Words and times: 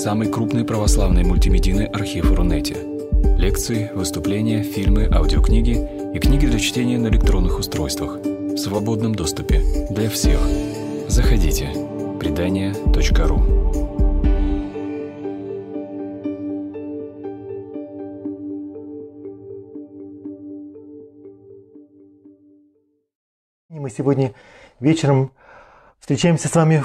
самый 0.00 0.32
крупный 0.32 0.64
православный 0.64 1.24
мультимедийный 1.24 1.84
архив 1.84 2.32
Рунете. 2.32 2.74
Лекции, 3.36 3.90
выступления, 3.94 4.62
фильмы, 4.62 5.06
аудиокниги 5.12 6.14
и 6.14 6.18
книги 6.18 6.46
для 6.46 6.58
чтения 6.58 6.96
на 6.96 7.08
электронных 7.08 7.58
устройствах 7.58 8.16
в 8.16 8.56
свободном 8.56 9.14
доступе 9.14 9.60
для 9.90 10.08
всех. 10.08 10.40
Заходите. 11.06 11.68
Предания.ру 12.18 13.42
Мы 23.68 23.90
сегодня 23.90 24.32
вечером 24.80 25.30
встречаемся 25.98 26.48
с 26.48 26.54
вами 26.54 26.82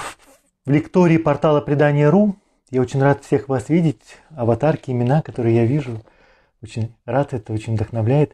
в 0.65 0.69
лектории 0.69 1.17
портала 1.17 1.61
Предания.ру. 1.61 2.35
Я 2.75 2.81
очень 2.81 3.01
рад 3.01 3.23
всех 3.23 3.47
вас 3.47 3.69
видеть, 3.69 4.01
аватарки, 4.35 4.91
имена, 4.91 5.21
которые 5.21 5.55
я 5.55 5.63
вижу. 5.63 6.01
Очень 6.61 6.93
рад, 7.05 7.33
это 7.33 7.53
очень 7.53 7.75
вдохновляет. 7.75 8.33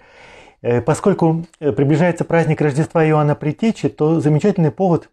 Э, 0.64 0.81
поскольку 0.81 1.45
э, 1.59 1.72
приближается 1.72 2.26
праздник 2.26 2.59
Рождества 2.59 3.05
Иоанна 3.05 3.36
Притечи, 3.36 3.88
то 3.88 4.20
замечательный 4.20 4.72
повод 4.72 5.12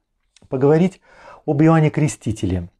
поговорить 0.48 1.02
об 1.44 1.62
Иоанне 1.62 1.90
Крестителе. 1.90 2.70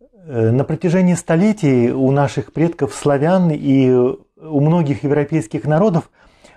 Э, 0.00 0.50
на 0.50 0.64
протяжении 0.64 1.12
столетий 1.12 1.90
у 1.90 2.10
наших 2.10 2.54
предков 2.54 2.94
славян 2.94 3.50
и 3.50 3.90
у 3.90 4.60
многих 4.60 5.02
европейских 5.02 5.64
народов 5.64 6.10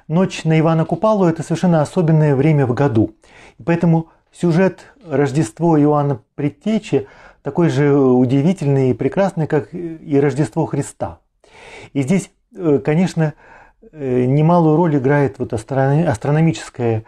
ночь 0.07 0.45
на 0.45 0.57
Ивана 0.57 0.85
Купалу– 0.85 1.25
это 1.27 1.43
совершенно 1.43 1.81
особенное 1.81 2.37
время 2.37 2.65
в 2.65 2.73
году. 2.73 3.15
И 3.59 3.63
поэтому 3.63 4.07
сюжет 4.31 4.93
Рождество 5.05 5.77
Иоанна 5.77 6.21
Предтечи 6.35 7.07
такой 7.43 7.69
же 7.69 7.93
удивительный 7.93 8.91
и 8.91 8.93
прекрасный, 8.93 9.47
как 9.47 9.73
и 9.73 10.19
Рождество 10.19 10.65
Христа. 10.65 11.19
И 11.93 12.01
здесь, 12.01 12.31
э, 12.55 12.79
конечно, 12.83 13.33
э, 13.91 14.25
немалую 14.25 14.75
роль 14.75 14.97
играет 14.97 15.39
вот 15.39 15.53
астрономическое 15.53 17.03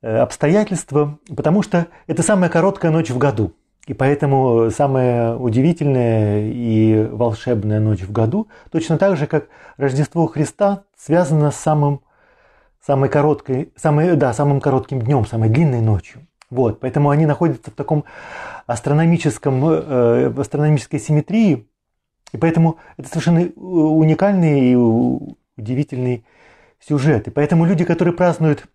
э, 0.00 0.16
обстоятельство, 0.16 1.18
потому 1.34 1.62
что 1.62 1.86
это 2.06 2.22
самая 2.22 2.50
короткая 2.50 2.92
ночь 2.92 3.10
в 3.10 3.18
году. 3.18 3.52
И 3.86 3.94
поэтому 3.94 4.70
самая 4.70 5.34
удивительная 5.34 6.50
и 6.50 7.08
волшебная 7.10 7.80
ночь 7.80 8.02
в 8.02 8.12
году, 8.12 8.48
точно 8.70 8.98
так 8.98 9.16
же, 9.16 9.26
как 9.26 9.46
Рождество 9.78 10.26
Христа, 10.26 10.84
связано 10.94 11.50
с 11.50 11.56
самым, 11.56 12.02
самой 12.84 13.08
короткой, 13.08 13.72
самой, 13.76 14.14
да, 14.16 14.34
самым 14.34 14.60
коротким 14.60 15.00
днем, 15.00 15.24
самой 15.24 15.48
длинной 15.48 15.80
ночью. 15.80 16.26
Вот, 16.50 16.80
поэтому 16.80 17.08
они 17.08 17.24
находятся 17.24 17.70
в 17.70 17.74
таком 17.74 18.04
астрономическом, 18.68 19.64
э, 19.64 20.28
в 20.28 20.40
астрономической 20.40 21.00
симметрии, 21.00 21.66
и 22.32 22.36
поэтому 22.36 22.78
это 22.98 23.08
совершенно 23.08 23.40
уникальный 23.56 24.72
и 24.72 24.74
удивительный 24.76 26.26
сюжет. 26.78 27.26
И 27.26 27.30
поэтому 27.30 27.64
люди, 27.64 27.84
которые 27.84 28.14
празднуют 28.14 28.66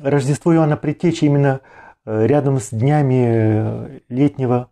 Рождество 0.00 0.54
Иоанна 0.54 0.76
Предтечи 0.76 1.24
именно 1.24 1.62
э, 2.04 2.26
рядом 2.26 2.60
с 2.60 2.68
днями 2.68 3.24
э, 3.26 4.00
летнего 4.10 4.68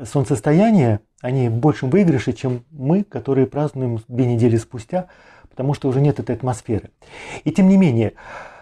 солнцестояния, 0.00 1.00
они 1.22 1.48
в 1.48 1.54
большем 1.54 1.88
выигрыше, 1.88 2.34
чем 2.34 2.64
мы, 2.70 3.04
которые 3.04 3.46
празднуем 3.46 4.00
две 4.06 4.26
недели 4.26 4.58
спустя, 4.58 5.06
потому 5.48 5.72
что 5.72 5.88
уже 5.88 6.02
нет 6.02 6.20
этой 6.20 6.36
атмосферы. 6.36 6.90
И 7.44 7.52
тем 7.52 7.70
не 7.70 7.78
менее, 7.78 8.12
Э, 8.12 8.53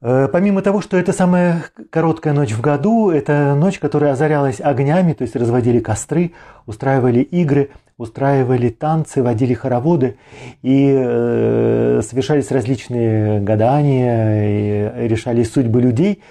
помимо 0.00 0.62
того, 0.62 0.80
что 0.80 0.96
это 0.96 1.12
самая 1.12 1.64
короткая 1.90 2.34
ночь 2.34 2.52
в 2.52 2.60
году, 2.60 3.10
это 3.10 3.54
ночь, 3.54 3.78
которая 3.78 4.12
озарялась 4.12 4.60
огнями, 4.60 5.12
то 5.12 5.22
есть 5.22 5.36
разводили 5.36 5.80
костры, 5.80 6.32
устраивали 6.66 7.20
игры, 7.20 7.70
устраивали 7.96 8.68
танцы, 8.68 9.22
водили 9.22 9.54
хороводы 9.54 10.18
и 10.62 10.92
э, 10.94 12.00
совершались 12.02 12.50
различные 12.50 13.40
гадания, 13.40 15.04
и 15.04 15.08
решались 15.08 15.52
судьбы 15.52 15.80
людей. 15.80 16.22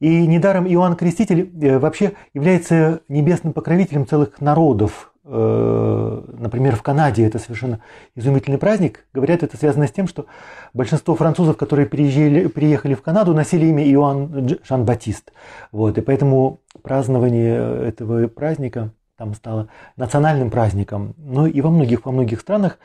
И 0.00 0.26
недаром 0.26 0.66
Иоанн 0.66 0.96
Креститель 0.96 1.50
э, 1.62 1.78
вообще 1.78 2.12
является 2.32 3.00
небесным 3.08 3.52
покровителем 3.52 4.06
целых 4.06 4.40
народов, 4.40 5.13
Э, 5.13 5.13
например, 5.24 6.76
в 6.76 6.82
Канаде 6.82 7.26
это 7.26 7.38
совершенно 7.38 7.80
изумительный 8.14 8.58
праздник. 8.58 9.06
Говорят, 9.14 9.42
это 9.42 9.56
связано 9.56 9.86
с 9.86 9.90
тем, 9.90 10.06
что 10.06 10.26
большинство 10.74 11.14
французов, 11.14 11.56
которые 11.56 11.86
приезжали, 11.86 12.46
приехали 12.46 12.94
в 12.94 13.02
Канаду, 13.02 13.32
носили 13.34 13.66
имя 13.66 13.84
Иоанн 13.90 14.58
Жан-Батист. 14.68 15.32
Вот, 15.72 15.96
и 15.96 16.02
поэтому 16.02 16.60
празднование 16.82 17.88
этого 17.88 18.28
праздника 18.28 18.90
там 19.16 19.34
стало 19.34 19.68
национальным 19.96 20.50
праздником. 20.50 21.14
Но 21.16 21.46
и 21.46 21.60
во 21.60 21.70
многих, 21.70 22.04
во 22.04 22.12
многих 22.12 22.40
странах. 22.40 22.78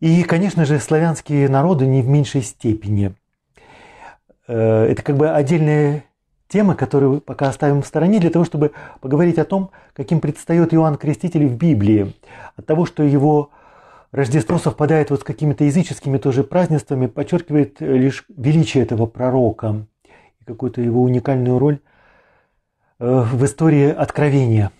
И, 0.00 0.22
конечно 0.22 0.64
же, 0.64 0.78
славянские 0.78 1.48
народы 1.48 1.86
не 1.86 2.02
в 2.02 2.08
меньшей 2.08 2.42
степени. 2.42 3.14
Э, 4.46 4.84
это 4.84 5.02
как 5.02 5.16
бы 5.16 5.30
отдельная 5.30 6.04
темы, 6.54 6.76
которые 6.76 7.20
пока 7.20 7.48
оставим 7.48 7.82
в 7.82 7.86
стороне, 7.86 8.20
для 8.20 8.30
того, 8.30 8.44
чтобы 8.44 8.70
поговорить 9.00 9.38
о 9.38 9.44
том, 9.44 9.70
каким 9.92 10.20
предстает 10.20 10.72
Иоанн 10.72 10.94
Креститель 10.96 11.48
в 11.48 11.56
Библии. 11.56 12.14
От 12.56 12.64
того, 12.64 12.86
что 12.86 13.02
его 13.02 13.50
Рождество 14.12 14.58
совпадает 14.58 15.10
вот 15.10 15.22
с 15.22 15.24
какими-то 15.24 15.64
языческими 15.64 16.18
тоже 16.18 16.44
празднествами, 16.44 17.08
подчеркивает 17.08 17.80
лишь 17.80 18.24
величие 18.28 18.84
этого 18.84 19.06
пророка 19.06 19.86
и 20.40 20.44
какую-то 20.44 20.80
его 20.80 21.02
уникальную 21.02 21.58
роль 21.58 21.80
э, 23.00 23.24
в 23.32 23.44
истории 23.44 23.90
откровения. 23.90 24.70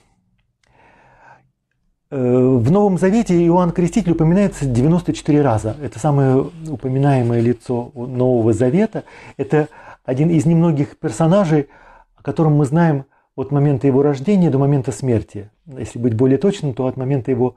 Э, 2.11 2.17
в 2.17 2.71
Новом 2.71 2.99
Завете 2.99 3.45
Иоанн 3.47 3.73
Креститель 3.73 4.12
упоминается 4.12 4.67
94 4.67 5.43
раза. 5.43 5.77
Это 5.83 5.99
самое 5.99 6.49
упоминаемое 6.69 7.41
лицо 7.41 7.91
Нового 7.97 8.53
Завета. 8.53 9.03
Это 9.37 9.69
один 10.05 10.31
из 10.31 10.47
немногих 10.47 10.99
персонажей, 10.99 11.69
о 12.15 12.23
котором 12.23 12.55
мы 12.55 12.65
знаем 12.67 13.07
от 13.37 13.51
момента 13.51 13.87
его 13.87 14.03
рождения 14.03 14.51
до 14.51 14.59
момента 14.59 14.93
смерти. 14.93 15.51
Если 15.67 15.99
быть 15.99 16.15
более 16.15 16.39
точным, 16.39 16.75
то 16.75 16.87
от 16.87 16.97
момента 16.97 17.31
его 17.31 17.57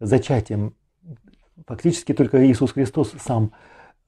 зачатия. 0.00 0.72
Фактически 1.66 2.12
только 2.12 2.44
Иисус 2.46 2.72
Христос 2.72 3.12
сам 3.24 3.52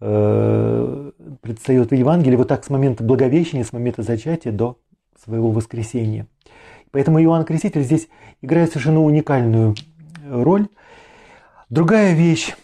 э, 0.00 1.10
предстает 1.40 1.90
в 1.90 1.94
Евангелии 1.94 2.36
вот 2.36 2.48
так 2.48 2.64
с 2.64 2.70
момента 2.70 3.04
Благовещения, 3.04 3.64
с 3.64 3.72
момента 3.72 4.02
зачатия 4.02 4.50
до 4.50 4.78
своего 5.22 5.52
воскресения. 5.52 6.26
Поэтому 6.90 7.22
Иоанн 7.22 7.44
Креститель 7.44 7.82
здесь 7.82 8.08
играет 8.42 8.70
совершенно 8.70 9.02
уникальную 9.02 9.74
роль. 10.28 10.68
Другая 11.70 12.14
вещь 12.14 12.54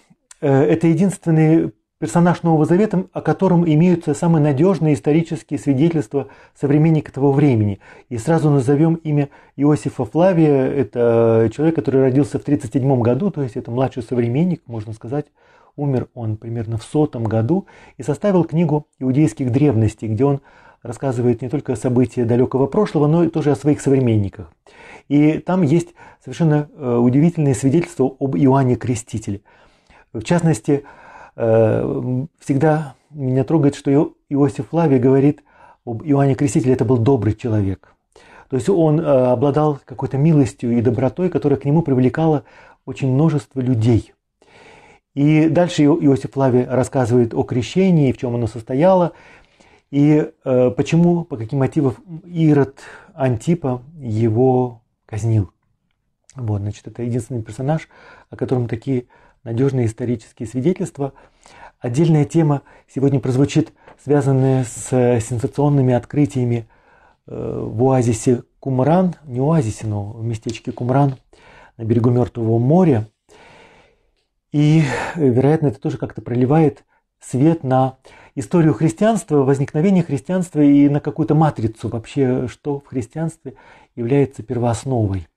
э,– 0.41 0.63
это 0.65 0.89
единственный 0.89 1.73
персонаж 2.01 2.43
Нового 2.43 2.65
Завета, 2.65 3.05
о 3.13 3.21
котором 3.21 3.69
имеются 3.69 4.15
самые 4.15 4.43
надежные 4.43 4.95
исторические 4.95 5.59
свидетельства 5.59 6.29
современников 6.59 7.13
того 7.13 7.31
времени. 7.31 7.79
И 8.09 8.17
сразу 8.17 8.49
назовем 8.49 8.95
имя 8.95 9.29
Иосифа 9.57 10.07
Флавия. 10.07 10.65
Это 10.65 11.51
человек, 11.55 11.77
который 11.77 12.01
родился 12.01 12.39
в 12.39 12.43
1937 12.43 13.03
году, 13.03 13.31
то 13.31 13.43
есть 13.43 13.57
это 13.57 13.71
младший 13.71 14.03
современник, 14.03 14.63
можно 14.67 14.95
сказать. 14.95 15.27
Умер 15.77 16.09
он 16.15 16.39
примерно 16.39 16.79
в 16.79 16.85
сотом 16.85 17.25
году 17.25 17.67
и 17.99 18.03
составил 18.03 18.45
книгу 18.45 18.87
иудейских 18.99 19.53
древностей, 19.53 20.09
где 20.09 20.25
он 20.25 20.41
рассказывает 20.83 21.43
не 21.43 21.51
только 21.51 21.77
события 21.77 22.25
далекого 22.25 22.67
прошлого, 22.67 23.09
но 23.09 23.25
и 23.25 23.29
тоже 23.29 23.51
о 23.51 23.57
своих 23.57 23.83
современниках. 23.83 24.51
И 25.09 25.39
там 25.39 25.61
есть 25.61 25.91
совершенно 26.25 26.71
э, 26.75 26.97
удивительные 26.97 27.55
свидетельства 27.55 28.11
об 28.19 28.37
Иоанне 28.37 28.77
Крестителе. 28.77 29.43
В 30.15 30.23
частности, 30.23 30.83
Э, 30.83 30.87
всегда 31.35 32.95
меня 33.11 33.45
трогает, 33.45 33.75
что 33.75 33.91
Иосиф 34.29 34.69
Флавий 34.69 34.99
говорит 34.99 35.43
об 35.85 36.03
Иоанне 36.05 36.35
Крестителе, 36.35 36.75
это 36.75 36.85
был 36.85 36.99
добрый 36.99 37.35
человек. 37.35 37.95
То 38.49 38.57
есть 38.57 38.69
он 38.69 39.01
э, 39.01 39.05
обладал 39.05 39.79
какой-то 39.85 40.19
милостью 40.19 40.77
и 40.77 40.81
добротой, 40.81 41.31
которая 41.31 41.59
к 41.59 41.65
нему 41.65 41.83
привлекала 41.83 42.45
очень 42.85 43.13
множество 43.13 43.61
людей. 43.61 44.13
И 45.15 45.49
дальше 45.49 45.85
Иосиф 45.85 46.33
Флавий 46.33 46.65
рассказывает 46.65 47.33
о 47.33 47.45
крещении, 47.45 48.13
в 48.13 48.19
чем 48.19 48.35
оно 48.35 48.49
состояло, 48.49 49.13
и 49.91 50.31
э, 50.45 50.71
почему, 50.71 51.25
по 51.25 51.37
каким 51.37 51.61
мотивам 51.61 51.95
Ирод 52.25 52.81
Антипа 53.15 53.83
его 53.97 54.83
казнил. 55.07 55.53
Вот, 56.35 56.61
значит, 56.61 56.87
это 56.87 57.03
единственный 57.03 57.43
персонаж, 57.43 57.89
о 58.31 58.37
котором 58.37 58.67
такие 58.67 59.07
надежные 59.45 59.87
исторические 59.87 60.47
свидетельства. 60.49 61.13
Отдельная 61.79 62.25
тема 62.25 62.63
сегодня 62.93 63.21
прозвучит, 63.21 63.73
связанная 64.03 64.65
с 64.65 64.89
сенсационными 65.21 65.95
открытиями 65.95 66.69
э, 67.27 67.65
в 67.67 67.83
оазисе 67.85 68.43
Кумран, 68.59 69.15
не 69.25 69.41
оазисе, 69.41 69.87
но 69.87 70.13
в 70.13 70.25
местечке 70.25 70.73
Кумран 70.73 71.17
на 71.77 71.85
берегу 71.85 72.11
Мертвого 72.11 72.59
моря. 72.59 73.09
И, 74.53 74.83
вероятно, 75.15 75.69
это 75.69 75.81
тоже 75.81 75.97
как-то 75.97 76.21
проливает 76.21 76.85
свет 77.21 77.65
на 77.65 77.97
историю 78.35 78.75
христианства, 78.75 79.37
возникновение 79.37 80.03
христианства 80.03 80.61
и 80.61 80.89
на 80.89 81.01
какую-то 81.01 81.35
матрицу 81.35 81.89
вообще, 81.89 82.49
что 82.49 82.81
в 82.81 82.87
христианстве 82.87 83.55
является 83.95 84.43
первоосновой. 84.43 85.29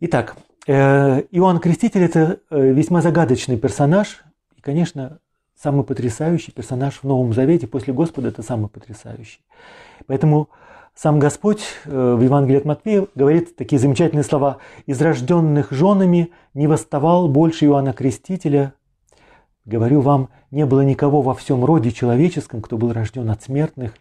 Итак, 0.00 0.36
э, 0.36 0.45
Иоанн 0.66 1.58
Креститель– 1.60 2.02
это 2.04 2.40
э, 2.50 2.72
весьма 2.72 3.00
загадочный 3.00 3.56
персонаж, 3.56 4.24
и, 4.56 4.60
конечно, 4.60 5.20
самый 5.54 5.84
потрясающий 5.84 6.50
персонаж 6.50 7.00
в 7.02 7.04
Новом 7.04 7.32
Завете 7.32 7.66
после 7.66 7.92
Господа– 7.92 8.28
это 8.30 8.42
самый 8.42 8.68
потрясающий. 8.68 9.40
Поэтому 10.06 10.48
сам 10.94 11.18
Господь 11.18 11.62
э, 11.84 12.14
в 12.14 12.20
Евангелии 12.20 12.58
от 12.58 12.64
Матфея 12.64 13.06
говорит 13.14 13.54
такие 13.54 13.78
замечательные 13.78 14.24
слова 14.24 14.58
«Из 14.86 15.00
рожденных 15.00 15.70
женами 15.70 16.32
не 16.54 16.66
восставал 16.66 17.28
больше 17.28 17.66
Иоанна 17.66 17.92
Крестителя, 17.92 18.74
Говорю 19.66 20.00
вам, 20.00 20.30
не 20.52 20.64
было 20.64 20.82
никого 20.82 21.22
во 21.22 21.34
всем 21.34 21.64
роде 21.64 21.90
человеческом, 21.90 22.62
кто 22.62 22.78
был 22.78 22.92
рожден 22.92 23.28
от 23.30 23.42
смертных, 23.42 23.94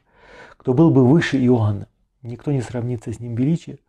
кто 0.58 0.76
был 0.76 0.92
бы 0.92 1.04
выше 1.04 1.44
Иоанна. 1.44 1.88
Никто 2.22 2.52
не 2.52 2.62
сравнится 2.62 3.12
с 3.12 3.20
ним 3.20 3.34
величие. 3.34 3.80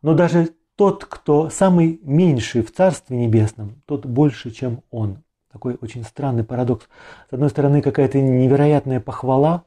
Но 0.00 0.14
даже 0.14 0.50
тот, 0.78 1.04
кто 1.04 1.50
самый 1.50 1.98
меньший 2.04 2.62
в 2.62 2.72
Царстве 2.72 3.16
Небесном, 3.16 3.82
тот 3.84 4.06
больше, 4.06 4.52
чем 4.52 4.84
он. 4.92 5.24
Такой 5.50 5.76
очень 5.80 6.04
странный 6.04 6.44
парадокс. 6.44 6.86
С 7.28 7.32
одной 7.32 7.50
стороны, 7.50 7.82
какая-то 7.82 8.20
невероятная 8.20 9.00
похвала, 9.00 9.64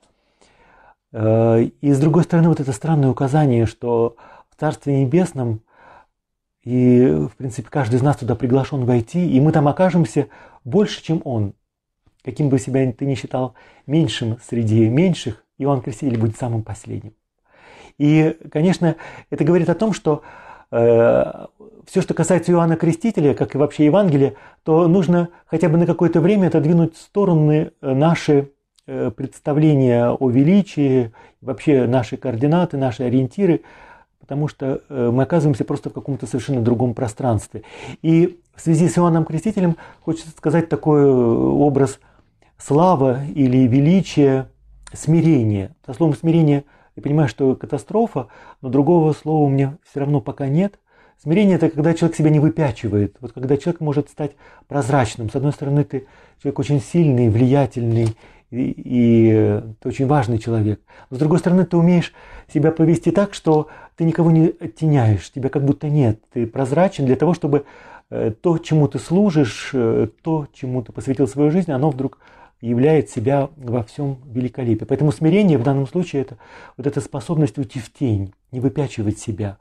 э, 1.11 1.63
и 1.81 1.91
с 1.91 1.99
другой 1.99 2.23
стороны, 2.23 2.47
вот 2.47 2.61
это 2.61 2.71
странное 2.71 3.09
указание, 3.09 3.65
что 3.65 4.15
в 4.49 4.57
Царстве 4.57 5.03
Небесном 5.03 5.63
и, 6.63 7.27
в 7.29 7.35
принципе, 7.35 7.67
каждый 7.69 7.95
из 7.95 8.03
нас 8.03 8.15
туда 8.15 8.35
приглашен 8.35 8.85
войти, 8.85 9.29
и 9.29 9.41
мы 9.41 9.51
там 9.51 9.67
окажемся 9.67 10.29
больше, 10.63 11.03
чем 11.03 11.21
он. 11.25 11.55
Каким 12.23 12.47
бы 12.47 12.57
себя 12.57 12.89
ты 12.93 13.05
ни 13.05 13.15
считал 13.15 13.55
меньшим 13.85 14.39
среди 14.47 14.87
меньших, 14.87 15.43
Иоанн 15.57 15.81
Креститель 15.81 16.17
будет 16.17 16.37
самым 16.37 16.63
последним. 16.63 17.15
И, 17.97 18.37
конечно, 18.49 18.95
это 19.29 19.43
говорит 19.43 19.67
о 19.69 19.75
том, 19.75 19.91
что 19.91 20.23
все, 20.71 22.01
что 22.01 22.13
касается 22.13 22.51
Иоанна 22.51 22.77
Крестителя, 22.77 23.33
как 23.33 23.55
и 23.55 23.57
вообще 23.57 23.85
Евангелия, 23.85 24.35
то 24.63 24.87
нужно 24.87 25.29
хотя 25.45 25.67
бы 25.67 25.77
на 25.77 25.85
какое-то 25.85 26.21
время 26.21 26.47
отодвинуть 26.47 26.95
в 26.95 27.01
стороны 27.01 27.71
наши 27.81 28.51
э, 28.87 29.11
представления 29.11 30.09
о 30.09 30.29
величии, 30.29 31.11
вообще 31.41 31.87
наши 31.87 32.15
координаты, 32.17 32.77
наши 32.77 33.03
ориентиры, 33.03 33.61
потому 34.19 34.47
что 34.47 34.81
э, 34.87 35.09
мы 35.11 35.23
оказываемся 35.23 35.65
просто 35.65 35.89
в 35.89 35.93
каком-то 35.93 36.27
совершенно 36.27 36.61
другом 36.61 36.93
пространстве. 36.93 37.63
И 38.01 38.39
в 38.55 38.61
связи 38.61 38.87
с 38.87 38.97
Иоанном 38.97 39.25
Крестителем 39.25 39.75
хочется 40.01 40.31
сказать 40.31 40.69
такой 40.69 41.01
э, 41.01 41.05
образ 41.05 41.99
слава 42.57 43.25
или 43.25 43.67
величия, 43.67 44.47
смирения. 44.93 45.75
Со 45.85 45.93
словом 45.93 46.15
смирение 46.15 46.63
я 47.01 47.03
понимаю, 47.03 47.27
что 47.27 47.55
катастрофа, 47.55 48.27
но 48.61 48.69
другого 48.69 49.13
слова 49.13 49.43
у 49.43 49.49
меня 49.49 49.77
все 49.89 50.01
равно 50.01 50.21
пока 50.21 50.47
нет. 50.47 50.79
Смирение– 51.21 51.55
это 51.57 51.69
когда 51.69 51.93
человек 51.93 52.15
себя 52.15 52.29
не 52.29 52.39
выпячивает. 52.39 53.17
Вот 53.19 53.31
когда 53.31 53.57
человек 53.57 53.81
может 53.81 54.09
стать 54.09 54.31
прозрачным. 54.67 55.29
С 55.29 55.35
одной 55.35 55.51
стороны, 55.51 55.83
ты 55.83 56.07
человек 56.41 56.59
очень 56.59 56.79
сильный, 56.79 57.29
влиятельный, 57.29 58.15
и, 58.51 58.73
и 58.77 59.61
ты 59.79 59.89
очень 59.89 60.07
важный 60.07 60.37
человек. 60.37 60.81
Но 61.09 61.17
с 61.17 61.19
другой 61.19 61.39
стороны, 61.39 61.65
ты 61.65 61.77
умеешь 61.77 62.13
себя 62.51 62.71
повести 62.71 63.11
так, 63.11 63.33
что 63.33 63.67
ты 63.95 64.03
никого 64.03 64.31
не 64.31 64.53
оттеняешь, 64.59 65.31
тебя 65.31 65.49
как 65.49 65.63
будто 65.63 65.89
нет. 65.89 66.19
Ты 66.33 66.45
прозрачен 66.47 67.05
для 67.05 67.15
того, 67.15 67.33
чтобы 67.33 67.65
э, 68.09 68.31
то, 68.41 68.57
чему 68.57 68.87
ты 68.87 68.99
служишь, 68.99 69.71
э, 69.73 70.07
то, 70.21 70.47
чему 70.53 70.81
ты 70.81 70.91
посвятил 70.91 71.27
свою 71.27 71.51
жизнь, 71.51 71.71
оно 71.71 71.89
вдруг 71.89 72.19
являет 72.61 73.09
себя 73.09 73.49
во 73.57 73.83
всем 73.83 74.19
великолепии. 74.25 74.85
Поэтому 74.85 75.11
смирение 75.11 75.57
в 75.57 75.63
данном 75.63 75.87
случае 75.87 76.21
это 76.21 76.37
вот 76.77 76.87
эта 76.87 77.01
способность 77.01 77.57
уйти 77.57 77.79
в 77.79 77.91
тень, 77.91 78.33
не 78.51 78.59
выпячивать 78.59 79.19
себя. 79.19 79.57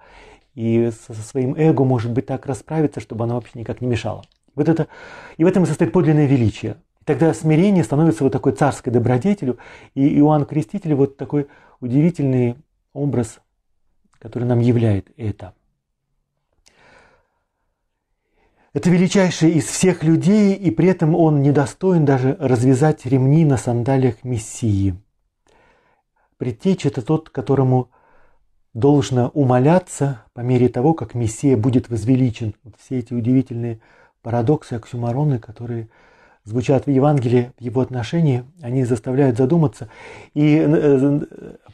И 0.55 0.91
со 1.07 1.15
своим 1.15 1.55
эго, 1.57 1.85
может 1.85 2.13
быть, 2.13 2.27
так 2.27 2.47
расправиться, 2.47 3.01
чтобы 3.01 3.25
оно 3.25 3.37
вообще 3.37 3.59
никак 3.59 3.81
не 3.81 3.87
мешало. 3.87 4.25
Вот 4.55 4.69
это, 4.69 4.89
и 5.37 5.45
в 5.45 5.47
этом 5.47 5.63
и 5.63 5.67
состоит 5.67 5.93
подлинное 5.93 6.27
величие. 6.27 6.77
Тогда 7.05 7.33
смирение 7.33 7.83
становится 7.83 8.25
вот 8.25 8.33
такой 8.33 8.53
царской 8.53 8.93
добродетелью, 8.93 9.59
и 9.95 10.19
Иоанн 10.19 10.45
Креститель 10.45 10.95
вот 10.95 11.17
такой 11.17 11.47
удивительный 11.81 12.57
образ, 12.93 13.41
который 14.19 14.45
нам 14.45 14.61
являет 14.61 15.11
это. 15.17 15.55
Это 18.73 18.89
величайший 18.89 19.51
из 19.51 19.65
всех 19.65 20.05
людей, 20.05 20.55
и 20.55 20.71
при 20.71 20.87
этом 20.87 21.17
он 21.17 21.43
недостоин 21.43 22.05
даже 22.05 22.37
развязать 22.39 23.05
ремни 23.05 23.45
на 23.45 23.57
сандалиях 23.57 24.23
Мессии. 24.23 24.95
Предтечь– 26.37 26.87
это 26.87 27.03
тот, 27.03 27.31
которому 27.31 27.91
должно 28.73 29.29
умоляться 29.31 30.23
по 30.35 30.41
мере 30.41 30.69
того, 30.69 30.95
как 30.95 31.15
Мессия 31.15 31.57
будет 31.57 31.89
возвеличен. 31.89 32.55
Вот 32.63 32.75
все 32.79 33.01
эти 33.01 33.13
удивительные 33.13 33.81
парадоксы, 34.23 34.75
оксюмароны, 34.75 35.41
которые 35.41 35.89
звучат 36.45 36.87
в 36.87 36.91
Евангелии 36.91 37.51
в 37.59 37.61
его 37.61 37.81
отношении, 37.81 38.45
они 38.63 38.85
заставляют 38.85 39.37
задуматься 39.37 39.89
и 40.33 40.65
э, 40.65 41.21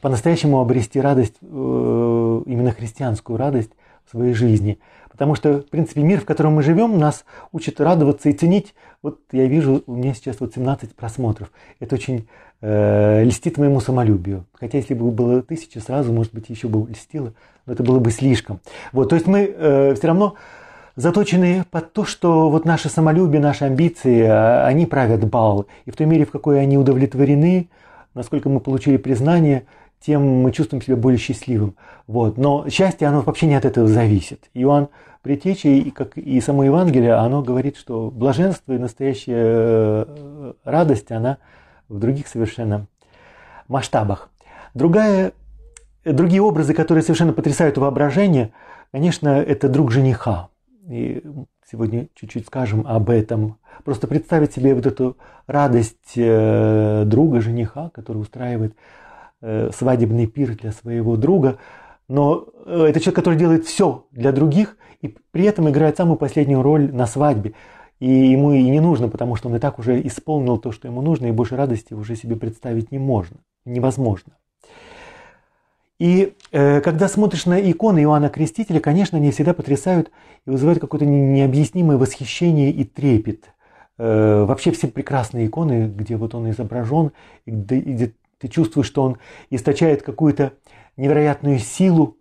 по-настоящему 0.01 0.61
обрести 0.61 0.99
радость, 0.99 1.35
э, 1.43 2.43
именно 2.47 2.73
христианскую 2.73 3.37
радость 3.37 3.73
в 4.07 4.13
своей 4.13 4.33
жизни. 4.33 4.79
Потому 5.17 5.35
что, 5.35 5.61
в 5.61 5.71
принципе, 5.71 6.03
мир, 6.03 6.21
в 6.21 6.27
котором 6.27 6.57
мы 6.57 6.63
живем, 6.63 6.99
нас 6.99 7.25
учит 7.51 7.81
радоваться 7.81 8.29
и 8.29 8.35
ценить. 8.35 8.75
Вот 9.03 9.19
я 9.33 9.47
вижу, 9.47 9.83
у 9.87 9.95
меня 9.95 10.13
сейчас 10.13 10.41
вот 10.41 10.55
17 10.55 10.95
просмотров. 10.95 11.51
Это 11.81 11.95
очень 11.95 12.29
э, 12.61 13.25
льстит 13.25 13.57
моему 13.57 13.81
самолюбию. 13.81 14.45
Хотя 14.53 14.77
если 14.77 14.93
бы 14.93 15.11
было 15.11 15.41
тысяча, 15.41 15.81
сразу, 15.81 16.13
может 16.13 16.35
быть, 16.35 16.51
еще 16.51 16.69
бы 16.69 16.87
льстило, 16.91 17.33
но 17.65 17.73
это 17.73 17.83
было 17.83 17.99
бы 17.99 18.11
слишком. 18.11 18.61
Вот, 18.93 19.09
то 19.09 19.15
есть 19.17 19.27
мы 19.27 19.51
э, 19.57 19.95
все 19.95 20.07
равно 20.07 20.35
заточены 20.97 21.65
под 21.71 21.95
то, 21.95 22.05
что 22.05 22.51
вот 22.51 22.67
наше 22.67 22.91
самолюбие, 22.91 23.41
наши 23.41 23.65
амбиции, 23.65 24.23
а, 24.23 24.67
они 24.67 24.85
правят 24.85 25.27
бал. 25.27 25.67
И 25.87 25.91
в 25.91 25.97
той 25.97 26.07
мере, 26.07 26.27
в 26.27 26.31
какой 26.31 26.61
они 26.61 26.77
удовлетворены, 26.77 27.69
насколько 28.13 28.51
мы 28.51 28.61
получили 28.61 28.99
признание, 28.99 29.65
тем 30.01 30.23
мы 30.43 30.53
чувствуем 30.53 30.83
себя 30.83 30.97
более 30.97 31.19
счастливым. 31.19 31.77
Вот. 32.07 32.39
Но 32.39 32.69
счастье, 32.69 33.09
оно 33.09 33.23
вообще 33.23 33.47
не 33.47 33.55
от 33.55 33.65
этого 33.65 33.89
зависит. 33.89 34.49
Иоанн 34.55 34.89
Предтечи, 35.27 35.91
как 35.91 36.17
и 36.17 36.41
само 36.41 36.63
Евангелие, 36.63 37.15
оно 37.15 37.43
говорит, 37.43 37.77
что 37.77 38.13
блаженство 38.13 38.75
и 38.75 38.79
настоящая 38.79 39.35
э, 40.07 40.53
радость, 40.63 41.11
она 41.11 41.39
в 41.89 41.99
других 41.99 42.29
совершенно 42.29 42.87
масштабах. 43.67 44.31
Другая, 44.75 45.33
другие 46.05 46.41
образы, 46.41 46.75
которые 46.75 47.03
совершенно 47.03 47.33
потрясают 47.33 47.77
воображение, 47.77 48.53
конечно, 48.93 49.31
это 49.31 49.69
друг 49.69 49.91
жениха. 49.91 50.51
И 50.89 51.25
сегодня 51.69 52.07
чуть-чуть 52.15 52.47
скажем 52.47 52.87
об 52.87 53.11
этом. 53.11 53.59
Просто 53.83 54.07
представить 54.07 54.53
себе 54.53 54.77
вот 54.77 54.87
эту 54.87 55.17
радость 55.49 56.13
э, 56.15 57.03
друга, 57.05 57.41
жениха, 57.41 57.91
который 57.93 58.19
устраивает 58.19 58.77
свадебный 59.43 60.27
пир 60.27 60.57
для 60.57 60.73
своего 60.73 61.17
друга. 61.17 61.59
Но 62.09 62.47
э, 62.65 62.87
это 62.89 63.01
человек, 63.01 63.17
который 63.17 63.39
делает 63.39 63.65
все 63.65 64.07
для 64.13 64.33
других 64.33 64.77
и 65.03 65.17
при 65.31 65.45
этом 65.45 65.69
играет 65.69 65.97
самую 65.97 66.17
последнюю 66.17 66.63
роль 66.63 66.93
на 66.93 67.07
свадьбе. 67.07 67.55
И 67.99 68.11
ему 68.11 68.53
и 68.53 68.63
не 68.63 68.81
нужно, 68.81 69.09
потому 69.09 69.37
что 69.37 69.49
он 69.49 69.57
и 69.57 69.59
так 69.59 69.79
уже 69.79 70.01
исполнил 70.07 70.59
то, 70.59 70.71
что 70.71 70.87
ему 70.87 71.01
нужно, 71.01 71.27
и 71.27 71.33
больше 71.33 71.57
радости 71.57 71.95
уже 71.95 72.15
себе 72.15 72.37
представить 72.37 72.93
не 72.93 72.99
можно, 72.99 73.39
невозможно. 73.65 74.35
И 75.99 76.35
э, 76.53 76.83
когда 76.83 77.09
смотришь 77.09 77.47
на 77.47 77.59
иконы 77.59 78.03
Иоанна 78.03 78.29
Крестителя, 78.29 78.81
конечно, 78.81 79.17
они 79.17 79.31
всегда 79.31 79.55
потрясают 79.55 80.11
и 80.45 80.51
вызывают 80.51 80.79
какое-то 80.79 81.07
необъяснимое 81.07 81.97
восхищение 81.97 82.71
и 82.71 82.85
трепет. 82.85 83.47
Э, 83.97 84.45
вообще 84.45 84.73
все 84.73 84.89
прекрасные 84.89 85.47
иконы, 85.47 85.89
где 85.89 86.17
вот 86.17 86.35
он 86.35 86.51
изображен, 86.51 87.13
и 87.47 87.51
где, 87.51 87.79
и 87.79 87.93
где 87.95 88.13
ты 88.39 88.49
чувствуешь, 88.49 88.87
что 88.87 89.03
он 89.03 89.19
источает 89.51 90.03
какую-то 90.03 90.53
невероятную 90.97 91.59
силу, 91.59 92.17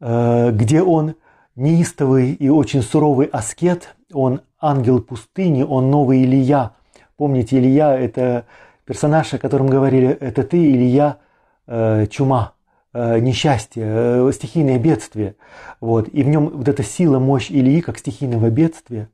э, 0.00 0.50
где 0.52 0.82
он 0.82 1.14
неистовый 1.54 2.32
и 2.32 2.48
очень 2.48 2.82
суровый 2.82 3.26
аскет, 3.26 3.96
он 4.12 4.42
ангел 4.60 5.00
пустыни, 5.00 5.62
он 5.62 5.90
новый 5.90 6.24
Илья. 6.24 6.72
Помните, 7.16 7.58
Илья– 7.58 7.98
это 8.00 8.46
персонаж, 8.84 9.34
о 9.34 9.38
котором 9.38 9.66
говорили, 9.66 10.08
это 10.08 10.42
ты, 10.44 10.70
Илья– 10.70 11.18
Э, 11.70 12.06
чума, 12.06 12.54
э, 12.94 13.18
несчастье, 13.18 14.32
стихийное 14.32 14.78
бедствие. 14.78 15.36
Вот. 15.82 16.08
И 16.08 16.22
в 16.22 16.28
нем 16.28 16.48
вот 16.48 16.66
эта 16.66 16.82
сила, 16.82 17.18
мощь 17.18 17.50
Ильи 17.50 17.82
как 17.82 17.98
стихийного 17.98 18.48
бедствия. 18.48 19.10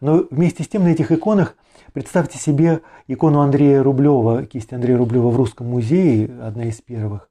Но 0.00 0.24
вместе 0.30 0.64
с 0.64 0.68
тем 0.68 0.84
на 0.84 0.88
этих 0.88 1.12
иконах 1.12 1.56
представьте 1.92 2.38
себе 2.38 2.80
икону 3.08 3.40
Андрея 3.40 3.82
Рублева, 3.82 4.46
кисть 4.46 4.72
Андрея 4.72 4.96
Рублева 4.96 5.28
в 5.28 5.36
Русском 5.36 5.68
музее, 5.68 6.30
одна 6.42 6.64
из 6.64 6.80
первых. 6.80 7.28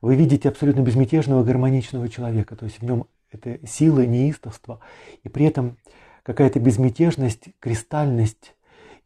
Вы 0.00 0.16
видите 0.16 0.48
абсолютно 0.48 0.80
безмятежного, 0.80 1.42
гармоничного 1.42 2.08
человека. 2.08 2.56
То 2.56 2.64
есть 2.64 2.80
в 2.80 2.84
нем 2.84 3.06
это 3.30 3.58
сила, 3.66 4.04
неистовство, 4.06 4.80
и 5.22 5.28
при 5.28 5.46
этом 5.46 5.76
какая-то 6.22 6.60
безмятежность, 6.60 7.48
кристальность. 7.60 8.54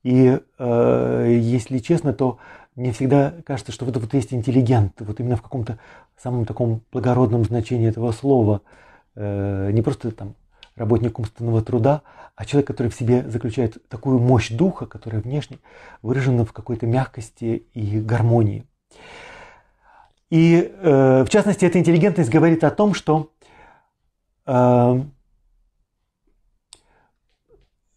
И, 0.03 0.39
э, 0.59 1.37
если 1.41 1.79
честно, 1.79 2.13
то 2.13 2.39
мне 2.77 2.93
всегда 2.93 3.35
кажется, 3.45 3.73
что 3.73 3.85
вот, 3.85 3.97
вот 3.97 4.15
есть 4.15 4.33
интеллигент, 4.33 4.95
вот 5.01 5.21
именно 5.21 5.37
в 5.37 5.43
каком-то 5.43 5.79
самом 6.17 6.47
таком 6.47 6.83
благородном 6.93 7.45
значении 7.45 7.89
этого 7.89 8.13
слова. 8.13 8.63
э, 9.17 9.71
не 9.73 9.83
просто 9.83 10.13
там 10.13 10.35
работник 10.77 11.19
умственного 11.19 11.63
труда, 11.63 12.03
а 12.41 12.47
человек, 12.47 12.69
который 12.69 12.89
в 12.89 12.95
себе 12.95 13.29
заключает 13.29 13.87
такую 13.91 14.19
мощь 14.19 14.49
духа, 14.49 14.87
которая 14.87 15.21
внешне 15.21 15.59
выражена 16.01 16.47
в 16.47 16.55
какой-то 16.55 16.87
мягкости 16.87 17.67
и 17.75 18.01
гармонии. 18.01 18.65
И 20.31 20.73
э, 20.75 21.25
в 21.25 21.29
частности, 21.29 21.67
эта 21.67 21.79
интеллигентность 21.79 22.31
говорит 22.31 22.65
о 22.65 22.71
том, 22.71 22.95
что 22.95 23.31
э, 24.47 25.03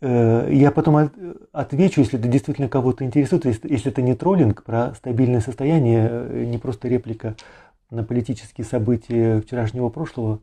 э, 0.01 0.49
я 0.51 0.71
потом 0.71 1.09
отвечу, 1.53 2.01
если 2.01 2.19
это 2.19 2.27
действительно 2.27 2.67
кого-то 2.67 3.05
интересует, 3.05 3.45
если, 3.45 3.71
если 3.71 3.93
это 3.93 4.01
не 4.01 4.13
троллинг 4.13 4.65
про 4.65 4.93
стабильное 4.95 5.39
состояние, 5.39 6.09
э, 6.11 6.43
не 6.43 6.57
просто 6.57 6.89
реплика 6.89 7.37
на 7.89 8.03
политические 8.03 8.65
события 8.65 9.39
вчерашнего 9.39 9.87
прошлого, 9.87 10.41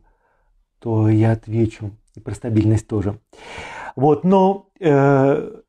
то 0.79 1.07
я 1.07 1.33
отвечу 1.33 1.91
и 2.15 2.19
про 2.19 2.33
стабильность 2.33 2.87
тоже. 2.87 3.19
Вот, 3.95 4.23
но 4.23 4.69
э, 4.79 5.61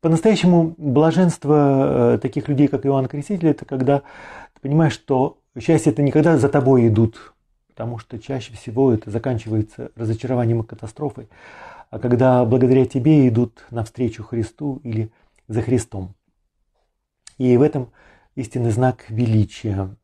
по-настоящему 0.00 0.74
блаженство 0.76 2.14
э, 2.14 2.18
таких 2.18 2.48
людей, 2.48 2.68
как 2.68 2.86
Иоанн 2.86 3.06
Креститель, 3.06 3.48
это 3.48 3.64
когда 3.64 4.00
ты 4.54 4.60
понимаешь, 4.60 4.92
что 4.92 5.38
счастье 5.58 5.92
это 5.92 6.02
никогда 6.02 6.36
за 6.36 6.48
тобой 6.48 6.88
идут, 6.88 7.34
потому 7.68 7.98
что 7.98 8.18
чаще 8.18 8.52
всего 8.54 8.92
это 8.92 9.10
заканчивается 9.10 9.90
разочарованием 9.96 10.60
и 10.60 10.66
катастрофой, 10.66 11.28
а 11.90 11.98
когда 11.98 12.44
благодаря 12.44 12.84
тебе 12.84 13.28
идут 13.28 13.64
навстречу 13.70 14.22
Христу 14.22 14.80
или 14.84 15.10
за 15.48 15.62
Христом. 15.62 16.14
И 17.38 17.56
в 17.56 17.62
этом 17.62 17.90
истинный 18.34 18.70
знак 18.70 19.04
величия. 19.08 19.96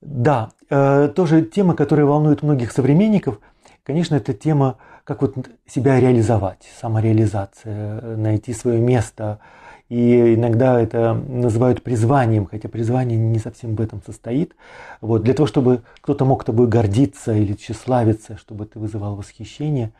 Да, 0.00 0.50
э, 0.70 1.12
тоже 1.14 1.42
тема, 1.42 1.74
которая 1.74 2.06
волнует 2.06 2.42
многих 2.42 2.72
современников, 2.72 3.38
конечно, 3.82 4.14
это 4.14 4.32
тема, 4.32 4.78
как 5.04 5.22
вот 5.22 5.36
себя 5.66 5.98
реализовать, 5.98 6.68
самореализация, 6.80 8.16
найти 8.16 8.52
свое 8.52 8.80
место. 8.80 9.40
И 9.88 10.34
иногда 10.34 10.80
это 10.80 11.14
называют 11.14 11.82
призванием, 11.82 12.46
хотя 12.46 12.68
призвание 12.68 13.18
не 13.18 13.38
совсем 13.40 13.74
в 13.74 13.80
этом 13.80 14.00
состоит. 14.06 14.54
Вот, 15.00 15.22
для 15.22 15.34
того, 15.34 15.46
чтобы 15.46 15.82
кто-то 16.00 16.24
мог 16.24 16.44
тобой 16.44 16.68
гордиться 16.68 17.32
или 17.32 17.54
тщеславиться, 17.54 18.36
чтобы 18.36 18.66
ты 18.66 18.78
вызывал 18.78 19.16
восхищение. 19.16 19.92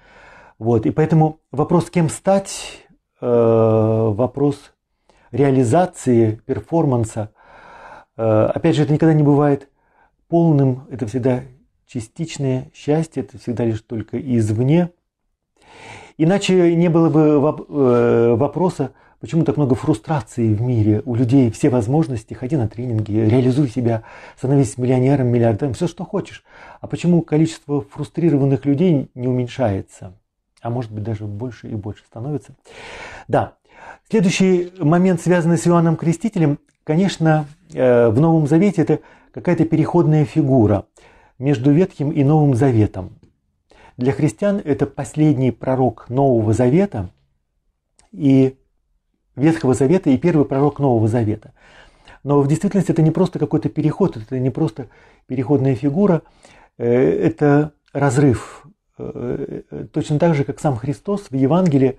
Вот, 0.59 0.87
и 0.87 0.91
поэтому 0.91 1.41
вопрос, 1.51 1.91
кем 1.91 2.09
стать, 2.09 2.87
э, 3.21 3.27
вопрос 3.27 4.73
реализации, 5.33 6.41
перформанса, 6.47 7.31
э, 8.17 8.51
опять 8.55 8.77
же, 8.77 8.85
это 8.85 8.93
никогда 8.93 9.15
не 9.15 9.23
бывает 9.23 9.69
полным, 10.29 10.87
это 10.91 11.07
всегда 11.07 11.41
частичное 11.93 12.71
счастье, 12.75 13.23
это 13.23 13.39
всегда 13.39 13.65
лишь 13.65 13.81
только 13.81 14.19
извне. 14.19 14.91
Иначе 16.19 16.75
не 16.77 16.89
было 16.89 17.09
бы 17.09 17.65
э, 17.69 18.35
вопроса, 18.35 18.93
почему 19.21 19.45
так 19.45 19.57
много 19.57 19.75
фрустрации 19.75 20.55
в 20.55 20.61
мире. 20.61 21.03
У 21.05 21.15
людей 21.15 21.51
все 21.51 21.69
возможности, 21.69 22.35
ходи 22.35 22.57
на 22.57 22.69
тренинги, 22.69 23.13
реализуй 23.13 23.69
себя, 23.69 24.05
становись 24.37 24.79
миллионером, 24.79 25.29
миллиардером, 25.29 25.75
все, 25.75 25.89
что 25.89 26.05
хочешь. 26.05 26.45
А 26.81 26.87
почему 26.87 27.23
количество 27.23 27.81
фрустрированных 27.81 28.65
людей 28.67 29.11
не 29.15 29.27
уменьшается? 29.27 30.15
А 30.63 30.71
может 30.71 30.93
быть 30.93 31.03
даже 31.03 31.25
больше 31.25 31.69
и 31.69 31.75
больше 31.75 32.05
становится. 32.05 32.55
Да. 33.27 33.55
Следующий 34.09 34.73
момент, 34.79 35.21
связанный 35.23 35.57
с 35.57 35.67
Иоанном 35.67 35.97
Крестителем, 35.97 36.59
конечно, 36.85 37.47
э, 37.73 38.09
в 38.09 38.21
Новом 38.21 38.47
Завете 38.47 38.83
это 38.83 39.01
какая-то 39.33 39.65
переходная 39.65 40.25
фигура 40.25 40.85
между 41.41 41.73
Ветхим 41.73 42.11
и 42.11 42.23
Новым 42.23 42.55
Заветом. 42.55 43.19
Для 43.97 44.13
христиан 44.13 44.61
это 44.63 44.87
последний 44.87 45.51
пророк 45.51 46.09
Нового 46.09 46.53
Завета 46.53 47.11
и 48.13 48.57
Ветхого 49.37 49.75
Завета 49.75 50.11
и 50.11 50.19
первый 50.19 50.45
пророк 50.45 50.79
Нового 50.79 51.09
Завета. 51.09 51.53
Но 52.23 52.43
в 52.43 52.47
действительности 52.47 52.93
это 52.93 53.03
не 53.03 53.11
просто 53.11 53.39
какой-то 53.39 53.71
переход, 53.71 54.19
это 54.19 54.39
не 54.39 54.51
просто 54.51 54.89
переходная 55.27 55.75
фигура, 55.75 56.23
э, 56.77 56.87
это 56.87 57.73
разрыв. 57.95 58.67
Э, 58.99 59.63
э, 59.71 59.87
точно 59.93 60.19
так 60.19 60.35
же, 60.35 60.45
как 60.45 60.61
сам 60.61 60.77
Христос 60.77 61.31
в 61.31 61.35
Евангелии 61.35 61.97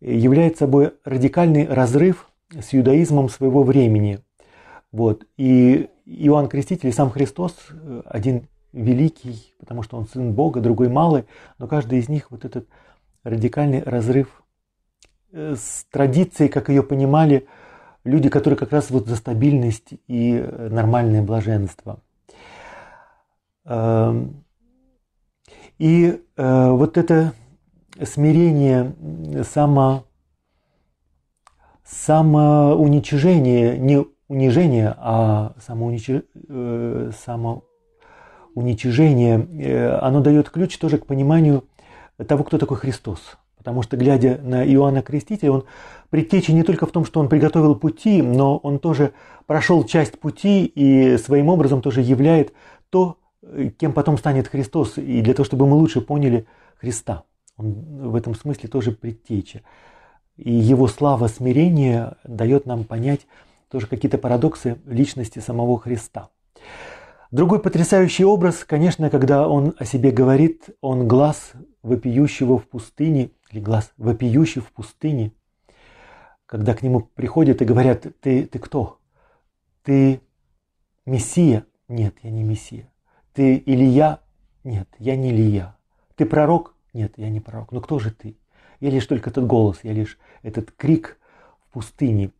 является 0.00 0.60
собой 0.60 0.92
радикальный 1.04 1.66
разрыв 1.66 2.28
с 2.50 2.74
юдаизмом 2.74 3.30
своего 3.30 3.62
времени. 3.62 4.18
Вот. 4.92 5.24
И 5.38 5.88
Иоанн 6.04 6.48
Креститель 6.48 6.90
и 6.90 6.92
сам 6.92 7.10
Христос, 7.10 7.56
один 8.04 8.46
великий, 8.74 9.54
потому 9.58 9.82
что 9.82 9.96
он 9.96 10.06
сын 10.06 10.32
Бога, 10.32 10.60
другой 10.60 10.88
малый, 10.88 11.24
но 11.58 11.66
каждый 11.66 11.98
из 11.98 12.08
них 12.08 12.30
вот 12.30 12.44
этот 12.44 12.68
радикальный 13.22 13.82
разрыв 13.82 14.42
э, 15.32 15.54
с 15.56 15.86
традицией, 15.90 16.50
как 16.50 16.68
ее 16.68 16.82
понимали 16.82 17.46
люди, 18.02 18.28
которые 18.28 18.58
как 18.58 18.72
раз 18.72 18.90
вот 18.90 19.06
за 19.06 19.16
стабильность 19.16 19.94
и 20.08 20.36
э, 20.36 20.68
нормальное 20.68 21.22
блаженство. 21.22 22.00
Эм, 23.64 24.44
и 25.78 26.22
вот 26.36 26.98
это 26.98 27.32
смирение, 28.02 28.94
само, 29.42 30.04
самоуничижение, 31.84 33.78
не 33.78 34.04
унижение, 34.28 34.94
а 34.98 35.54
самоуничижение, 35.60 36.26
э, 36.48 37.10
самоуничижение, 38.54 39.46
э, 39.60 39.98
оно 39.98 40.20
дает 40.20 40.50
ключ 40.50 40.78
тоже 40.78 40.98
к 40.98 41.06
пониманию 41.06 41.64
того, 42.26 42.44
кто 42.44 42.58
такой 42.58 42.76
Христос. 42.76 43.36
Потому 43.56 43.82
что, 43.82 43.96
глядя 43.96 44.38
на 44.42 44.64
Иоанна 44.64 45.02
Крестителя, 45.02 45.52
он 45.52 45.64
предтеча 46.10 46.52
не 46.52 46.62
только 46.62 46.86
в 46.86 46.90
том, 46.90 47.04
что 47.04 47.20
он 47.20 47.28
приготовил 47.28 47.74
пути, 47.74 48.22
но 48.22 48.58
он 48.58 48.78
тоже 48.78 49.12
прошел 49.46 49.84
часть 49.84 50.18
пути 50.20 50.64
и 50.66 51.16
своим 51.16 51.48
образом 51.48 51.80
тоже 51.80 52.02
являет 52.02 52.52
то, 52.90 53.16
кем 53.78 53.92
потом 53.92 54.18
станет 54.18 54.48
Христос, 54.48 54.98
и 54.98 55.22
для 55.22 55.34
того, 55.34 55.44
чтобы 55.44 55.66
мы 55.66 55.76
лучше 55.76 56.00
поняли 56.00 56.46
Христа. 56.76 57.24
Он 57.56 58.10
в 58.10 58.16
этом 58.16 58.34
смысле 58.34 58.68
тоже 58.68 58.92
предтеча. 58.92 59.62
И 60.36 60.52
его 60.52 60.86
слава 60.88 61.28
смирения 61.28 62.16
дает 62.24 62.66
нам 62.66 62.84
понять, 62.84 63.26
тоже 63.70 63.86
какие-то 63.86 64.18
парадоксы 64.18 64.76
личности 64.86 65.38
самого 65.38 65.78
Христа. 65.78 66.28
Другой 67.34 67.58
потрясающий 67.58 68.24
образ, 68.24 68.62
конечно, 68.64 69.10
когда 69.10 69.48
он 69.48 69.74
о 69.76 69.84
себе 69.84 70.12
говорит, 70.12 70.68
он 70.80 71.08
глаз 71.08 71.54
вопиющего 71.82 72.58
в 72.58 72.68
пустыне, 72.68 73.30
или 73.50 73.58
глаз 73.58 73.92
вопиющий 73.96 74.60
в 74.60 74.70
пустыне, 74.70 75.32
когда 76.46 76.74
к 76.74 76.82
нему 76.84 77.00
приходят 77.00 77.60
и 77.60 77.64
говорят, 77.64 78.06
ты, 78.20 78.46
ты 78.46 78.58
кто? 78.60 78.98
Ты 79.82 80.20
Мессия? 81.06 81.66
Нет, 81.88 82.14
я 82.22 82.30
не 82.30 82.44
Мессия. 82.44 82.88
Ты 83.32 83.60
Илья? 83.66 84.20
Нет, 84.62 84.86
я 85.00 85.16
не 85.16 85.30
Илья. 85.30 85.76
Ты 86.14 86.26
пророк? 86.26 86.76
Нет, 86.92 87.14
я 87.16 87.30
не 87.30 87.40
пророк. 87.40 87.72
Но 87.72 87.80
кто 87.80 87.98
же 87.98 88.12
ты? 88.12 88.36
Я 88.78 88.90
лишь 88.90 89.06
только 89.06 89.30
этот 89.30 89.44
голос, 89.44 89.80
я 89.82 89.92
лишь 89.92 90.20
этот 90.42 90.70
крик 90.70 91.18
в 91.66 91.72
пустыне. 91.72 92.30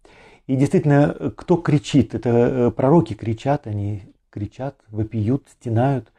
И 0.46 0.54
действительно, 0.54 1.32
кто 1.36 1.56
кричит? 1.56 2.14
Это 2.14 2.28
э, 2.30 2.70
пророки 2.70 3.14
кричат, 3.14 3.66
они 3.66 4.13
кричат, 4.34 4.76
вопиют, 4.88 5.46
стенают. 5.48 6.12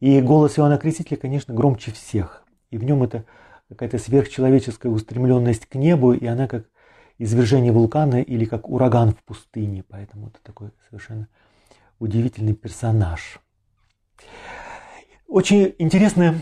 И 0.00 0.20
голос 0.22 0.58
Иоанна 0.58 0.78
Крестителя, 0.78 1.18
конечно, 1.18 1.52
громче 1.52 1.92
всех. 1.92 2.44
И 2.70 2.78
в 2.78 2.84
нем 2.84 3.02
это 3.02 3.24
какая-то 3.68 3.98
сверхчеловеческая 3.98 4.90
устремленность 4.90 5.66
к 5.66 5.74
небу, 5.74 6.14
и 6.14 6.24
она 6.26 6.48
как 6.48 6.64
извержение 7.18 7.70
вулкана 7.70 8.22
или 8.22 8.46
как 8.46 8.68
ураган 8.68 9.12
в 9.12 9.22
пустыне. 9.24 9.84
Поэтому 9.86 10.28
это 10.28 10.38
такой 10.42 10.70
совершенно 10.88 11.28
удивительный 11.98 12.54
персонаж. 12.54 13.40
Очень 15.28 15.74
интересно 15.78 16.40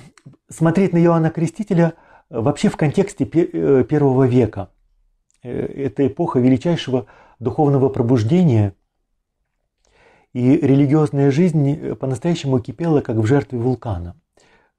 смотреть 0.49 0.93
на 0.93 1.03
Иоанна 1.03 1.31
Крестителя 1.31 1.95
вообще 2.31 2.69
в 2.69 2.77
контексте 2.77 3.25
э, 3.25 3.85
первого 3.85 4.25
века– 4.25 4.71
Э, 5.43 5.51
это 5.51 6.07
эпоха 6.07 6.41
величайшего 6.41 7.07
духовного 7.39 7.89
пробуждения, 7.89 8.75
и 10.33 10.57
религиозная 10.57 11.31
жизнь 11.31 11.71
э, 11.71 11.95
по-настоящему 11.95 12.61
кипела, 12.61 13.01
как 13.01 13.17
в 13.17 13.27
жертве 13.27 13.59
вулкана. 13.59 14.17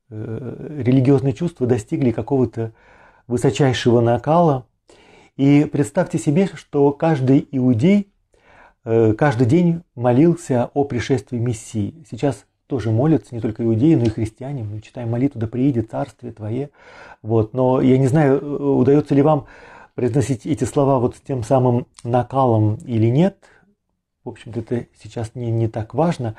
Э, 0.10 0.82
религиозные 0.84 1.34
чувства 1.34 1.68
достигли 1.68 2.12
какого-то 2.12 2.74
высочайшего 3.28 4.02
накала. 4.02 4.66
И 5.38 5.66
представьте 5.72 6.18
себе, 6.18 6.50
что 6.54 6.92
каждый 6.92 7.48
иудей 7.52 8.12
каждый 8.84 9.46
день 9.46 9.84
молился 9.94 10.72
о 10.74 10.84
пришествии 10.86 11.38
Мессии. 11.38 12.04
Сейчас 12.10 12.46
тоже 12.70 12.92
молятся, 12.92 13.34
не 13.34 13.42
только 13.42 13.64
иудеи, 13.64 13.96
но 13.96 14.06
и 14.06 14.10
христиане. 14.10 14.64
Мы 14.64 14.80
читаем 14.82 15.10
молитву 15.10 15.40
«Да 15.40 15.48
приедет 15.48 15.90
Царствие 15.90 16.32
Твое». 16.32 16.70
Вот. 17.24 17.54
Но 17.54 17.82
я 17.82 17.98
не 17.98 18.08
знаю, 18.08 18.78
удается 18.78 19.16
ли 19.16 19.24
вам 19.24 19.48
произносить 19.96 20.46
эти 20.46 20.66
слова 20.66 21.00
вот 21.00 21.16
с 21.16 21.20
тем 21.20 21.44
самым 21.44 21.88
накалом 22.04 22.76
или 22.86 23.08
нет, 23.08 23.38
в 24.24 24.30
общем-то, 24.30 24.60
это 24.60 24.88
сейчас 25.02 25.36
не, 25.36 25.52
не 25.52 25.68
так 25.68 25.94
важно. 25.94 26.36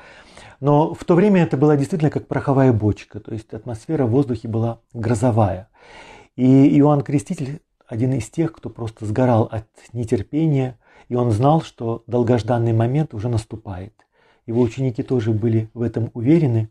Но 0.59 0.93
в 0.93 1.03
то 1.03 1.15
время 1.15 1.43
это 1.43 1.57
была 1.57 1.75
действительно 1.75 2.11
как 2.11 2.27
пороховая 2.27 2.73
бочка, 2.73 3.19
то 3.19 3.33
есть 3.33 3.53
атмосфера 3.53 4.05
в 4.05 4.11
воздухе 4.11 4.47
была 4.47 4.81
грозовая. 4.93 5.69
И 6.35 6.77
Иоанн 6.79 7.01
Креститель 7.01 7.61
один 7.87 8.13
из 8.13 8.29
тех, 8.29 8.53
кто 8.53 8.69
просто 8.69 9.05
сгорал 9.05 9.43
от 9.51 9.67
нетерпения, 9.91 10.79
и 11.09 11.15
он 11.15 11.31
знал, 11.31 11.61
что 11.61 12.03
долгожданный 12.07 12.71
момент 12.71 13.13
уже 13.13 13.27
наступает. 13.27 13.93
Его 14.45 14.61
ученики 14.61 15.03
тоже 15.03 15.31
были 15.31 15.69
в 15.73 15.81
этом 15.81 16.09
уверены. 16.13 16.69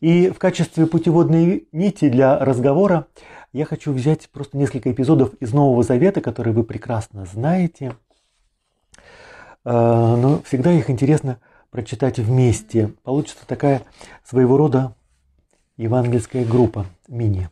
И 0.00 0.30
в 0.30 0.38
качестве 0.38 0.86
путеводной 0.86 1.66
нити 1.72 2.08
для 2.08 2.38
разговора 2.38 3.08
я 3.52 3.64
хочу 3.64 3.92
взять 3.92 4.28
просто 4.30 4.56
несколько 4.56 4.92
эпизодов 4.92 5.34
из 5.40 5.52
Нового 5.52 5.82
Завета, 5.82 6.20
которые 6.20 6.54
вы 6.54 6.62
прекрасно 6.62 7.24
знаете. 7.24 7.96
А, 9.70 10.16
но 10.16 10.40
всегда 10.46 10.72
их 10.72 10.88
интересно 10.88 11.40
прочитать 11.70 12.18
вместе. 12.18 12.88
Получится 13.04 13.46
такая 13.46 13.82
своего 14.24 14.56
рода 14.56 14.94
евангельская 15.76 16.46
группа, 16.46 16.86
мини. 17.06 17.50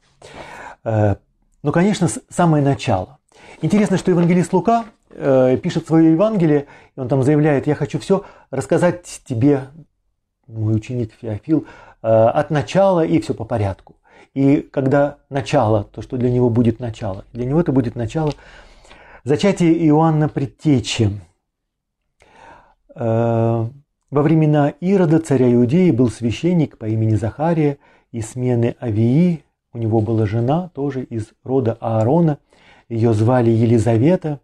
А, 0.82 1.18
ну, 1.62 1.72
конечно, 1.72 2.08
самое 2.30 2.64
начало. 2.64 3.18
Интересно, 3.60 3.98
что 3.98 4.12
евангелист 4.12 4.50
Лука 4.54 4.86
э, 5.10 5.58
пишет 5.62 5.88
свое 5.88 6.12
Евангелие, 6.12 6.68
и 6.96 7.00
он 7.00 7.08
там 7.08 7.22
заявляет, 7.22 7.66
я 7.66 7.74
хочу 7.74 7.98
все 7.98 8.24
рассказать 8.50 9.20
тебе, 9.26 9.64
мой 10.46 10.74
ученик 10.74 11.12
Феофил, 11.20 11.66
э, 12.02 12.08
от 12.08 12.48
начала 12.48 13.04
и 13.04 13.20
все 13.20 13.34
по 13.34 13.44
порядку. 13.44 13.96
И 14.32 14.62
когда 14.62 15.18
начало, 15.28 15.84
то, 15.84 16.00
что 16.00 16.16
для 16.16 16.30
него 16.30 16.48
будет 16.48 16.80
начало, 16.80 17.26
для 17.34 17.44
него 17.44 17.60
это 17.60 17.72
будет 17.72 17.94
начало 17.94 18.32
зачатия 19.22 19.70
Иоанна 19.86 20.30
Предтечи. 20.30 21.20
Э, 22.96 23.66
во 24.10 24.22
времена 24.22 24.70
Ирода, 24.80 25.18
царя 25.20 25.52
Иудеи, 25.52 25.90
был 25.90 26.08
священник 26.08 26.78
по 26.78 26.86
имени 26.86 27.14
Захария 27.14 27.78
из 28.10 28.30
смены 28.30 28.74
Авии, 28.80 29.44
у 29.76 29.78
него 29.78 30.00
была 30.00 30.24
жена, 30.24 30.70
тоже 30.74 31.02
из 31.02 31.32
рода 31.44 31.76
Аарона. 31.80 32.38
Ее 32.88 33.12
звали 33.12 33.50
Елизавета. 33.50 34.40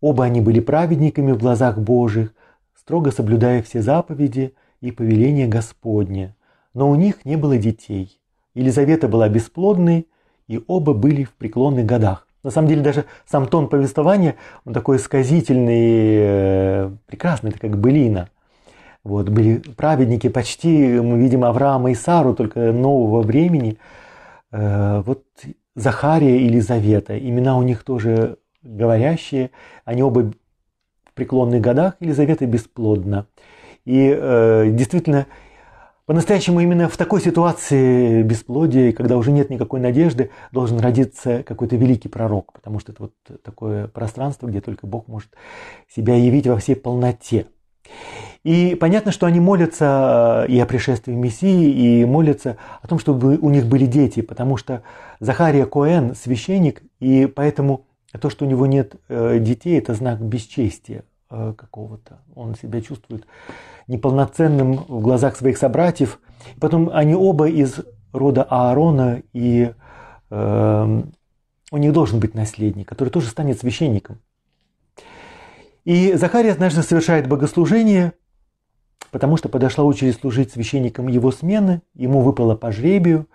Оба 0.00 0.24
они 0.24 0.40
были 0.40 0.60
праведниками 0.60 1.32
в 1.32 1.38
глазах 1.38 1.78
Божьих, 1.78 2.32
строго 2.78 3.10
соблюдая 3.10 3.60
все 3.62 3.82
заповеди 3.82 4.54
и 4.80 4.92
повеления 4.92 5.48
Господне. 5.48 6.36
Но 6.74 6.88
у 6.88 6.94
них 6.94 7.24
не 7.24 7.34
было 7.34 7.58
детей. 7.58 8.20
Елизавета 8.54 9.08
была 9.08 9.28
бесплодной, 9.28 10.06
и 10.46 10.62
оба 10.68 10.94
были 10.94 11.24
в 11.24 11.32
преклонных 11.32 11.84
годах. 11.84 12.25
На 12.46 12.52
самом 12.52 12.68
деле 12.68 12.82
даже 12.82 13.04
сам 13.26 13.46
тон 13.46 13.68
повествования, 13.68 14.36
он 14.64 14.72
такой 14.72 14.98
сказительный, 14.98 16.16
э, 16.18 16.90
прекрасный, 17.06 17.50
это 17.50 17.58
как 17.58 17.78
былина. 17.78 18.30
Вот, 19.04 19.28
были 19.28 19.58
праведники 19.58 20.28
почти, 20.28 21.00
мы 21.00 21.18
видим 21.18 21.44
Авраама 21.44 21.90
и 21.90 21.94
Сару, 21.94 22.34
только 22.34 22.72
нового 22.72 23.22
времени– 23.22 23.78
Э, 24.52 25.02
вот 25.04 25.24
Захария 25.74 26.38
и 26.38 26.44
Елизавета, 26.44 27.18
имена 27.18 27.58
у 27.58 27.62
них 27.62 27.84
тоже 27.84 28.38
говорящие, 28.62 29.50
они 29.84 30.02
оба 30.02 30.32
в 31.04 31.12
преклонных 31.14 31.60
годах, 31.60 31.96
Елизавета 32.00 32.46
бесплодна. 32.46 33.26
И 33.84 34.14
э, 34.16 34.70
действительно, 34.70 35.26
по-настоящему 36.06 36.60
именно 36.60 36.88
в 36.88 36.96
такой 36.96 37.20
ситуации 37.20 38.22
бесплодия, 38.22 38.92
когда 38.92 39.16
уже 39.16 39.32
нет 39.32 39.50
никакой 39.50 39.80
надежды, 39.80 40.30
должен 40.52 40.78
родиться 40.78 41.42
какой-то 41.42 41.76
великий 41.76 42.08
пророк, 42.08 42.52
потому 42.52 42.78
что 42.78 42.92
это 42.92 43.02
вот 43.02 43.12
такое 43.42 43.88
пространство, 43.88 44.46
где 44.46 44.60
только 44.60 44.86
Бог 44.86 45.08
может 45.08 45.30
себя 45.92 46.14
явить 46.14 46.46
во 46.46 46.58
всей 46.58 46.76
полноте. 46.76 47.46
И 48.44 48.76
понятно, 48.76 49.10
что 49.10 49.26
они 49.26 49.40
молятся 49.40 50.46
э, 50.48 50.52
и 50.52 50.60
о 50.60 50.66
пришествии 50.66 51.12
Мессии, 51.12 51.70
и 51.70 52.04
молятся 52.04 52.56
о 52.80 52.86
том, 52.86 52.98
чтобы 53.00 53.36
у 53.38 53.50
них 53.50 53.66
были 53.66 53.86
дети, 53.86 54.22
потому 54.22 54.56
что 54.56 54.82
Захария 55.18 55.66
Коэн 55.66 56.14
священник, 56.14 56.82
и 57.00 57.26
поэтому 57.26 57.86
то, 58.20 58.30
что 58.30 58.44
у 58.44 58.48
него 58.48 58.66
нет 58.66 58.94
э, 59.08 59.38
детей, 59.40 59.78
это 59.78 59.94
знак 59.94 60.20
бесчестия 60.20 61.04
э, 61.30 61.54
какого-то. 61.56 62.20
Он 62.34 62.54
себя 62.54 62.80
чувствует 62.80 63.26
неполноценным 63.86 64.84
в 64.88 65.00
глазах 65.00 65.36
своих 65.36 65.58
собратьев. 65.58 66.20
Потом 66.60 66.90
они 66.92 67.14
оба 67.14 67.48
из 67.48 67.80
рода 68.12 68.42
Аарона, 68.44 69.22
и 69.32 69.72
э, 70.30 71.02
у 71.70 71.76
них 71.76 71.92
должен 71.92 72.20
быть 72.20 72.34
наследник, 72.34 72.88
который 72.88 73.08
тоже 73.08 73.28
станет 73.28 73.58
священником. 73.60 74.20
И 75.84 76.14
Захария 76.14 76.52
однажды 76.52 76.82
совершает 76.82 77.28
богослужение– 77.28 78.12
потому 79.10 79.36
что 79.36 79.48
подошла 79.48 79.84
очередь 79.84 80.20
служить 80.20 80.52
священником 80.52 81.08
его 81.08 81.30
смены, 81.30 81.82
ему 81.94 82.20
выпало 82.20 82.54
по 82.54 82.72
жребию, 82.72 83.26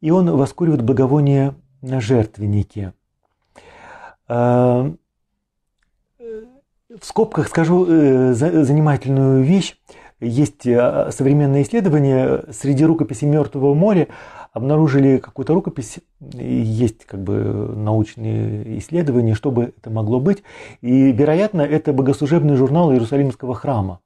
и 0.00 0.10
он 0.10 0.30
воскуривает 0.30 0.82
благовоние 0.82 1.54
на 1.82 2.00
жертвеннике. 2.00 2.94
А, 4.28 4.94
в 6.98 7.04
скобках 7.04 7.48
скажу 7.48 7.86
э, 7.86 8.32
занимательную 8.32 9.42
вещь. 9.44 9.76
Есть 10.20 10.66
э, 10.66 11.10
современное 11.12 11.62
исследование 11.62 12.44
среди 12.50 12.84
рукописей 12.84 13.28
Мертвого 13.28 13.74
моря 13.74 14.08
обнаружили 14.52 15.18
какую-то 15.18 15.54
рукопись, 15.54 16.00
есть 16.32 17.04
как 17.04 17.22
бы 17.22 17.72
научные 17.76 18.78
исследования, 18.78 19.34
что 19.34 19.52
бы 19.52 19.72
это 19.76 19.90
могло 19.90 20.18
быть. 20.18 20.42
И, 20.80 21.12
вероятно, 21.12 21.62
это 21.62 21.92
богослужебный 21.92 22.56
журнал 22.56 22.92
Иерусалимского 22.92 23.54
храма. 23.54 24.00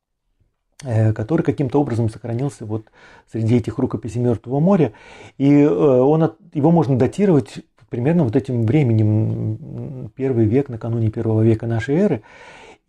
Э, 0.83 1.15
который 1.15 1.43
каким-то 1.43 1.81
образом 1.81 2.11
сохранился 2.11 2.67
вот 2.67 2.89
среди 3.33 3.57
этих 3.57 3.79
рукописей 3.79 4.21
Мертвого 4.21 4.61
моря. 4.61 4.93
И 5.39 5.65
он, 5.65 6.35
его 6.53 6.71
можно 6.71 6.99
датировать 6.99 7.61
примерно 7.89 8.25
вот 8.25 8.37
этим 8.37 8.67
временем, 8.67 10.11
первый 10.17 10.45
век, 10.45 10.69
накануне 10.69 11.11
первого 11.11 11.43
века 11.43 11.67
нашей 11.67 11.95
эры. 11.97 12.23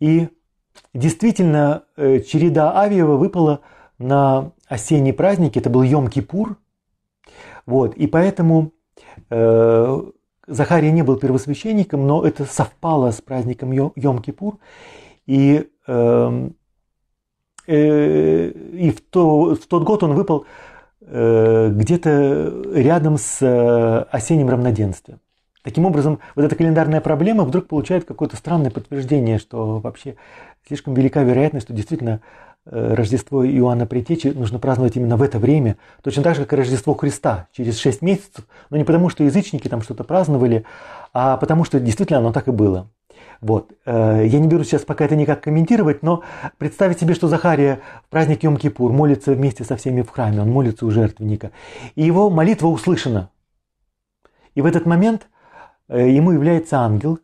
И 0.00 0.28
действительно, 0.94 1.84
э, 1.96 2.20
череда 2.20 2.78
Авиева 2.78 3.16
выпала 3.16 3.60
на 3.98 4.52
осенний 4.68 5.12
праздник, 5.12 5.56
это 5.56 5.70
был 5.70 5.82
Йом-Кипур. 5.82 6.56
Вот, 7.66 7.94
и 7.94 8.06
поэтому 8.06 8.72
э, 9.30 10.02
Захария 10.46 10.92
не 10.92 11.02
был 11.02 11.16
первосвященником, 11.16 12.06
но 12.06 12.24
это 12.24 12.44
совпало 12.44 13.10
с 13.10 13.20
праздником 13.20 13.72
Йом-Кипур. 13.72 14.58
И 15.26 15.68
э, 15.86 16.48
Э, 17.66 18.48
и 18.48 18.90
в, 18.90 19.00
то, 19.00 19.54
в 19.54 19.66
тот 19.66 19.84
год 19.84 20.02
он 20.02 20.14
выпал 20.14 20.46
э, 21.00 21.70
где-то 21.72 22.62
рядом 22.74 23.18
с 23.18 23.38
э, 23.42 24.06
осенним 24.10 24.48
равноденствием. 24.48 25.20
Таким 25.66 25.84
образом, 25.84 26.20
вот 26.36 26.44
эта 26.44 26.54
календарная 26.54 27.00
проблема 27.00 27.42
вдруг 27.42 27.66
получает 27.66 28.04
какое-то 28.04 28.36
странное 28.36 28.70
подтверждение, 28.70 29.40
что 29.40 29.80
вообще 29.80 30.14
слишком 30.64 30.94
велика 30.94 31.24
вероятность, 31.24 31.66
что 31.66 31.74
действительно 31.74 32.20
Рождество 32.64 33.44
Иоанна 33.44 33.84
Притечи 33.84 34.28
нужно 34.28 34.60
праздновать 34.60 34.94
именно 34.94 35.16
в 35.16 35.22
это 35.22 35.40
время, 35.40 35.76
точно 36.04 36.22
так 36.22 36.36
же, 36.36 36.42
как 36.42 36.52
и 36.52 36.56
Рождество 36.56 36.94
Христа, 36.94 37.48
через 37.50 37.80
шесть 37.80 38.00
месяцев, 38.00 38.46
но 38.70 38.76
не 38.76 38.84
потому, 38.84 39.08
что 39.08 39.24
язычники 39.24 39.66
там 39.66 39.82
что-то 39.82 40.04
праздновали, 40.04 40.64
а 41.12 41.36
потому, 41.36 41.64
что 41.64 41.80
действительно 41.80 42.20
оно 42.20 42.32
так 42.32 42.46
и 42.46 42.52
было. 42.52 42.88
Вот. 43.40 43.72
Э, 43.86 44.22
я 44.24 44.38
не 44.38 44.46
беру 44.46 44.62
сейчас 44.62 44.82
пока 44.82 45.04
это 45.04 45.16
никак 45.16 45.40
комментировать, 45.40 46.00
но 46.00 46.22
представить 46.58 47.00
себе, 47.00 47.14
что 47.14 47.26
Захария 47.26 47.80
в 48.06 48.10
праздник 48.10 48.44
Йом-Кипур 48.44 48.92
молится 48.92 49.32
вместе 49.32 49.64
со 49.64 49.76
всеми 49.76 50.02
в 50.02 50.10
храме, 50.10 50.42
он 50.42 50.50
молится 50.50 50.86
у 50.86 50.92
жертвенника, 50.92 51.50
и 51.96 52.04
его 52.04 52.30
молитва 52.30 52.68
услышана. 52.68 53.30
И 54.54 54.60
в 54.60 54.66
этот 54.66 54.86
момент 54.86 55.22
э, 55.22 55.35
ему 55.94 56.32
является 56.32 56.78
ангел. 56.80 57.18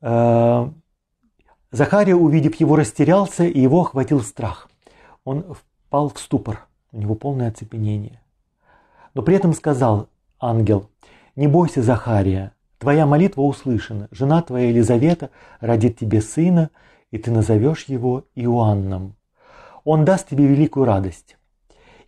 Э, 0.00 0.68
Захария, 1.70 2.14
увидев 2.14 2.56
его, 2.56 2.76
растерялся, 2.76 3.44
и 3.44 3.60
его 3.60 3.80
охватил 3.80 4.20
страх. 4.20 4.68
Он 5.24 5.54
впал 5.54 6.10
в 6.10 6.18
ступор, 6.18 6.66
у 6.90 6.98
него 6.98 7.14
полное 7.14 7.48
оцепенение. 7.48 8.20
Но 9.14 9.22
при 9.22 9.36
этом 9.36 9.52
сказал 9.52 10.08
ангел, 10.40 10.90
не 11.36 11.46
бойся, 11.46 11.82
Захария, 11.82 12.52
Твоя 12.82 13.06
молитва 13.06 13.42
услышана. 13.42 14.08
Жена 14.10 14.42
твоя 14.42 14.70
Елизавета 14.70 15.30
родит 15.60 16.00
тебе 16.00 16.20
сына, 16.20 16.70
и 17.12 17.18
ты 17.18 17.30
назовешь 17.30 17.84
его 17.84 18.24
Иоанном. 18.34 19.14
Он 19.84 20.04
даст 20.04 20.28
тебе 20.28 20.48
великую 20.48 20.84
радость, 20.84 21.36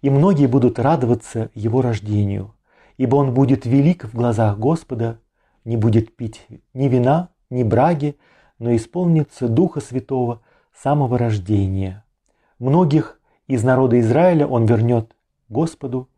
и 0.03 0.11
многие 0.11 0.49
будут 0.49 0.81
радоваться 0.81 1.49
его 1.55 1.81
рождению, 1.81 2.54
ибо 2.97 3.17
он 3.17 3.35
будет 3.35 3.67
велик 3.67 4.05
в 4.05 4.15
глазах 4.15 4.59
Господа, 4.59 5.19
не 5.65 5.77
будет 5.77 6.15
пить 6.17 6.47
ни 6.75 6.89
вина, 6.89 7.31
ни 7.51 7.63
браги, 7.63 8.17
но 8.59 8.75
исполнится 8.75 9.49
Духа 9.49 9.81
Святого 9.81 10.43
самого 10.75 11.19
рождения. 11.19 12.05
Многих 12.59 13.21
из 13.47 13.63
народа 13.63 13.99
Израиля 14.01 14.47
он 14.47 14.67
вернет 14.67 15.15
Господу, 15.49 16.09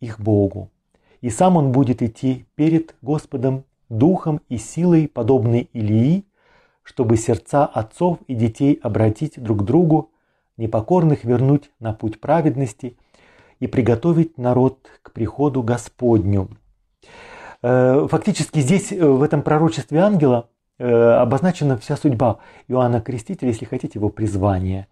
их 0.00 0.20
Богу. 0.20 0.70
И 1.20 1.30
сам 1.30 1.56
он 1.56 1.72
будет 1.72 2.02
идти 2.02 2.46
перед 2.54 2.94
Господом 3.00 3.64
духом 3.88 4.40
и 4.48 4.58
силой, 4.58 5.08
подобной 5.08 5.70
Илии, 5.72 6.24
чтобы 6.82 7.16
сердца 7.16 7.64
отцов 7.64 8.18
и 8.26 8.34
детей 8.34 8.78
обратить 8.82 9.42
друг 9.42 9.60
к 9.60 9.62
другу, 9.62 10.10
непокорных 10.56 11.24
вернуть 11.24 11.70
на 11.80 11.92
путь 11.92 12.20
праведности 12.20 12.96
и 13.60 13.66
приготовить 13.66 14.38
народ 14.38 14.88
к 15.02 15.12
приходу 15.12 15.62
Господню. 15.62 16.48
Э, 17.62 18.06
фактически 18.10 18.60
здесь, 18.60 18.92
э, 18.92 19.02
в 19.02 19.22
этом 19.22 19.42
пророчестве 19.42 20.00
ангела, 20.00 20.50
э, 20.78 20.86
обозначена 20.86 21.78
вся 21.78 21.96
судьба 21.96 22.40
Иоанна 22.68 23.00
Крестителя, 23.00 23.48
если 23.48 23.64
хотите, 23.64 23.98
его 23.98 24.10
призвание. 24.10 24.86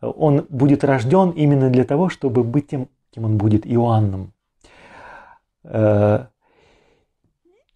Он 0.00 0.46
будет 0.48 0.84
рожден 0.84 1.30
именно 1.30 1.68
для 1.68 1.82
того, 1.84 2.08
чтобы 2.08 2.44
быть 2.44 2.68
тем, 2.68 2.88
кем 3.10 3.24
он 3.24 3.38
будет, 3.38 3.66
Иоанном. 3.66 4.32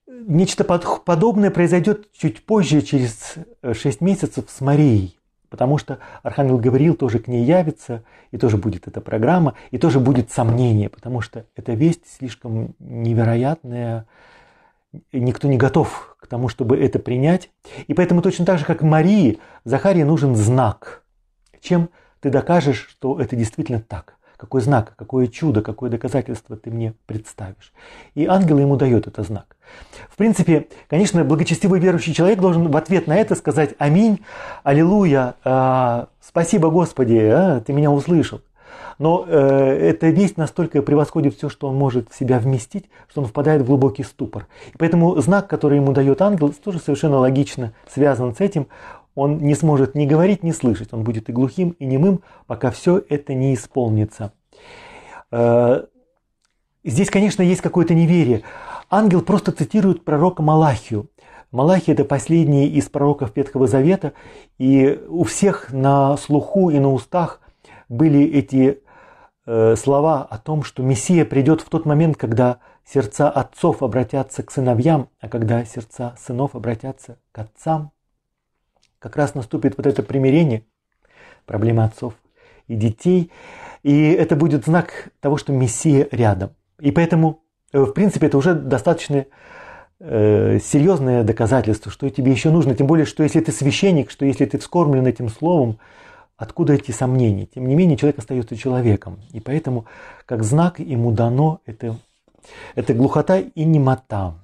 Нечто 0.09 0.65
подобное 0.65 1.51
произойдет 1.51 2.11
чуть 2.13 2.45
позже, 2.45 2.83
через 2.83 3.35
6 3.63 4.01
месяцев 4.01 4.47
с 4.49 4.61
Марией. 4.61 5.16
Потому 5.49 5.79
что 5.79 5.99
Архангел 6.23 6.59
Гавриил 6.59 6.95
тоже 6.95 7.19
к 7.19 7.29
ней 7.29 7.45
явится, 7.45 8.03
и 8.31 8.39
тоже 8.39 8.57
будет 8.57 8.89
эта 8.89 9.01
программа, 9.01 9.55
и 9.71 9.79
тоже 9.79 10.01
будет 10.01 10.31
сомнение, 10.31 10.89
потому 10.89 11.21
что 11.21 11.47
эта 11.55 11.73
весть 11.73 12.17
слишком 12.19 12.75
невероятная, 12.79 14.07
никто 15.13 15.49
не 15.49 15.57
готов 15.57 16.17
к 16.21 16.27
тому, 16.27 16.49
чтобы 16.49 16.79
это 16.79 16.99
принять. 16.99 17.51
И 17.87 17.95
поэтому 17.95 18.23
точно 18.23 18.45
так 18.45 18.59
же, 18.59 18.65
как 18.65 18.83
Марии, 18.83 19.39
Захарии 19.65 20.03
нужен 20.03 20.35
знак. 20.35 21.03
Чем 21.61 21.91
ты 22.21 22.31
докажешь, 22.31 22.87
что 22.89 23.21
это 23.21 23.37
действительно 23.37 23.81
так? 23.81 24.17
Какой 24.37 24.61
знак, 24.61 24.95
какое 24.97 25.29
чудо, 25.29 25.63
какое 25.63 25.91
доказательство 25.91 26.57
ты 26.57 26.71
мне 26.71 26.95
представишь? 27.07 27.73
И 28.15 28.27
ангел 28.27 28.59
ему 28.59 28.77
дает 28.77 29.07
этот 29.07 29.27
знак. 29.27 29.57
В 30.11 30.17
принципе, 30.17 30.69
конечно, 30.89 31.25
благочестивый 31.25 31.81
верующий 31.81 32.15
человек 32.15 32.41
должен 32.41 32.71
в 32.71 32.77
ответ 32.77 33.07
на 33.07 33.17
это 33.17 33.35
сказать 33.35 33.75
«Аминь, 33.79 34.21
Аллилуйя, 34.63 35.35
э, 35.45 36.07
спасибо 36.21 36.71
Господи, 36.71 37.19
э, 37.19 37.61
ты 37.61 37.73
меня 37.73 37.91
услышал». 37.91 38.41
Но 38.99 39.27
э, 39.27 39.39
эта 39.91 40.09
весть 40.09 40.37
настолько 40.37 40.81
превосходит 40.81 41.37
все, 41.37 41.49
что 41.49 41.69
он 41.69 41.77
может 41.77 42.11
в 42.11 42.19
себя 42.19 42.39
вместить, 42.39 42.87
что 43.09 43.23
он 43.23 43.27
впадает 43.27 43.63
в 43.63 43.67
глубокий 43.67 44.05
ступор. 44.05 44.47
И 44.73 44.77
поэтому 44.79 45.21
знак, 45.21 45.49
который 45.49 45.77
ему 45.77 45.93
дает 45.93 46.23
ангел, 46.23 46.53
тоже 46.53 46.79
совершенно 46.79 47.19
логично 47.19 47.73
связан 47.93 48.35
с 48.35 48.41
этим. 48.41 48.69
Он 49.17 49.39
не 49.39 49.55
сможет 49.55 49.95
ни 49.97 50.07
говорить, 50.07 50.45
ни 50.45 50.53
слышать. 50.53 50.93
Он 50.93 51.03
будет 51.03 51.29
и 51.29 51.33
глухим, 51.33 51.71
и 51.71 51.87
немым, 51.87 52.21
пока 52.47 52.71
все 52.71 53.03
это 53.09 53.35
не 53.35 53.55
исполнится. 53.55 54.33
Э, 55.33 55.87
здесь, 56.85 57.11
конечно, 57.11 57.43
есть 57.43 57.63
какое-то 57.63 57.95
неверие. 57.95 58.43
Ангел 58.91 59.23
просто 59.23 59.53
цитирует 59.53 60.05
пророка 60.05 60.43
Малахию. 60.43 61.09
Малахия– 61.51 61.95
это 61.95 62.05
последний 62.05 62.67
из 62.67 62.91
пророков 62.91 63.35
Ветхого 63.35 63.67
Завета, 63.67 64.13
и 64.59 65.01
у 65.09 65.25
всех 65.25 65.73
на 65.73 66.19
слуху 66.19 66.69
и 66.69 66.79
на 66.79 66.93
устах 66.93 67.41
были 67.89 68.23
эти 68.23 68.83
э, 69.47 69.77
слова 69.77 70.25
о 70.29 70.37
том, 70.37 70.63
что 70.63 70.83
Мессия 70.83 71.25
придет 71.25 71.63
в 71.63 71.71
тот 71.71 71.87
момент, 71.87 72.19
когда 72.19 72.59
сердца 72.85 73.31
отцов 73.31 73.83
обратятся 73.83 74.43
к 74.43 74.51
сыновьям, 74.51 75.09
а 75.21 75.29
когда 75.29 75.65
сердца 75.65 76.15
сынов 76.19 76.55
обратятся 76.55 77.19
к 77.33 77.39
отцам. 77.39 77.93
Как 78.99 79.17
раз 79.17 79.35
наступит 79.35 79.77
вот 79.77 79.87
это 79.87 80.03
примирение, 80.03 80.65
проблема 81.45 81.85
отцов 81.85 82.15
и 82.67 82.75
детей, 82.75 83.31
и 83.83 84.11
это 84.11 84.37
будет 84.37 84.65
знак 84.65 85.11
того, 85.21 85.37
что 85.37 85.53
Мессия 85.53 86.09
рядом. 86.11 86.51
И 86.81 86.91
поэтому, 86.91 87.43
э, 87.73 87.81
в 87.81 87.93
принципе, 87.93 88.27
это 88.27 88.39
уже 88.39 88.55
достаточно 88.55 89.27
э, 90.01 90.59
серьезное 90.59 91.23
доказательство, 91.23 91.93
что 91.93 92.09
тебе 92.11 92.33
еще 92.33 92.51
нужно. 92.51 92.75
Тем 92.75 92.87
более, 92.87 93.07
что 93.07 93.23
если 93.23 93.41
ты 93.41 93.53
священник, 93.53 94.11
что 94.11 94.25
если 94.25 94.45
ты 94.45 94.59
вскормлен 94.59 95.07
этим 95.07 95.29
словом, 95.29 95.79
Откуда 96.37 96.75
эти 96.75 96.91
сомнения? 96.91 97.47
Тем 97.47 97.67
не 97.67 97.75
менее, 97.75 97.97
человек 97.97 98.19
остается 98.19 98.57
человеком. 98.57 99.21
И 99.33 99.41
поэтому, 99.41 99.87
как 100.27 100.45
знак, 100.45 100.79
ему 100.79 101.11
дано 101.11 101.61
это, 101.65 101.97
это 102.75 102.93
глухота 102.93 103.39
и 103.39 103.65
немота. 103.65 104.35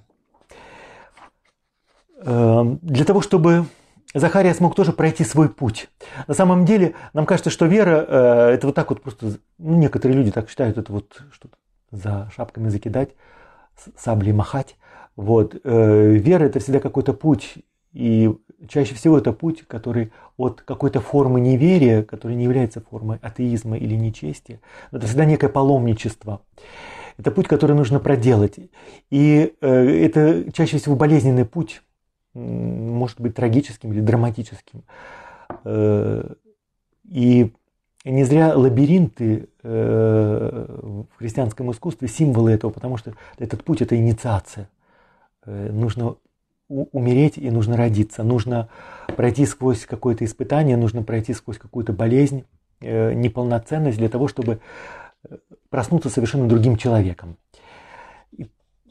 Эм, 2.23 2.79
для 2.81 3.05
того, 3.05 3.21
чтобы 3.21 3.67
Захария 4.15 4.55
смог 4.55 4.75
тоже 4.75 4.93
пройти 4.93 5.25
свой 5.25 5.49
путь. 5.49 5.89
На 6.27 6.35
самом 6.35 6.65
деле, 6.65 6.95
нам 7.13 7.27
кажется, 7.27 7.51
что 7.51 7.67
вера 7.67 8.05
э,– 8.07 8.51
это 8.55 8.67
вот 8.67 8.77
так 8.77 8.91
вот 8.91 9.03
просто… 9.03 9.39
Ну, 9.59 9.77
некоторые 9.77 10.17
люди 10.17 10.31
так 10.31 10.49
считают, 10.49 10.79
это 10.79 10.93
вот 10.93 11.23
что-то 11.33 11.57
за 11.91 12.31
шапками 12.35 12.69
закидать, 12.69 13.11
саблей 13.97 14.33
махать. 14.33 14.77
Вот. 15.17 15.57
Э, 15.65 16.11
вера– 16.13 16.45
это 16.47 16.61
всегда 16.61 16.81
какой-то 16.81 17.13
путь. 17.15 17.55
И 17.93 18.31
чаще 18.69 18.95
всего 18.95 19.19
это 19.19 19.33
путь, 19.33 19.67
который 19.67 20.13
от 20.37 20.63
какой-то 20.63 21.01
формы 21.01 21.41
неверия, 21.41 22.03
который 22.03 22.37
не 22.37 22.45
является 22.45 22.81
формой 22.81 23.19
атеизма 23.21 23.77
или 23.77 23.95
нечестия, 23.95 24.61
это 24.91 25.07
всегда 25.07 25.25
некое 25.25 25.49
паломничество. 25.49 26.43
Это 27.19 27.31
путь, 27.31 27.49
который 27.49 27.77
нужно 27.77 28.01
проделать. 28.01 28.59
И 29.11 29.55
э, 29.61 30.05
это 30.07 30.51
чаще 30.53 30.79
всего 30.79 30.97
болезненный 30.97 31.45
путь, 31.45 31.83
может 32.35 33.21
быть 33.21 33.35
трагическим 33.35 33.93
или 33.93 34.01
драматическим. 34.01 34.83
Э, 35.65 36.35
и 37.05 37.53
не 38.05 38.25
зря 38.25 38.57
лабиринты 38.57 39.49
э, 39.63 40.67
в 41.13 41.19
христианском 41.19 41.71
искусстве 41.71 42.09
символы 42.09 42.53
этого, 42.53 42.71
потому 42.71 42.97
что 42.97 43.15
этот 43.39 43.65
путь 43.65 43.83
это 43.83 43.97
инициация. 43.97 44.69
Нужно 45.45 46.17
умереть 46.73 47.37
и 47.37 47.51
нужно 47.51 47.77
родиться. 47.77 48.23
Нужно 48.23 48.69
пройти 49.17 49.47
сквозь 49.47 49.85
какое-то 49.87 50.25
испытание, 50.25 50.77
нужно 50.77 51.03
пройти 51.03 51.35
сквозь 51.35 51.59
какую-то 51.59 51.93
болезнь, 51.93 52.45
э, 52.81 53.13
неполноценность 53.13 53.99
для 53.99 54.09
того, 54.09 54.29
чтобы 54.29 54.61
э, 55.29 55.37
проснуться 55.69 56.09
совершенно 56.09 56.49
другим 56.49 56.77
человеком. 56.77 57.37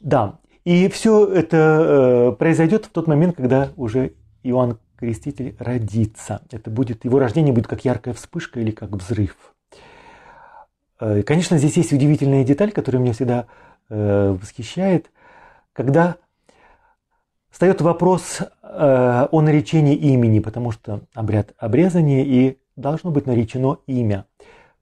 Да, 0.00 0.38
и 0.64 0.88
все 0.88 1.26
это 1.26 1.56
э, 1.56 2.36
произойдет 2.36 2.86
в 2.86 2.90
тот 2.90 3.06
момент, 3.06 3.36
когда 3.36 3.70
уже 3.76 4.12
Иоанн 4.42 4.78
Креститель 4.96 5.56
родится. 5.58 6.42
Это 6.50 6.70
будет, 6.70 7.04
его 7.04 7.18
рождение 7.18 7.52
будет 7.52 7.66
как 7.66 7.84
яркая 7.84 8.14
вспышка 8.14 8.60
или 8.60 8.70
как 8.70 8.90
взрыв. 8.90 9.36
Конечно, 10.98 11.58
здесь 11.58 11.76
есть 11.76 11.92
удивительная 11.92 12.44
деталь, 12.44 12.70
которая 12.70 13.02
меня 13.02 13.12
всегда 13.12 13.46
восхищает, 13.88 15.10
когда 15.72 16.16
Встает 17.52 17.82
вопрос 17.82 18.40
э, 18.40 19.26
о 19.30 19.40
наречении 19.42 19.94
имени, 19.94 20.38
потому 20.38 20.72
что 20.72 21.02
обряд 21.12 21.52
обрезания 21.58 22.24
и 22.24 22.58
должно 22.76 23.10
быть 23.10 23.26
наречено 23.26 23.78
имя. 23.86 24.24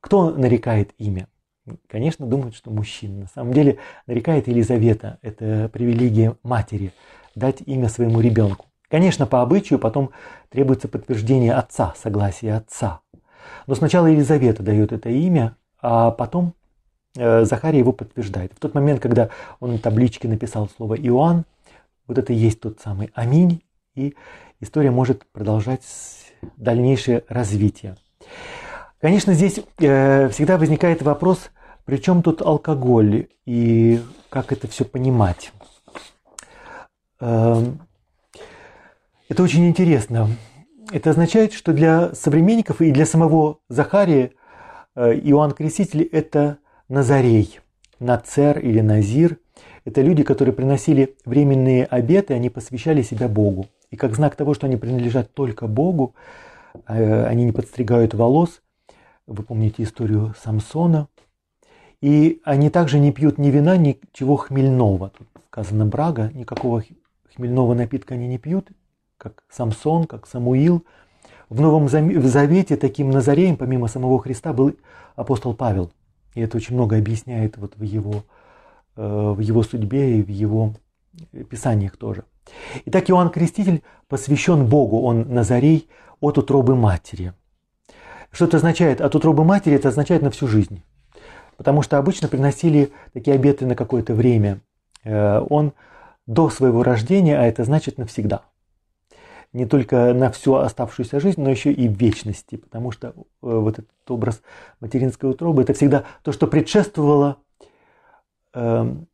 Кто 0.00 0.30
нарекает 0.30 0.92
имя? 0.96 1.26
Конечно, 1.88 2.26
думают, 2.26 2.54
что 2.54 2.70
мужчина. 2.70 3.20
На 3.20 3.26
самом 3.26 3.52
деле 3.52 3.78
нарекает 4.06 4.48
Елизавета. 4.48 5.18
Это 5.22 5.70
привилегия 5.72 6.36
матери 6.42 6.92
дать 7.34 7.62
имя 7.66 7.88
своему 7.88 8.20
ребенку. 8.20 8.66
Конечно, 8.88 9.26
по 9.26 9.42
обычаю 9.42 9.78
потом 9.78 10.10
требуется 10.48 10.88
подтверждение 10.88 11.54
отца, 11.54 11.94
согласие 11.96 12.56
отца. 12.56 13.00
Но 13.66 13.74
сначала 13.74 14.06
Елизавета 14.06 14.62
дает 14.62 14.92
это 14.92 15.08
имя, 15.08 15.56
а 15.80 16.10
потом 16.10 16.54
э, 17.16 17.44
Захария 17.44 17.78
его 17.78 17.92
подтверждает. 17.92 18.52
В 18.52 18.58
тот 18.58 18.74
момент, 18.74 19.00
когда 19.00 19.30
он 19.60 19.72
на 19.72 19.78
табличке 19.78 20.28
написал 20.28 20.68
слово 20.76 20.94
Иоанн, 20.94 21.44
вот 22.06 22.18
это 22.18 22.32
и 22.32 22.36
есть 22.36 22.60
тот 22.60 22.80
самый 22.80 23.10
аминь, 23.14 23.62
и 23.94 24.16
история 24.58 24.90
может 24.90 25.24
продолжать 25.32 25.82
дальнейшее 26.56 27.24
развитие. 27.28 27.96
Конечно, 29.00 29.32
здесь 29.32 29.60
э, 29.78 30.28
всегда 30.30 30.58
возникает 30.58 31.02
вопрос, 31.02 31.50
при 31.90 31.96
чем 31.96 32.22
тут 32.22 32.40
алкоголь 32.40 33.26
и 33.46 34.00
как 34.28 34.52
это 34.52 34.68
все 34.68 34.84
понимать. 34.84 35.52
Э, 37.18 37.64
это 39.28 39.42
очень 39.42 39.66
интересно. 39.66 40.28
Это 40.92 41.10
означает, 41.10 41.52
что 41.52 41.72
для 41.72 42.14
современников 42.14 42.80
и 42.80 42.92
для 42.92 43.04
самого 43.04 43.58
Захария 43.68 44.30
э, 44.94 45.14
Иоанн 45.14 45.50
Креститель– 45.50 46.02
это 46.12 46.58
Назарей, 46.88 47.58
Нацер 47.98 48.60
или 48.60 48.80
Назир– 48.80 49.38
это 49.84 50.00
люди, 50.00 50.22
которые 50.22 50.54
приносили 50.54 51.16
временные 51.24 51.86
обеты, 51.86 52.34
они 52.34 52.50
посвящали 52.50 53.02
себя 53.02 53.26
Богу. 53.26 53.66
И 53.90 53.96
как 53.96 54.14
знак 54.14 54.36
того, 54.36 54.54
что 54.54 54.68
они 54.68 54.76
принадлежат 54.76 55.34
только 55.34 55.66
Богу, 55.66 56.14
э, 56.86 57.24
они 57.26 57.46
не 57.46 57.52
подстригают 57.52 58.14
волос. 58.14 58.62
Вы 59.26 59.42
помните 59.42 59.82
историю 59.82 60.36
Самсона. 60.40 61.08
И 62.00 62.40
они 62.44 62.70
также 62.70 62.98
не 62.98 63.12
пьют 63.12 63.38
ни 63.38 63.50
вина, 63.50 63.76
ничего 63.76 64.36
хмельного. 64.36 65.10
Тут 65.10 65.28
сказано 65.48 65.84
брага, 65.84 66.30
никакого 66.32 66.82
хмельного 67.34 67.74
напитка 67.74 68.14
они 68.14 68.26
не 68.26 68.38
пьют, 68.38 68.68
как 69.18 69.44
Самсон, 69.50 70.04
как 70.04 70.26
Самуил. 70.26 70.84
В 71.48 71.60
Новом 71.60 71.88
Завете 71.88 72.76
таким 72.76 73.10
Назареем, 73.10 73.56
помимо 73.56 73.88
самого 73.88 74.20
Христа, 74.20 74.52
был 74.52 74.76
апостол 75.16 75.54
Павел. 75.54 75.92
И 76.34 76.40
это 76.40 76.56
очень 76.56 76.74
много 76.74 76.96
объясняет 76.96 77.58
вот 77.58 77.76
в 77.76 77.82
его 77.82 78.24
Э, 78.96 79.32
в 79.34 79.40
его 79.40 79.62
судьбе 79.62 80.18
и 80.18 80.22
в 80.22 80.28
его 80.28 80.74
писаниях 81.48 81.96
тоже. 81.96 82.24
Итак, 82.84 83.08
Иоанн 83.08 83.30
Креститель 83.30 83.82
посвящен 84.08 84.66
Богу, 84.66 85.00
он 85.02 85.32
Назарей 85.32 85.88
от 86.20 86.36
утробы 86.36 86.76
матери. 86.76 87.32
Что 88.30 88.44
это 88.44 88.58
означает? 88.58 89.00
От 89.00 89.14
утробы 89.14 89.44
матери 89.44 89.74
это 89.74 89.88
означает 89.88 90.22
на 90.22 90.30
всю 90.30 90.46
жизнь. 90.48 90.82
Потому 91.60 91.82
что 91.82 91.98
обычно 91.98 92.26
приносили 92.26 92.90
такие 93.12 93.34
обеты 93.34 93.66
на 93.66 93.76
какое-то 93.76 94.14
время. 94.14 94.60
Э, 95.04 95.44
он 95.50 95.74
до 96.26 96.48
своего 96.48 96.82
рождения, 96.82 97.38
а 97.38 97.44
это 97.44 97.64
значит 97.64 97.98
навсегда. 97.98 98.44
Не 99.52 99.66
только 99.66 100.14
на 100.14 100.30
всю 100.30 100.54
оставшуюся 100.54 101.20
жизнь, 101.20 101.38
но 101.38 101.50
еще 101.50 101.70
и 101.70 101.86
вечности. 101.86 102.56
Потому 102.56 102.92
что 102.92 103.08
э, 103.08 103.12
вот 103.42 103.78
этот 103.78 103.90
образ 104.10 104.40
материнской 104.80 105.28
утробы– 105.28 105.60
это 105.64 105.74
всегда 105.74 106.04
то, 106.22 106.32
что 106.32 106.46
предшествовало 106.46 107.36
эм, 108.54 109.06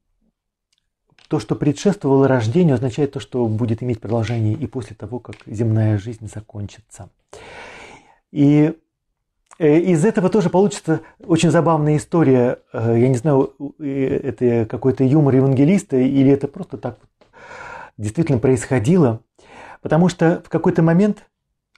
то, 1.26 1.40
что 1.40 1.56
предшествовало 1.56 2.28
рождению, 2.28 2.76
означает 2.76 3.10
то, 3.10 3.18
что 3.18 3.44
будет 3.48 3.82
иметь 3.82 4.00
продолжение 4.00 4.54
и 4.54 4.68
после 4.68 4.94
того, 4.94 5.18
как 5.18 5.34
земная 5.46 5.98
жизнь 5.98 6.30
закончится. 6.32 7.10
И 8.30 8.72
из 9.58 10.04
этого 10.04 10.28
тоже 10.28 10.50
получится 10.50 11.00
очень 11.24 11.50
забавная 11.50 11.96
история. 11.96 12.58
Э, 12.72 12.96
я 12.98 13.08
не 13.08 13.16
знаю, 13.16 13.54
это 13.78 14.66
какой-то 14.66 15.04
юмор 15.04 15.36
евангелиста 15.36 15.96
или 15.96 16.30
это 16.30 16.48
просто 16.48 16.76
так 16.76 16.98
действительно 17.96 18.38
происходило. 18.38 19.20
Потому 19.82 20.08
что 20.08 20.42
в 20.44 20.48
какой-то 20.48 20.82
момент 20.82 21.26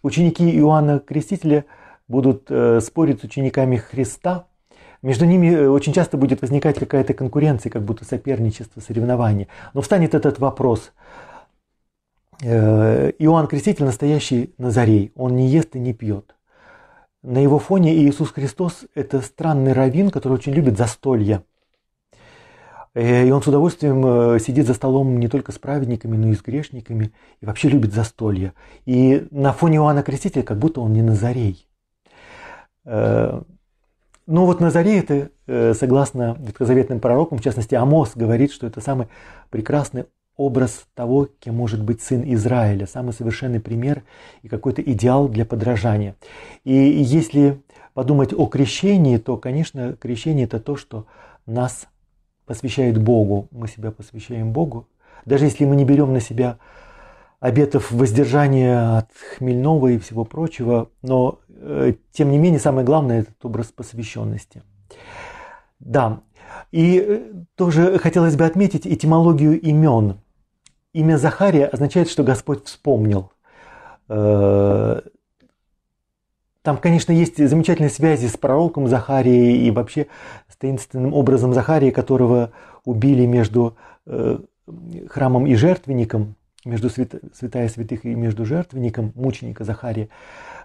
ученики 0.03 0.51
Иоанна 0.59 0.99
Крестителя 0.99 1.65
будут 2.09 2.47
э, 2.49 2.81
спорить 2.81 3.21
с 3.21 3.25
учениками 3.25 3.77
Христа– 3.77 4.47
между 5.03 5.25
ними 5.25 5.49
э, 5.49 5.69
очень 5.69 5.93
часто 5.93 6.17
будет 6.17 6.41
возникать 6.41 6.79
какая-то 6.79 7.15
конкуренция, 7.15 7.71
как 7.71 7.85
будто 7.85 8.05
соперничество, 8.05 8.81
соревнование. 8.81 9.49
Но 9.75 9.81
встанет 9.81 10.15
этот 10.15 10.39
вопрос. 10.39 10.93
Э, 12.43 13.13
Иоанн 13.19 13.47
Креститель 13.47 13.85
настоящий 13.85 14.55
Назарей, 14.59 15.13
он 15.15 15.37
не 15.37 15.49
ест 15.49 15.77
и 15.77 15.79
не 15.79 15.93
пьет. 15.93 16.35
На 17.23 17.39
его 17.39 17.59
фоне 17.59 17.95
Иисус 17.95 18.31
Христос– 18.31 18.87
это 18.95 19.21
странный 19.21 19.73
раввин, 19.73 20.11
который 20.11 20.35
очень 20.35 20.53
любит 20.53 20.79
застолья. 20.79 21.43
Э, 22.95 23.27
и 23.27 23.31
он 23.31 23.43
с 23.43 23.47
удовольствием 23.47 24.39
сидит 24.39 24.67
за 24.67 24.75
столом 24.75 25.19
не 25.19 25.29
только 25.29 25.53
с 25.53 25.59
праведниками, 25.59 26.17
но 26.17 26.29
и 26.29 26.35
с 26.35 26.43
грешниками, 26.43 27.13
и 27.41 27.47
вообще 27.47 27.69
любит 27.69 27.93
застолья. 27.93 28.55
И 28.87 29.27
на 29.31 29.53
фоне 29.53 29.79
Иоанна 29.79 30.03
Крестителя 30.03 30.43
как 30.43 30.59
будто 30.59 30.81
он 30.81 30.93
не 30.93 31.03
Назарей. 31.03 31.67
Ну 34.29 34.45
вот 34.45 34.61
на 34.61 34.71
заре 34.71 34.99
это, 34.99 35.31
э, 35.47 35.73
согласно 35.73 36.37
ветхозаветным 36.39 37.01
пророкам, 37.01 37.39
в 37.39 37.43
частности 37.43 37.75
Амос 37.75 38.13
говорит, 38.15 38.53
что 38.53 38.67
это 38.67 38.83
самый 38.83 39.09
прекрасный 39.49 40.05
образ 40.39 40.87
того, 40.95 41.29
кем 41.41 41.57
может 41.57 41.83
быть 41.83 42.01
сын 42.01 42.23
Израиля, 42.35 42.87
самый 42.87 43.13
совершенный 43.13 43.61
пример 43.61 44.05
и 44.43 44.49
какой-то 44.49 44.81
идеал 44.81 45.29
для 45.29 45.45
подражания. 45.45 46.17
И 46.65 46.73
если 46.73 47.61
подумать 47.93 48.33
о 48.33 48.47
крещении, 48.47 49.19
то, 49.19 49.37
конечно, 49.37 49.95
крещение 49.95 50.47
это 50.47 50.61
то, 50.61 50.77
что 50.77 51.07
нас 51.45 51.89
посвящает 52.47 53.03
Богу. 53.03 53.49
Мы 53.51 53.69
себя 53.69 53.91
посвящаем 53.91 54.53
Богу. 54.53 54.89
Даже 55.27 55.45
если 55.45 55.65
мы 55.67 55.77
не 55.77 55.85
берем 55.85 56.13
на 56.13 56.21
себя 56.21 56.59
обетов 57.41 57.91
воздержания 57.91 58.99
от 58.99 59.11
хмельного 59.37 59.89
и 59.89 59.99
всего 59.99 60.25
прочего, 60.25 60.91
но 61.03 61.41
э, 61.49 61.95
тем 62.13 62.31
не 62.31 62.39
менее 62.39 62.61
самое 62.61 62.87
главное 62.87 63.21
этот 63.21 63.45
образ 63.45 63.67
посвященности. 63.67 64.63
Да, 65.81 66.21
и 66.71 67.05
э, 67.07 67.33
тоже 67.57 67.99
хотелось 67.99 68.37
бы 68.37 68.45
отметить 68.45 68.87
этимологию 68.87 69.61
имен. 69.61 70.21
Имя 70.93 71.17
Захария 71.17 71.67
означает, 71.67 72.09
что 72.09 72.23
Господь 72.23 72.65
вспомнил. 72.65 73.31
Э, 74.09 75.01
там, 76.63 76.77
конечно, 76.79 77.13
есть 77.13 77.37
замечательные 77.37 77.91
связи 77.91 78.27
с 78.27 78.37
пророком 78.37 78.89
Захарией 78.89 79.67
и 79.67 79.71
вообще 79.71 80.07
с 80.49 80.57
таинственным 80.57 81.15
образом 81.15 81.55
Захарии, 81.55 81.91
которого 81.91 82.53
убили 82.85 83.27
между 83.27 83.77
храмом 85.09 85.47
и 85.47 85.55
жертвенником 85.55 86.35
между 86.65 86.91
свят, 86.91 87.15
святая 87.35 87.69
святых 87.69 88.05
и 88.05 88.15
между 88.15 88.45
жертвенником 88.45 89.13
мученика 89.15 89.65
Захария. 89.65 90.09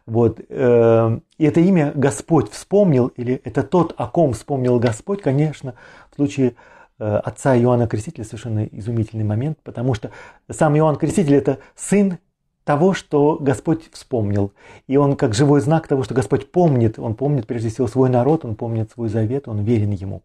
Вот. 0.06 0.42
Э, 0.50 1.20
и 1.38 1.46
это 1.46 1.60
имя 1.60 1.92
Господь 1.96 2.52
вспомнил, 2.52 3.08
или 3.08 3.42
это 3.44 3.64
тот, 3.64 3.94
о 3.98 4.08
ком 4.08 4.34
вспомнил 4.34 4.80
Господь, 4.80 5.22
конечно, 5.22 5.76
в 6.12 6.16
случае 6.16 6.50
э, 6.50 6.54
отца 7.00 7.58
Иоанна 7.58 7.88
Крестителя 7.88 8.24
совершенно 8.24 8.66
изумительный 8.66 9.24
момент, 9.24 9.60
потому 9.64 9.94
что 9.94 10.12
сам 10.50 10.78
Иоанн 10.78 10.96
Креститель 10.96 11.36
это 11.36 11.60
сын 11.76 12.18
того, 12.64 12.94
что 12.94 13.38
Господь 13.40 13.90
вспомнил. 13.92 14.54
И 14.88 14.98
он 14.98 15.16
как 15.16 15.34
живой 15.34 15.62
знак 15.62 15.88
того, 15.88 16.04
что 16.04 16.14
Господь 16.14 16.52
помнит. 16.52 16.98
Он 16.98 17.16
помнит 17.16 17.48
прежде 17.48 17.70
всего 17.70 17.88
свой 17.88 18.10
народ, 18.10 18.46
он 18.46 18.56
помнит 18.56 18.92
свой 18.92 19.10
завет, 19.10 19.48
он 19.48 19.64
верен 19.64 19.92
ему. 19.92 20.22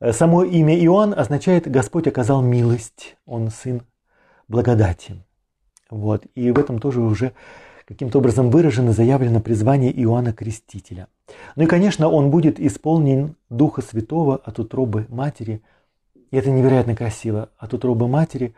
Э, 0.00 0.12
само 0.12 0.44
имя 0.44 0.78
Иоанн 0.78 1.14
означает 1.16 1.70
«Господь 1.70 2.06
оказал 2.06 2.42
милость». 2.42 3.16
Он 3.26 3.50
сын 3.50 3.82
благодати. 4.46 5.16
Вот. 5.90 6.24
И 6.34 6.50
в 6.50 6.58
этом 6.58 6.78
тоже 6.78 7.00
уже 7.00 7.32
каким-то 7.88 8.18
образом 8.18 8.50
выражено, 8.50 8.92
заявлено 8.92 9.40
призвание 9.40 9.90
Иоанна 10.02 10.34
Крестителя. 10.34 11.08
Ну 11.56 11.64
и, 11.64 11.66
конечно, 11.66 12.10
он 12.10 12.30
будет 12.30 12.60
исполнен 12.60 13.34
Духа 13.48 13.80
Святого 13.80 14.36
от 14.36 14.58
утробы 14.58 15.06
матери. 15.08 15.62
И 16.30 16.36
это 16.36 16.50
невероятно 16.50 16.94
красиво. 16.94 17.48
От 17.56 17.72
утробы 17.72 18.06
матери. 18.06 18.54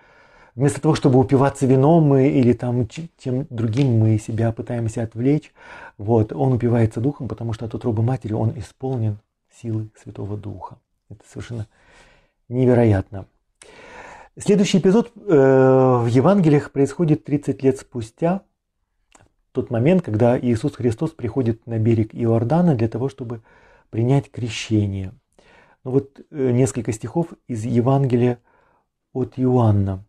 Вместо 0.56 0.80
того, 0.80 0.96
чтобы 0.96 1.20
упиваться 1.20 1.64
вином 1.64 2.08
мы 2.08 2.28
или 2.28 2.52
там 2.54 2.88
чем 2.88 3.46
другим 3.50 4.00
мы 4.00 4.18
себя 4.18 4.50
пытаемся 4.50 5.04
отвлечь, 5.04 5.52
вот, 5.96 6.32
он 6.32 6.54
упивается 6.54 7.00
Духом, 7.00 7.28
потому 7.28 7.52
что 7.52 7.66
от 7.66 7.74
утробы 7.74 8.02
матери 8.02 8.32
он 8.32 8.58
исполнен 8.58 9.18
силы 9.62 9.90
Святого 10.02 10.36
Духа. 10.36 10.78
Это 11.08 11.22
совершенно 11.30 11.68
невероятно. 12.48 13.26
Следующий 14.36 14.78
эпизод 14.78 15.12
э, 15.14 15.20
в 15.22 16.06
Евангелиях 16.06 16.72
происходит 16.72 17.24
30 17.24 17.62
лет 17.62 17.78
спустя, 17.78 18.42
тот 19.52 19.70
момент, 19.70 20.02
когда 20.02 20.38
Иисус 20.38 20.74
Христос 20.76 21.10
приходит 21.10 21.66
на 21.66 21.78
берег 21.78 22.10
Иордана 22.12 22.74
для 22.74 22.88
того, 22.88 23.08
чтобы 23.08 23.42
принять 23.90 24.30
крещение. 24.30 25.12
Ну 25.84 25.92
вот 25.92 26.20
э, 26.30 26.50
несколько 26.50 26.92
стихов 26.92 27.28
из 27.48 27.64
Евангелия 27.64 28.38
от 29.12 29.34
Иоанна. 29.36 30.04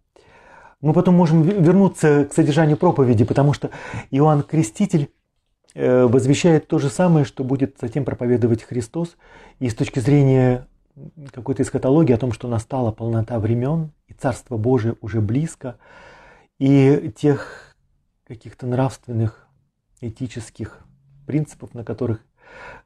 Мы 0.81 0.93
потом 0.93 1.15
можем 1.15 1.43
вернуться 1.43 2.25
к 2.25 2.33
содержанию 2.33 2.75
проповеди, 2.75 3.23
потому 3.23 3.53
что 3.53 3.69
Иоанн 4.09 4.43
Креститель 4.43 5.11
э, 5.75 6.05
возвещает 6.05 6.67
то 6.67 6.79
же 6.79 6.89
самое, 6.89 7.23
что 7.23 7.43
будет 7.43 7.77
затем 7.79 8.03
проповедовать 8.03 8.63
Христос. 8.63 9.15
И 9.59 9.69
с 9.69 9.75
точки 9.75 9.99
зрения 9.99 10.67
какой-то 11.31 11.63
эсхатологии 11.63 12.13
о 12.13 12.17
том, 12.17 12.31
что 12.31 12.47
настала 12.47 12.91
полнота 12.91 13.39
времен, 13.39 13.91
и 14.07 14.13
Царство 14.13 14.57
Божие 14.57 14.95
уже 15.01 15.21
близко, 15.21 15.77
и 16.59 17.11
тех 17.15 17.70
каких-то 18.31 18.65
нравственных, 18.65 19.45
этических 19.99 20.79
принципов, 21.27 21.73
на 21.73 21.83
которых, 21.83 22.23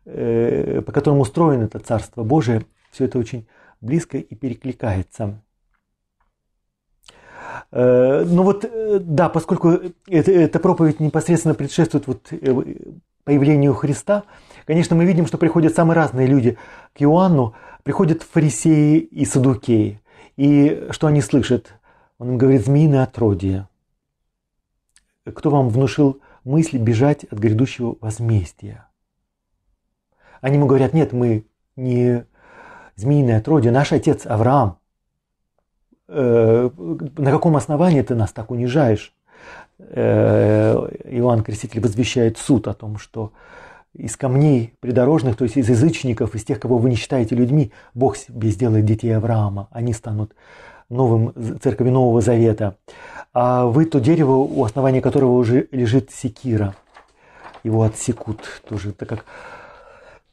э, 0.05 0.81
по 0.81 0.91
которым 0.91 1.19
устроено 1.19 1.65
это 1.65 1.77
Царство 1.77 2.23
Божие, 2.23 2.65
все 2.89 3.05
это 3.05 3.19
очень 3.19 3.47
близко 3.79 4.17
и 4.17 4.34
перекликается. 4.34 5.39
Э, 7.71 8.23
ну 8.25 8.41
вот, 8.41 8.65
э, 8.65 8.97
да, 8.99 9.29
поскольку 9.29 9.79
эта 10.08 10.60
проповедь 10.60 10.99
непосредственно 10.99 11.53
предшествует 11.53 12.08
вот 12.08 12.27
э, 12.31 12.63
появлению 13.23 13.75
Христа, 13.75 14.23
конечно, 14.65 14.95
мы 14.95 15.05
видим, 15.05 15.27
что 15.27 15.38
приходят 15.38 15.75
самые 15.75 15.95
разные 15.95 16.25
люди 16.25 16.58
к 16.95 17.03
Иоанну, 17.03 17.53
приходят 17.84 18.23
фарисеи 18.23 18.97
и 18.97 19.25
садукеи. 19.25 20.01
И 20.38 20.88
что 20.89 21.05
они 21.05 21.21
слышат? 21.21 21.75
Он 22.17 22.29
им 22.29 22.38
говорит, 22.39 22.65
змеиное 22.65 23.03
отродье. 23.03 23.67
Кто 25.34 25.50
вам 25.50 25.70
внушил 25.70 26.22
мысль 26.44 26.78
бежать 26.78 27.24
от 27.26 27.40
грядущего 27.40 27.98
возмездия? 28.00 28.88
Они 30.42 30.58
ему 30.58 30.68
говорят, 30.68 30.94
нет, 30.94 31.14
мы 31.14 31.46
не 31.76 32.26
змеиное 32.96 33.40
отродье, 33.40 33.72
наш 33.72 33.92
отец 33.92 34.28
Авраам. 34.28 34.78
Э, 36.08 36.70
на 37.18 37.32
каком 37.32 37.56
основании 37.56 38.02
ты 38.04 38.14
нас 38.14 38.32
так 38.32 38.52
унижаешь? 38.52 39.16
Э, 39.80 40.88
Иоанн 41.06 41.44
Креститель 41.44 41.82
возвещает 41.82 42.38
суд 42.38 42.68
о 42.68 42.76
том, 42.76 43.00
что 43.00 43.34
из 43.94 44.16
камней 44.18 44.74
придорожных, 44.80 45.38
то 45.38 45.46
есть 45.46 45.58
из 45.58 45.70
язычников, 45.70 46.36
из 46.36 46.44
тех, 46.44 46.60
кого 46.60 46.78
вы 46.78 46.90
не 46.90 46.96
считаете 46.96 47.34
людьми, 47.34 47.72
Бог 47.94 48.18
себе 48.18 48.50
сделает 48.50 48.86
детей 48.86 49.12
Авраама. 49.12 49.68
Они 49.72 49.94
станут 49.94 50.36
новым 50.90 51.34
церковью 51.62 51.94
Нового 51.94 52.22
Завета. 52.22 52.78
А 53.36 53.65
вы 53.65 53.86
то 53.86 54.00
дерево, 54.00 54.38
у 54.38 54.63
основания 54.63 55.02
которого 55.02 55.34
уже 55.34 55.67
лежит 55.71 56.10
секира. 56.10 56.74
Его 57.65 57.84
отсекут 57.84 58.39
тоже. 58.65 58.93
Так 58.93 59.10
как 59.10 59.26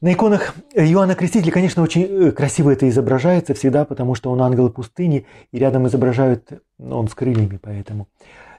На 0.00 0.12
иконах 0.12 0.54
Иоанна 0.72 1.16
Крестителя, 1.16 1.50
конечно, 1.50 1.82
очень 1.82 2.02
э, 2.04 2.30
красиво 2.30 2.70
это 2.70 2.88
изображается 2.88 3.54
всегда, 3.54 3.84
потому 3.84 4.14
что 4.14 4.30
он 4.30 4.40
ангел 4.40 4.70
пустыни, 4.70 5.26
и 5.50 5.58
рядом 5.58 5.88
изображают, 5.88 6.62
ну, 6.78 6.96
он 6.96 7.08
с 7.08 7.14
крыльями, 7.16 7.58
поэтому 7.60 8.06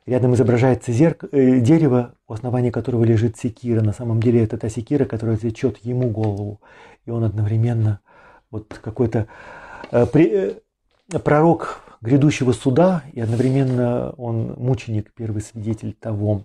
рядом 0.06 0.34
изображается 0.34 0.91
зерк, 0.91 1.23
э, 1.32 1.62
дерево, 1.62 2.15
у 2.27 2.34
основания 2.34 2.71
которого 2.71 3.06
лежит 3.06 3.38
секира. 3.38 3.79
На 3.79 3.93
самом 3.93 4.21
деле 4.21 4.43
это 4.43 4.58
та 4.58 4.67
секира, 4.67 5.06
которая 5.06 5.38
отвечет 5.38 5.77
ему 5.86 6.10
голову, 6.10 6.60
и 7.06 7.12
он 7.12 7.23
одновременно 7.23 8.01
вот 8.51 8.77
какой-то 8.82 9.27
э, 9.91 10.06
при, 10.06 10.58
пророк 11.23 11.81
грядущего 12.01 12.51
суда, 12.51 13.03
и 13.13 13.21
одновременно 13.21 14.11
он 14.17 14.55
мученик, 14.57 15.11
первый 15.13 15.41
свидетель 15.41 15.93
того. 15.93 16.43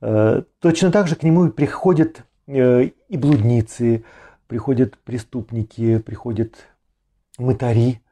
Э, 0.00 0.42
точно 0.60 0.90
так 0.90 1.08
же 1.08 1.16
к 1.16 1.22
нему 1.22 1.50
приходят 1.50 2.24
Э, 2.46 2.90
и 3.08 3.16
блудницы, 3.16 4.04
приходят 4.46 4.98
преступники, 4.98 5.98
приходят 5.98 6.54
мытари, 7.38 8.02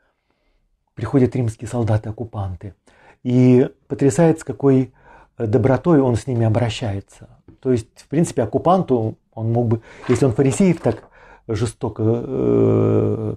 приходят 0.95 1.35
римские 1.35 1.69
солдаты-оккупанты. 1.69 2.75
И 3.23 3.69
потрясает, 3.89 4.41
с 4.41 4.45
какой 4.45 4.93
добротой 5.37 6.01
он 6.01 6.17
с 6.17 6.27
ними 6.27 6.47
обращается. 6.47 7.29
То 7.61 7.73
есть, 7.73 7.89
в 7.97 8.09
принципе, 8.09 8.43
оккупанту 8.43 9.19
он 9.35 9.53
мог 9.53 9.69
бы, 9.69 9.83
если 10.09 10.27
он 10.27 10.33
фарисеев 10.33 10.81
так 10.81 11.09
жестоко 11.49 12.03
э, 12.07 13.37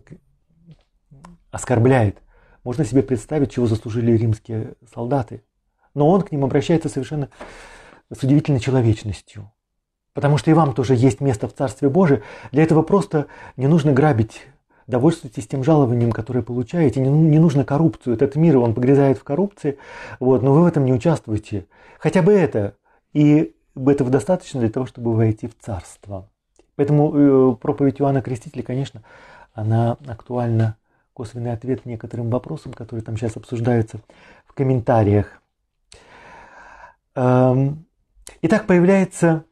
оскорбляет, 1.53 2.17
можно 2.63 2.83
себе 2.83 3.03
представить, 3.03 3.51
чего 3.51 3.67
заслужили 3.67 4.11
римские 4.17 4.73
солдаты. 4.93 5.43
Но 5.93 6.09
он 6.09 6.23
к 6.23 6.31
ним 6.31 6.43
обращается 6.43 6.89
совершенно 6.89 7.29
с 8.11 8.23
удивительной 8.23 8.59
человечностью. 8.59 9.51
Потому 10.13 10.37
что 10.37 10.49
и 10.49 10.53
вам 10.53 10.73
тоже 10.73 10.95
есть 10.95 11.21
место 11.21 11.47
в 11.47 11.53
Царстве 11.53 11.89
Божьем. 11.89 12.23
Для 12.51 12.63
этого 12.63 12.81
просто 12.81 13.27
не 13.55 13.67
нужно 13.67 13.93
грабить. 13.93 14.47
Довольствуйтесь 14.87 15.47
тем 15.47 15.63
жалованием, 15.63 16.11
которое 16.11 16.41
получаете. 16.41 16.99
Не, 16.99 17.09
не 17.09 17.39
нужно 17.39 17.63
коррупцию. 17.63 18.15
Этот 18.15 18.35
мир, 18.35 18.57
он 18.57 18.73
погрязает 18.73 19.17
в 19.19 19.23
коррупции. 19.23 19.77
Вот, 20.19 20.41
но 20.41 20.53
вы 20.53 20.63
в 20.63 20.65
этом 20.65 20.85
не 20.85 20.93
участвуете. 20.93 21.67
Хотя 21.99 22.21
бы 22.21 22.33
это. 22.33 22.75
И 23.13 23.55
этого 23.75 24.09
достаточно 24.09 24.59
для 24.59 24.69
того, 24.69 24.87
чтобы 24.87 25.15
войти 25.15 25.47
в 25.47 25.57
Царство. 25.59 26.29
Поэтому 26.75 27.15
э, 27.15 27.55
проповедь 27.57 28.01
Иоанна 28.01 28.21
Крестителя, 28.21 28.63
конечно, 28.63 29.03
она 29.53 29.97
актуальна. 30.07 30.77
Косвенный 31.13 31.53
ответ 31.53 31.85
некоторым 31.85 32.29
вопросам, 32.29 32.73
которые 32.73 33.03
там 33.03 33.17
сейчас 33.17 33.37
обсуждаются 33.37 33.99
в 34.45 34.53
комментариях. 34.53 35.41
Эм, 37.15 37.85
итак, 38.41 38.65
появляется 38.65 39.45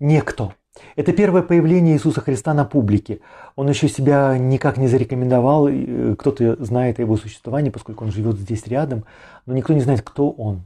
некто. 0.00 0.54
Это 0.96 1.12
первое 1.12 1.42
появление 1.42 1.94
Иисуса 1.94 2.20
Христа 2.20 2.54
на 2.54 2.64
публике. 2.64 3.20
Он 3.56 3.68
еще 3.68 3.88
себя 3.88 4.36
никак 4.38 4.78
не 4.78 4.88
зарекомендовал, 4.88 5.68
э, 5.68 6.16
кто-то 6.18 6.62
знает 6.64 6.98
о 6.98 7.02
его 7.02 7.16
существовании, 7.16 7.70
поскольку 7.70 8.04
он 8.04 8.10
живет 8.10 8.38
здесь 8.38 8.66
рядом, 8.66 9.04
но 9.46 9.54
никто 9.54 9.74
не 9.74 9.80
знает, 9.80 10.02
кто 10.02 10.30
он. 10.30 10.62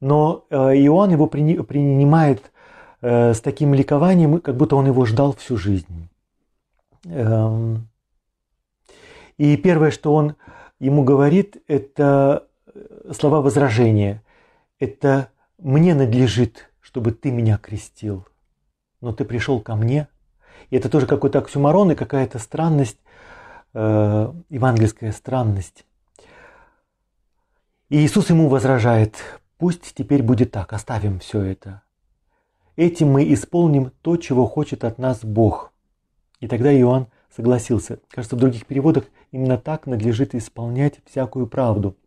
Но 0.00 0.44
э, 0.50 0.56
Иоанн 0.56 1.10
его 1.10 1.26
принимает 1.26 2.52
э, 3.00 3.32
с 3.32 3.40
таким 3.40 3.74
ликованием, 3.74 4.40
как 4.40 4.56
будто 4.56 4.76
он 4.76 4.86
его 4.86 5.04
ждал 5.06 5.34
всю 5.34 5.56
жизнь. 5.56 6.08
И 9.38 9.56
первое, 9.56 9.90
что 9.90 10.14
он 10.14 10.36
ему 10.78 11.04
говорит, 11.04 11.62
это 11.68 12.46
слова 13.12 13.40
возражения. 13.40 14.22
Это 14.78 15.30
«мне 15.58 15.94
надлежит, 15.94 16.70
чтобы 16.80 17.12
ты 17.12 17.30
меня 17.30 17.58
крестил» 17.58 18.26
но 19.00 19.12
ты 19.12 19.24
пришел 19.24 19.60
ко 19.60 19.76
мне. 19.76 20.08
И 20.70 20.76
это 20.76 20.88
тоже 20.88 21.06
какой-то 21.06 21.38
оксюмарон 21.38 21.92
и 21.92 21.94
какая-то 21.94 22.38
странность, 22.38 22.98
э, 23.72 24.32
евангельская 24.48 25.12
странность. 25.12 25.84
И 27.88 27.98
Иисус 27.98 28.30
ему 28.30 28.48
возражает, 28.48 29.16
пусть 29.58 29.94
теперь 29.94 30.22
будет 30.22 30.50
так, 30.50 30.72
оставим 30.72 31.20
все 31.20 31.40
это. 31.42 31.82
Этим 32.74 33.10
мы 33.12 33.32
исполним 33.32 33.92
то, 34.02 34.16
чего 34.16 34.46
хочет 34.46 34.82
от 34.82 34.98
нас 34.98 35.24
Бог. 35.24 35.72
И 36.40 36.48
тогда 36.48 36.72
Иоанн 36.76 37.06
согласился. 37.34 38.00
Кажется, 38.10 38.36
в 38.36 38.40
других 38.40 38.66
переводах 38.66 39.04
именно 39.32 39.58
так 39.58 39.86
надлежит 39.86 40.34
исполнять 40.34 41.00
всякую 41.06 41.46
правду– 41.46 41.96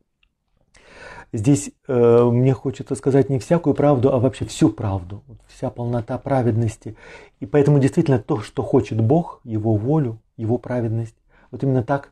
Здесь 1.32 1.71
э, 1.88 2.23
мне 2.23 2.53
хочется 2.53 2.95
сказать 2.95 3.29
не 3.29 3.38
всякую 3.38 3.75
правду, 3.75 4.12
а 4.12 4.17
вообще 4.17 4.45
всю 4.45 4.69
правду, 4.69 5.23
вся 5.47 5.69
полнота 5.69 6.17
праведности. 6.17 6.97
И 7.39 7.45
поэтому 7.45 7.79
действительно 7.79 8.17
то, 8.17 8.39
что 8.39 8.63
хочет 8.63 8.99
Бог, 8.99 9.39
Его 9.43 9.75
волю, 9.75 10.19
Его 10.38 10.58
праведность, 10.58 11.15
вот 11.51 11.62
именно 11.63 11.84
так 11.84 12.12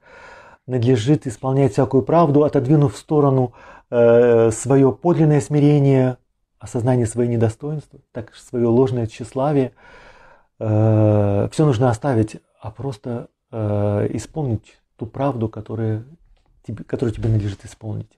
надлежит 0.68 1.26
исполнять 1.26 1.74
всякую 1.74 2.04
правду, 2.04 2.44
отодвинув 2.44 2.94
в 2.94 2.98
сторону 2.98 3.54
э, 3.90 4.52
свое 4.52 4.92
подлинное 4.92 5.42
смирение, 5.42 6.18
осознание 6.60 7.08
своей 7.08 7.30
недостоинства, 7.30 8.00
так 8.12 8.36
свое 8.36 8.68
ложное 8.68 9.08
тщеславие. 9.08 9.72
Э, 10.60 11.50
все 11.52 11.66
нужно 11.66 11.90
оставить, 11.90 12.38
а 12.62 12.70
просто 12.70 13.30
э, 13.52 14.10
исполнить 14.12 14.78
ту 14.98 15.06
правду, 15.06 15.48
которая, 15.48 16.04
тебе, 16.66 16.84
которую 16.84 17.14
тебе 17.14 17.30
надлежит 17.30 17.64
исполнить. 17.66 18.10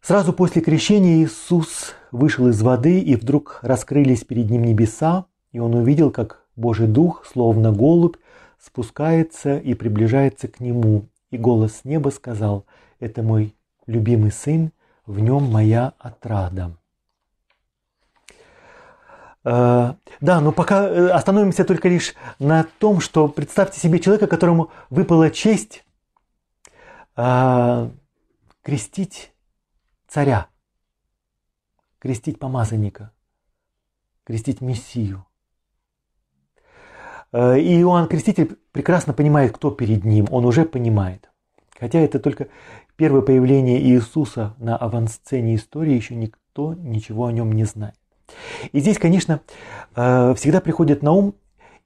Сразу 0.00 0.32
после 0.32 0.62
крещения 0.62 1.22
Иисус 1.22 1.94
вышел 2.12 2.48
из 2.48 2.62
воды, 2.62 3.00
и 3.00 3.14
вдруг 3.14 3.58
раскрылись 3.62 4.24
перед 4.24 4.48
ним 4.48 4.64
небеса, 4.64 5.26
и 5.52 5.58
он 5.58 5.74
увидел, 5.74 6.10
как 6.10 6.44
Божий 6.56 6.86
Дух, 6.86 7.26
словно 7.26 7.72
голубь, 7.72 8.16
спускается 8.58 9.58
и 9.58 9.74
приближается 9.74 10.48
к 10.48 10.60
нему. 10.60 11.06
И 11.30 11.36
голос 11.36 11.80
с 11.80 11.84
неба 11.84 12.08
сказал, 12.08 12.64
«Это 13.00 13.22
мой 13.22 13.54
любимый 13.86 14.32
сын, 14.32 14.72
в 15.04 15.18
нем 15.20 15.44
моя 15.50 15.92
отрада». 15.98 16.74
Э, 19.44 19.94
да, 20.20 20.40
но 20.40 20.52
пока 20.52 20.88
э, 20.88 21.08
остановимся 21.10 21.64
только 21.64 21.88
лишь 21.88 22.14
на 22.38 22.64
том, 22.78 23.00
что 23.00 23.28
представьте 23.28 23.80
себе 23.80 24.00
человека, 24.00 24.26
которому 24.26 24.70
выпала 24.90 25.30
честь 25.30 25.84
э, 27.16 27.90
крестить 28.62 29.32
царя, 30.08 30.48
крестить 31.98 32.38
помазанника, 32.38 33.12
крестить 34.24 34.60
Мессию. 34.60 35.24
И 37.30 37.82
Иоанн 37.82 38.08
Креститель 38.08 38.56
прекрасно 38.72 39.12
понимает, 39.12 39.54
кто 39.54 39.70
перед 39.70 40.02
ним, 40.02 40.28
он 40.30 40.46
уже 40.46 40.64
понимает. 40.64 41.30
Хотя 41.78 41.98
это 41.98 42.18
только 42.18 42.48
первое 42.96 43.20
появление 43.20 43.82
Иисуса 43.82 44.54
на 44.56 44.78
авансцене 44.78 45.56
истории, 45.56 45.92
еще 45.92 46.14
никто 46.14 46.72
ничего 46.72 47.26
о 47.26 47.32
нем 47.32 47.52
не 47.52 47.64
знает. 47.64 47.98
И 48.72 48.80
здесь, 48.80 48.98
конечно, 48.98 49.40
э, 49.96 50.34
всегда 50.36 50.60
приходит 50.60 51.02
на 51.02 51.12
ум 51.12 51.34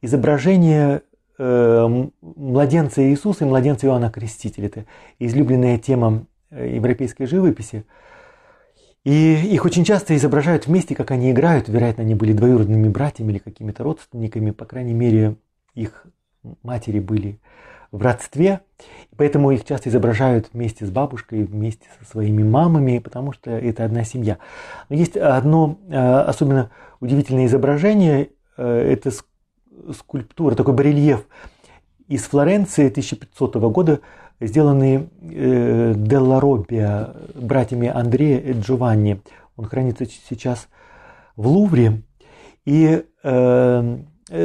изображение 0.00 1.02
э, 1.38 2.06
младенца 2.20 3.02
Иисуса 3.02 3.44
и 3.44 3.48
младенца 3.48 3.86
Иоанна 3.86 4.10
Крестителя. 4.10 4.66
Это 4.66 4.84
излюбленная 5.18 5.78
тема 5.78 6.26
европейской 6.50 7.26
живописи– 7.26 7.84
и 9.04 9.34
их 9.52 9.64
очень 9.64 9.84
часто 9.84 10.14
изображают 10.14 10.66
вместе, 10.66 10.94
как 10.94 11.10
они 11.10 11.32
играют. 11.32 11.68
Вероятно, 11.68 12.04
они 12.04 12.14
были 12.14 12.32
двоюродными 12.32 12.88
братьями 12.88 13.32
или 13.32 13.38
какими-то 13.38 13.82
родственниками. 13.82 14.52
По 14.52 14.64
крайней 14.64 14.94
мере, 14.94 15.36
их 15.74 16.06
матери 16.62 17.00
были 17.00 17.40
в 17.92 18.02
родстве. 18.02 18.60
Поэтому 19.16 19.52
их 19.52 19.64
часто 19.64 19.90
изображают 19.90 20.48
вместе 20.52 20.84
с 20.84 20.90
бабушкой, 20.90 21.44
вместе 21.44 21.86
со 22.00 22.10
своими 22.10 22.42
мамами, 22.42 22.98
потому 22.98 23.32
что 23.32 23.50
это 23.50 23.84
одна 23.84 24.02
семья. 24.02 24.38
Но 24.88 24.96
есть 24.96 25.16
одно 25.16 25.78
э, 25.88 25.94
особенно 25.96 26.70
удивительное 26.98 27.46
изображение. 27.46 28.30
Э, 28.56 28.92
это 28.92 29.10
скульптура, 29.92 30.54
такой 30.54 30.74
барельеф 30.74 31.26
из 32.08 32.24
Флоренции 32.24 32.88
1500 32.88 33.56
года 33.70 34.00
сделанный 34.40 35.08
э, 35.20 35.94
Делла 35.96 36.40
Роббия 36.40 37.14
братьями 37.34 37.88
Андрея 37.88 38.38
и 38.38 38.52
Джованни. 38.52 39.22
Он 39.56 39.66
хранится 39.66 40.06
сейчас 40.06 40.68
в 41.36 41.46
Лувре. 41.46 42.02
И 42.64 43.04
э, 43.22 43.98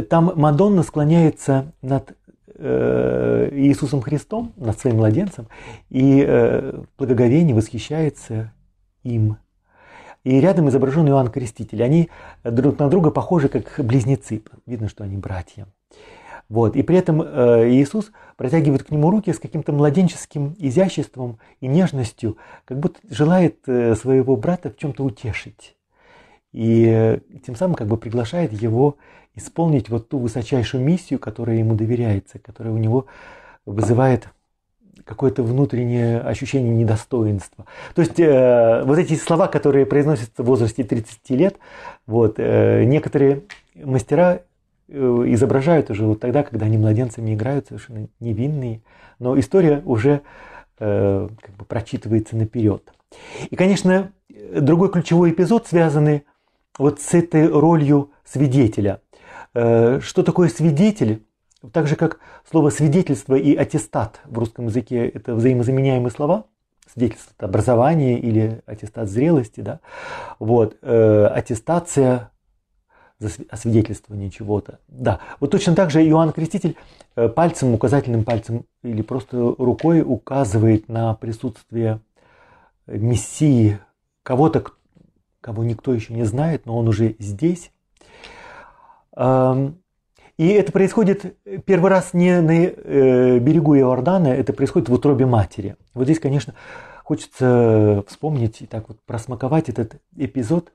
там 0.09 0.31
Мадонна 0.35 0.83
склоняется 0.83 1.73
над 1.81 2.15
Иисусом 2.59 4.01
Христом, 4.01 4.53
над 4.57 4.79
своим 4.79 4.97
младенцем, 4.97 5.47
и 5.89 6.23
э, 6.27 6.71
в 6.71 6.97
благоговении 6.97 7.53
восхищается 7.53 8.51
им. 9.03 9.37
И 10.23 10.41
рядом 10.41 10.67
изображен 10.67 11.07
Иоанн 11.07 11.29
Креститель. 11.29 11.81
Они 11.83 12.09
друг 12.43 12.79
на 12.79 12.89
друга 12.89 13.11
похожи, 13.11 13.47
как 13.47 13.79
близнецы. 13.85 14.43
Видно, 14.65 14.89
что 14.89 15.05
они 15.05 15.15
братья. 15.15 15.67
Вот. 16.49 16.75
И 16.75 16.83
при 16.83 16.97
этом 16.97 17.21
э, 17.21 17.69
Иисус 17.69 18.11
протягивает 18.35 18.83
к 18.83 18.91
нему 18.91 19.09
руки 19.09 19.31
с 19.31 19.39
каким-то 19.39 19.71
младенческим 19.71 20.55
изяществом 20.57 21.39
и 21.61 21.67
нежностью, 21.67 22.37
как 22.65 22.79
будто 22.79 22.99
желает 23.09 23.59
э, 23.67 23.95
своего 23.95 24.35
брата 24.35 24.69
в 24.69 24.75
чем-то 24.75 25.03
утешить. 25.03 25.76
И 26.53 27.19
тем 27.45 27.55
самым 27.55 27.75
как 27.75 27.87
бы 27.87 27.97
приглашает 27.97 28.53
его 28.53 28.97
исполнить 29.35 29.89
вот 29.89 30.09
ту 30.09 30.17
высочайшую 30.17 30.83
миссию, 30.83 31.19
которая 31.19 31.57
ему 31.57 31.75
доверяется, 31.75 32.39
которая 32.39 32.73
у 32.73 32.77
него 32.77 33.05
вызывает 33.65 34.29
какое-то 35.05 35.43
внутреннее 35.43 36.19
ощущение 36.19 36.73
недостоинства. 36.73 37.65
То 37.95 38.01
есть 38.01 38.19
э, 38.19 38.83
вот 38.83 38.97
эти 38.97 39.15
слова, 39.15 39.47
которые 39.47 39.85
произносятся 39.85 40.43
в 40.43 40.45
возрасте 40.45 40.83
30 40.83 41.29
лет, 41.31 41.57
вот, 42.05 42.35
э, 42.37 42.83
некоторые 42.83 43.43
мастера 43.75 44.41
э, 44.89 45.23
изображают 45.27 45.89
уже 45.89 46.05
вот 46.05 46.19
тогда, 46.19 46.43
когда 46.43 46.65
они 46.65 46.77
младенцами 46.77 47.33
играют, 47.33 47.67
совершенно 47.67 48.07
невинные, 48.19 48.81
но 49.19 49.39
история 49.39 49.81
уже 49.85 50.21
э, 50.79 51.29
как 51.41 51.55
бы 51.55 51.65
прочитывается 51.65 52.35
наперед. 52.35 52.91
И, 53.49 53.55
конечно, 53.55 54.11
другой 54.27 54.91
ключевой 54.91 55.31
эпизод, 55.31 55.67
связанный 55.67 56.23
вот 56.77 57.01
с 57.01 57.13
этой 57.13 57.47
ролью 57.47 58.11
свидетеля. 58.25 59.01
Э, 59.53 59.99
что 60.01 60.23
такое 60.23 60.49
свидетель? 60.49 61.25
Так 61.73 61.87
же, 61.87 61.95
как 61.95 62.19
слово 62.49 62.69
свидетельство 62.69 63.35
и 63.35 63.55
аттестат 63.55 64.21
в 64.25 64.37
русском 64.37 64.67
языке– 64.67 65.07
это 65.13 65.33
взаимозаменяемые 65.33 66.11
слова, 66.11 66.45
свидетельство– 66.91 67.33
образование 67.39 68.19
или 68.19 68.61
аттестат 68.65 69.09
зрелости, 69.09 69.61
да? 69.61 69.79
вот, 70.39 70.77
э, 70.81 71.25
аттестация 71.25 72.31
за 73.19 73.29
освидетельствование 73.49 74.29
чего-то. 74.29 74.79
Да, 74.87 75.19
вот 75.39 75.49
точно 75.49 75.75
так 75.75 75.89
же 75.89 76.07
Иоанн 76.07 76.31
Креститель 76.31 76.75
э, 77.15 77.27
пальцем, 77.27 77.73
указательным 77.73 78.23
пальцем 78.23 78.65
или 78.83 79.01
просто 79.01 79.55
рукой 79.57 80.01
указывает 80.01 80.87
на 80.87 81.15
присутствие 81.15 81.99
Мессии, 82.85 83.79
кого-то, 84.23 84.63
кого 85.47 85.63
никто 85.63 85.93
еще 85.93 86.13
не 86.13 86.25
знает, 86.25 86.65
но 86.65 86.77
он 86.77 86.89
уже 86.89 87.15
здесь. 87.19 87.71
И 89.15 90.47
это 90.49 90.71
происходит 90.73 91.37
первый 91.65 91.89
раз 91.89 92.13
не 92.13 92.41
на 92.41 92.51
э, 92.51 93.39
берегу 93.39 93.77
Иордана, 93.77 94.27
это 94.27 94.51
происходит 94.51 94.89
в 94.89 94.93
утробе 94.93 95.25
матери. 95.25 95.77
Вот 95.93 96.03
здесь, 96.03 96.19
конечно, 96.19 96.53
хочется 97.05 98.03
вспомнить 98.07 98.61
и 98.61 98.65
так 98.65 98.89
вот 98.89 98.99
просмаковать 99.05 99.69
этот 99.69 100.01
эпизод, 100.17 100.73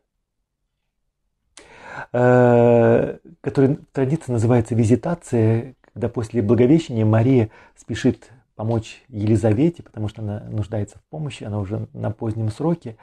э, 2.15 3.19
который 3.43 3.79
традиция 3.93 4.33
называется 4.33 4.75
визитация, 4.75 5.75
когда 5.93 6.09
после 6.09 6.41
Благовещения 6.41 7.05
Мария 7.05 7.51
спешит 7.77 8.31
помочь 8.63 9.03
Елизавете, 9.09 9.83
потому 9.83 10.07
что 10.07 10.23
она 10.23 10.45
нуждается 10.49 10.97
в 10.97 11.03
помощи, 11.11 11.43
она 11.43 11.59
уже 11.59 11.89
на 11.93 12.13
позднем 12.13 12.49
сроке. 12.49 12.97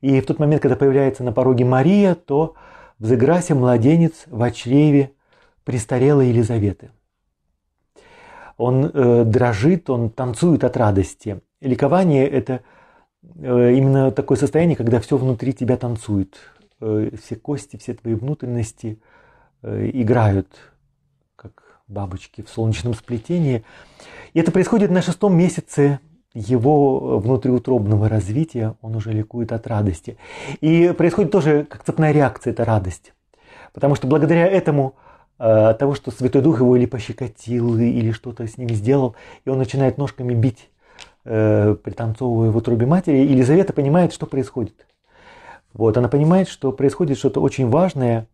И 0.00 0.18
в 0.18 0.24
тот 0.24 0.38
момент, 0.38 0.62
когда 0.62 0.76
появляется 0.76 1.22
на 1.22 1.30
пороге 1.30 1.66
Мария, 1.66 2.14
то 2.14 2.54
взыграся 2.98 3.54
младенец 3.54 4.24
в 4.28 4.50
чреве 4.52 5.10
престарелой 5.64 6.28
Елизаветы. 6.28 6.90
Он 8.56 8.86
э, 8.86 9.24
дрожит, 9.26 9.90
он 9.90 10.08
танцует 10.08 10.64
от 10.64 10.74
радости. 10.78 11.42
Ликование– 11.60 12.26
это 12.38 12.62
э, 13.36 13.74
именно 13.74 14.10
такое 14.10 14.38
состояние, 14.38 14.74
когда 14.74 15.00
все 15.00 15.18
внутри 15.18 15.52
тебя 15.52 15.76
танцует. 15.76 16.38
Э, 16.80 17.10
все 17.22 17.36
кости, 17.36 17.76
все 17.76 17.92
твои 17.92 18.14
внутренности 18.14 18.98
э, 19.60 19.90
играют, 19.92 20.48
бабочки 21.86 22.42
в 22.42 22.48
солнечном 22.48 22.94
сплетении. 22.94 23.64
И 24.32 24.40
это 24.40 24.50
происходит 24.50 24.90
на 24.90 25.02
шестом 25.02 25.36
месяце 25.36 26.00
его 26.34 27.18
внутриутробного 27.18 28.08
развития, 28.08 28.74
он 28.82 28.96
уже 28.96 29.12
ликует 29.12 29.52
от 29.52 29.66
радости. 29.66 30.18
И 30.60 30.92
происходит 30.96 31.30
тоже 31.30 31.64
как 31.64 31.84
цепная 31.84 32.12
реакция, 32.12 32.52
это 32.52 32.64
радость. 32.64 33.12
Потому 33.72 33.94
что 33.94 34.08
благодаря 34.08 34.46
этому 34.46 34.96
э, 35.38 35.74
того, 35.78 35.94
что 35.94 36.10
Святой 36.10 36.42
Дух 36.42 36.60
его 36.60 36.76
или 36.76 36.86
пощекотил, 36.86 37.78
или 37.78 38.10
что-то 38.10 38.46
с 38.46 38.58
ним 38.58 38.70
сделал, 38.70 39.14
и 39.44 39.50
он 39.50 39.58
начинает 39.58 39.96
ножками 39.96 40.34
бить, 40.34 40.70
э, 41.24 41.76
пританцовывая 41.82 42.50
в 42.50 42.56
утробе 42.56 42.86
матери, 42.86 43.18
Елизавета 43.18 43.72
понимает, 43.72 44.12
что 44.12 44.26
происходит. 44.26 44.86
Вот, 45.72 45.96
она 45.96 46.08
понимает, 46.08 46.48
что 46.48 46.72
происходит 46.72 47.18
что-то 47.18 47.40
очень 47.40 47.68
важное, 47.68 48.26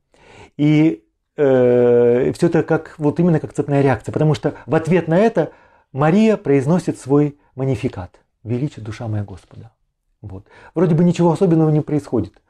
и 0.57 1.05
э, 1.37 2.33
все 2.33 2.47
это 2.47 2.63
как, 2.63 2.95
вот 2.99 3.21
именно 3.21 3.41
как 3.41 3.53
цепная 3.53 3.83
реакция, 3.83 4.13
потому 4.13 4.35
что 4.35 4.55
в 4.67 4.75
ответ 4.75 5.09
на 5.09 5.19
это 5.19 5.53
Мария 5.93 6.37
произносит 6.37 6.99
свой 6.99 7.39
манификат 7.55 8.21
«Величие 8.45 8.85
душа 8.85 9.09
моя 9.09 9.25
Господа». 9.25 9.73
Вот. 10.23 10.47
Вроде 10.75 10.95
бы 10.95 11.03
ничего 11.03 11.33
особенного 11.33 11.71
не 11.71 11.81
происходит, 11.81 12.43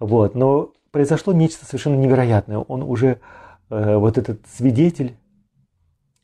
вот, 0.00 0.34
но 0.34 0.72
произошло 0.90 1.32
нечто 1.32 1.64
совершенно 1.64 1.96
невероятное. 1.96 2.58
Он 2.58 2.82
уже, 2.82 3.20
э, 3.70 3.96
вот 3.96 4.18
этот 4.18 4.40
свидетель, 4.48 5.16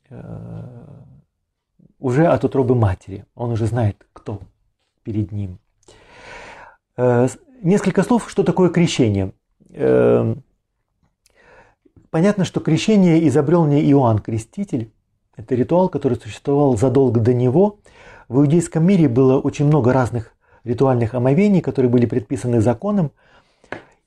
э, 0.09 0.89
уже 1.99 2.27
от 2.27 2.43
утробы 2.43 2.75
матери, 2.75 3.25
он 3.35 3.51
уже 3.51 3.65
знает, 3.65 4.05
кто 4.13 4.41
перед 5.03 5.31
ним. 5.31 5.59
Э, 6.97 7.27
несколько 7.61 8.03
слов, 8.03 8.29
что 8.29 8.43
такое 8.43 8.69
крещение. 8.69 9.31
Э, 9.69 10.35
понятно, 12.09 12.45
что 12.45 12.59
крещение 12.59 13.27
изобрел 13.27 13.65
не 13.65 13.81
Иоанн 13.91 14.19
Креститель, 14.19 14.91
это 15.35 15.55
ритуал, 15.55 15.89
который 15.89 16.17
существовал 16.17 16.77
задолго 16.77 17.19
до 17.19 17.33
него. 17.33 17.79
В 18.27 18.39
иудейском 18.39 18.85
мире 18.85 19.07
было 19.07 19.39
очень 19.39 19.65
много 19.65 19.93
разных 19.93 20.33
ритуальных 20.63 21.13
омовений, 21.13 21.61
которые 21.61 21.89
были 21.89 22.05
предписаны 22.05 22.61
законом. 22.61 23.11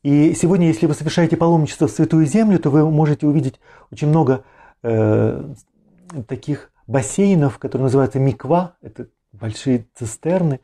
И 0.02 0.34
сегодня, 0.34 0.66
если 0.66 0.86
вы 0.86 0.94
совершаете 0.94 1.36
паломничество 1.36 1.86
в 1.86 1.90
Святую 1.90 2.26
Землю, 2.26 2.58
то 2.58 2.70
вы 2.70 2.88
можете 2.90 3.26
увидеть 3.26 3.60
очень 3.90 4.08
много 4.08 4.44
э, 4.82 5.54
таких 6.26 6.70
бассейнов, 6.86 7.58
которые 7.58 7.84
называются 7.84 8.18
миква, 8.18 8.74
это 8.82 9.06
большие 9.32 9.86
цистерны 9.94 10.60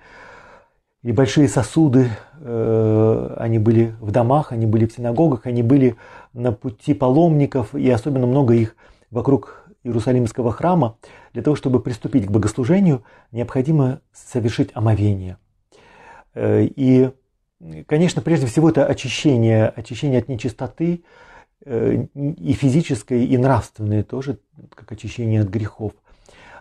и 1.02 1.12
большие 1.12 1.48
сосуды. 1.48 2.10
Э, 2.40 3.36
они 3.38 3.58
были 3.58 3.94
в 4.00 4.10
домах, 4.10 4.52
они 4.52 4.66
были 4.66 4.86
в 4.86 4.92
синагогах, 4.92 5.46
они 5.46 5.62
были 5.62 5.96
на 6.38 6.52
пути 6.52 6.94
паломников, 6.94 7.74
и 7.74 7.90
особенно 7.90 8.26
много 8.26 8.54
их 8.54 8.76
вокруг 9.10 9.68
Иерусалимского 9.82 10.52
храма, 10.52 10.96
для 11.32 11.42
того, 11.42 11.56
чтобы 11.56 11.80
приступить 11.80 12.26
к 12.26 12.30
богослужению, 12.30 13.02
необходимо 13.32 14.00
совершить 14.12 14.70
омовение. 14.74 15.36
Э, 16.34 16.64
и, 16.64 17.10
конечно, 17.86 18.22
прежде 18.22 18.46
всего 18.46 18.70
это 18.70 18.86
очищение, 18.86 19.68
очищение 19.68 20.20
от 20.20 20.28
нечистоты, 20.28 21.02
э, 21.64 22.06
и 22.14 22.52
физическое, 22.52 23.24
и 23.24 23.36
нравственное 23.36 24.04
тоже, 24.04 24.38
как 24.74 24.92
очищение 24.92 25.42
от 25.42 25.48
грехов. 25.48 25.92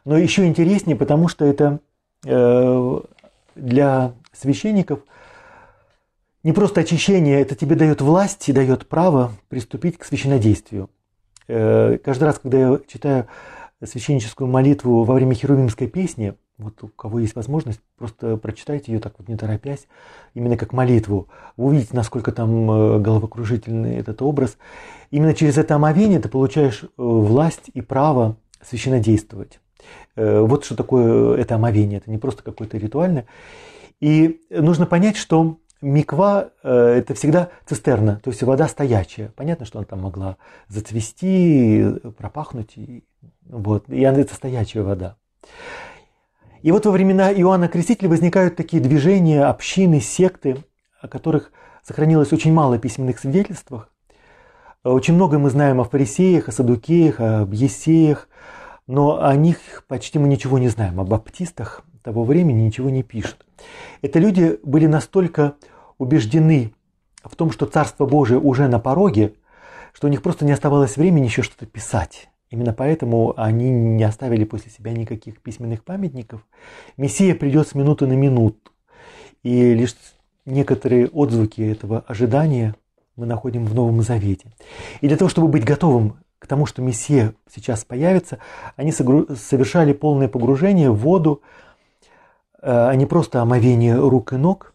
Но 0.05 0.17
еще 0.17 0.45
интереснее, 0.45 0.95
потому 0.95 1.28
что 1.28 1.45
это 1.45 1.80
э, 2.25 2.99
для 3.55 4.13
священников 4.34 5.01
не 6.43 6.53
просто 6.53 6.81
очищение, 6.81 7.41
это 7.41 7.55
тебе 7.55 7.75
дает 7.75 8.01
власть 8.01 8.47
и 8.49 8.53
дает 8.53 8.88
право 8.88 9.31
приступить 9.49 9.97
к 9.97 10.05
священнодействию. 10.05 10.89
Э, 11.47 11.97
каждый 12.03 12.25
раз, 12.25 12.39
когда 12.39 12.57
я 12.57 12.79
читаю 12.88 13.27
священническую 13.83 14.47
молитву 14.47 15.03
во 15.03 15.13
время 15.13 15.33
херувимской 15.33 15.88
песни, 15.88 16.35
вот 16.57 16.83
у 16.83 16.88
кого 16.88 17.19
есть 17.19 17.35
возможность, 17.35 17.79
просто 17.97 18.38
прочитайте 18.38 18.91
ее 18.91 18.99
так 18.99 19.13
вот 19.17 19.27
не 19.27 19.38
торопясь, 19.38 19.88
именно 20.33 20.57
как 20.57 20.73
молитву. 20.73 21.27
Вы 21.55 21.67
увидите, 21.67 21.95
насколько 21.95 22.31
там 22.31 22.69
э, 22.69 22.99
головокружительный 22.99 23.95
этот 23.95 24.21
образ. 24.21 24.57
Именно 25.11 25.33
через 25.33 25.57
это 25.57 25.75
омовение 25.75 26.19
ты 26.19 26.29
получаешь 26.29 26.83
э, 26.83 26.88
власть 26.97 27.69
и 27.73 27.81
право 27.81 28.38
священнодействовать. 28.61 29.59
Вот 30.15 30.65
что 30.65 30.75
такое 30.75 31.38
это 31.38 31.55
омовение. 31.55 31.99
Это 31.99 32.09
не 32.09 32.17
просто 32.17 32.41
какое-то 32.41 32.79
ритуальное. 32.79 33.27
И 33.99 34.41
нужно 34.49 34.88
понять, 34.88 35.15
что 35.15 35.59
Миква 35.82 36.49
э,– 36.63 36.69
это 36.97 37.13
всегда 37.13 37.49
цистерна, 37.65 38.19
то 38.23 38.32
есть 38.32 38.41
вода 38.43 38.67
стоячая. 38.67 39.30
Понятно, 39.36 39.65
что 39.65 39.80
она 39.80 39.86
там 39.86 40.01
могла 40.01 40.38
зацвести, 40.67 41.86
пропахнуть, 42.17 42.75
вот, 43.45 43.88
и 43.89 44.03
она, 44.03 44.19
это 44.19 44.34
стоячая 44.34 44.82
вода. 44.82 45.17
И 46.63 46.71
вот 46.71 46.86
во 46.86 46.91
времена 46.91 47.32
Иоанна 47.32 47.67
Крестителя 47.67 48.09
возникают 48.09 48.55
такие 48.55 48.82
движения, 48.82 49.45
общины, 49.45 50.01
секты, 50.01 50.57
о 50.99 51.07
которых 51.07 51.51
сохранилось 51.84 52.34
очень 52.34 52.51
мало 52.51 52.80
письменных 52.80 53.19
свидетельствах. 53.19 53.89
Очень 54.84 55.13
много 55.13 55.38
мы 55.38 55.49
знаем 55.49 55.80
о 55.80 55.84
фарисеях, 55.84 56.47
о 56.47 56.51
садукеях, 56.51 57.19
об 57.19 57.53
есеях, 57.53 58.28
но 58.88 59.23
о 59.23 59.36
них 59.36 59.84
почти 59.88 60.17
мы 60.17 60.28
ничего 60.28 60.57
не 60.59 60.69
знаем. 60.69 60.99
О 60.99 61.03
баптистах 61.03 61.84
того 62.07 62.23
времени 62.23 62.61
ничего 62.61 62.89
не 62.89 63.03
пишут. 63.03 63.45
Это 64.01 64.17
люди 64.19 64.57
были 64.63 64.85
настолько 64.85 65.55
убеждены 65.97 66.71
в 67.21 67.35
том, 67.35 67.51
что 67.51 67.65
Царство 67.65 68.05
Божие 68.05 68.39
уже 68.39 68.69
на 68.69 68.79
пороге, 68.79 69.33
что 69.91 70.07
у 70.07 70.09
них 70.09 70.21
просто 70.21 70.45
не 70.45 70.53
оставалось 70.53 70.95
времени 70.95 71.25
еще 71.25 71.41
что-то 71.41 71.65
писать. 71.65 72.29
Именно 72.49 72.71
поэтому 72.71 73.33
они 73.35 73.69
не 73.69 74.05
оставили 74.05 74.45
после 74.45 74.71
себя 74.71 74.93
никаких 74.93 75.41
письменных 75.41 75.83
памятников. 75.83 76.47
Мессия 76.95 77.35
придет 77.35 77.67
с 77.67 77.75
минуты 77.75 78.07
на 78.07 78.13
минуту. 78.13 78.71
И 79.43 79.73
лишь 79.73 79.93
некоторые 80.45 81.07
отзвуки 81.07 81.59
этого 81.59 82.05
ожидания 82.07 82.73
мы 83.17 83.25
находим 83.25 83.65
в 83.65 83.75
Новом 83.75 84.01
Завете. 84.01 84.53
И 85.01 85.09
для 85.09 85.17
того, 85.17 85.27
чтобы 85.27 85.49
быть 85.49 85.65
готовым 85.65 86.19
к 86.39 86.47
тому, 86.47 86.67
что 86.67 86.81
Мессия 86.81 87.33
сейчас 87.53 87.83
появится, 87.83 88.37
они 88.77 88.93
совершали 88.93 89.91
полное 89.91 90.29
погружение 90.29 90.89
в 90.89 90.99
воду, 90.99 91.41
а 92.70 92.93
не 92.95 93.05
просто 93.05 93.41
омовение 93.41 93.95
рук 93.95 94.34
и 94.34 94.36
ног. 94.36 94.74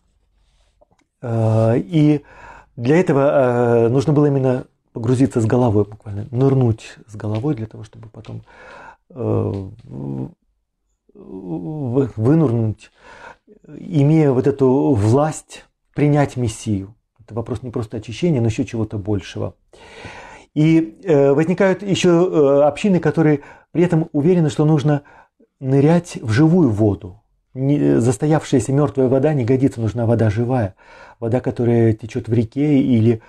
И 1.22 2.22
для 2.76 2.96
этого 2.96 3.88
нужно 3.90 4.14
было 4.14 4.26
именно 4.26 4.64
погрузиться 4.94 5.40
с 5.42 5.46
головой, 5.46 5.84
буквально 5.84 6.26
нырнуть 6.30 6.96
с 7.06 7.14
головой 7.16 7.54
для 7.54 7.66
того, 7.66 7.84
чтобы 7.84 8.08
потом 8.08 8.42
вынурнуть, 11.14 12.90
имея 13.68 14.32
вот 14.32 14.46
эту 14.46 14.94
власть 14.94 15.66
принять 15.94 16.36
Мессию. 16.36 16.94
Это 17.20 17.34
вопрос 17.34 17.62
не 17.62 17.70
просто 17.70 17.98
очищения, 17.98 18.40
но 18.40 18.46
еще 18.46 18.64
чего-то 18.64 18.96
большего. 18.98 19.54
И 20.54 20.98
э, 21.04 21.32
возникают 21.32 21.82
еще 21.82 22.08
э, 22.08 22.62
общины, 22.62 22.98
которые 23.00 23.40
при 23.70 23.84
этом 23.84 24.08
уверены, 24.12 24.50
что 24.50 24.64
нужно 24.64 25.02
нырять 25.60 26.18
в 26.20 26.30
живую 26.30 26.70
воду. 26.70 27.21
Не, 27.54 28.00
застоявшаяся 28.00 28.72
мертвая 28.72 29.08
вода 29.08 29.34
не 29.34 29.44
годится, 29.44 29.80
нужна 29.80 30.06
вода 30.06 30.30
живая. 30.30 30.74
Вода, 31.20 31.40
которая 31.40 31.92
течет 31.92 32.28
в 32.28 32.32
реке 32.32 32.80
или 32.80 33.20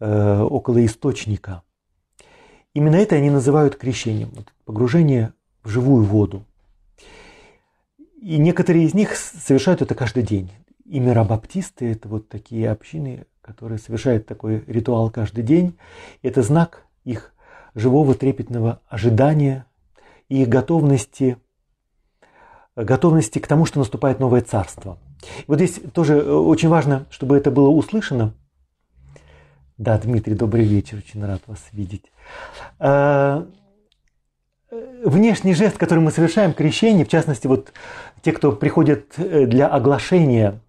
э, 0.00 0.40
около 0.40 0.84
источника. 0.84 1.62
Именно 2.74 2.96
это 2.96 3.16
они 3.16 3.30
называют 3.30 3.76
крещением. 3.76 4.30
Погружение 4.64 5.32
в 5.62 5.68
живую 5.68 6.04
воду. 6.04 6.44
И 8.20 8.38
некоторые 8.38 8.84
из 8.84 8.94
них 8.94 9.16
совершают 9.16 9.82
это 9.82 9.94
каждый 9.94 10.22
день. 10.24 10.50
И 10.84 10.98
миробаптисты– 10.98 11.92
это 11.92 12.08
вот 12.08 12.28
такие 12.28 12.70
общины, 12.70 13.26
которые 13.40 13.78
совершают 13.78 14.26
такой 14.26 14.64
ритуал 14.66 15.10
каждый 15.10 15.44
день. 15.44 15.76
Это 16.22 16.42
знак 16.42 16.84
их 17.04 17.32
живого 17.74 18.14
трепетного 18.14 18.80
ожидания 18.88 19.64
и 20.28 20.44
готовности, 20.44 21.38
готовности 22.76 23.38
к 23.38 23.46
тому, 23.46 23.66
что 23.66 23.78
наступает 23.78 24.20
новое 24.20 24.40
царство. 24.40 24.98
Вот 25.46 25.56
здесь 25.56 25.80
тоже 25.92 26.14
э, 26.14 26.32
очень 26.32 26.68
важно, 26.68 27.06
чтобы 27.10 27.36
это 27.36 27.50
было 27.50 27.68
услышано. 27.68 28.34
Да, 29.78 29.98
Дмитрий, 29.98 30.34
добрый 30.34 30.64
вечер, 30.64 30.98
очень 30.98 31.24
рад 31.24 31.40
вас 31.46 31.60
видеть. 31.72 32.04
А, 32.78 33.46
внешний 35.02 35.54
жест, 35.54 35.78
который 35.78 36.00
мы 36.00 36.10
совершаем, 36.10 36.52
крещение, 36.52 37.04
в 37.04 37.08
частности, 37.08 37.46
вот 37.46 37.72
те, 38.22 38.32
кто 38.32 38.52
приходят 38.52 39.06
э, 39.16 39.46
для 39.46 39.68
оглашения, 39.68 40.60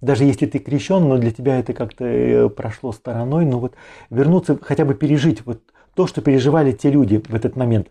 даже 0.00 0.24
если 0.24 0.46
ты 0.46 0.58
крещен, 0.58 1.08
но 1.08 1.16
для 1.16 1.30
тебя 1.30 1.58
это 1.58 1.72
как-то 1.72 2.04
э, 2.04 2.48
прошло 2.48 2.92
стороной, 2.92 3.44
но 3.44 3.60
вот 3.60 3.74
вернуться, 4.10 4.58
хотя 4.60 4.84
бы 4.84 4.94
пережить 4.94 5.46
вот 5.46 5.62
то, 5.94 6.06
что 6.06 6.20
переживали 6.20 6.72
те 6.72 6.90
люди 6.90 7.22
в 7.26 7.34
этот 7.34 7.56
момент. 7.56 7.88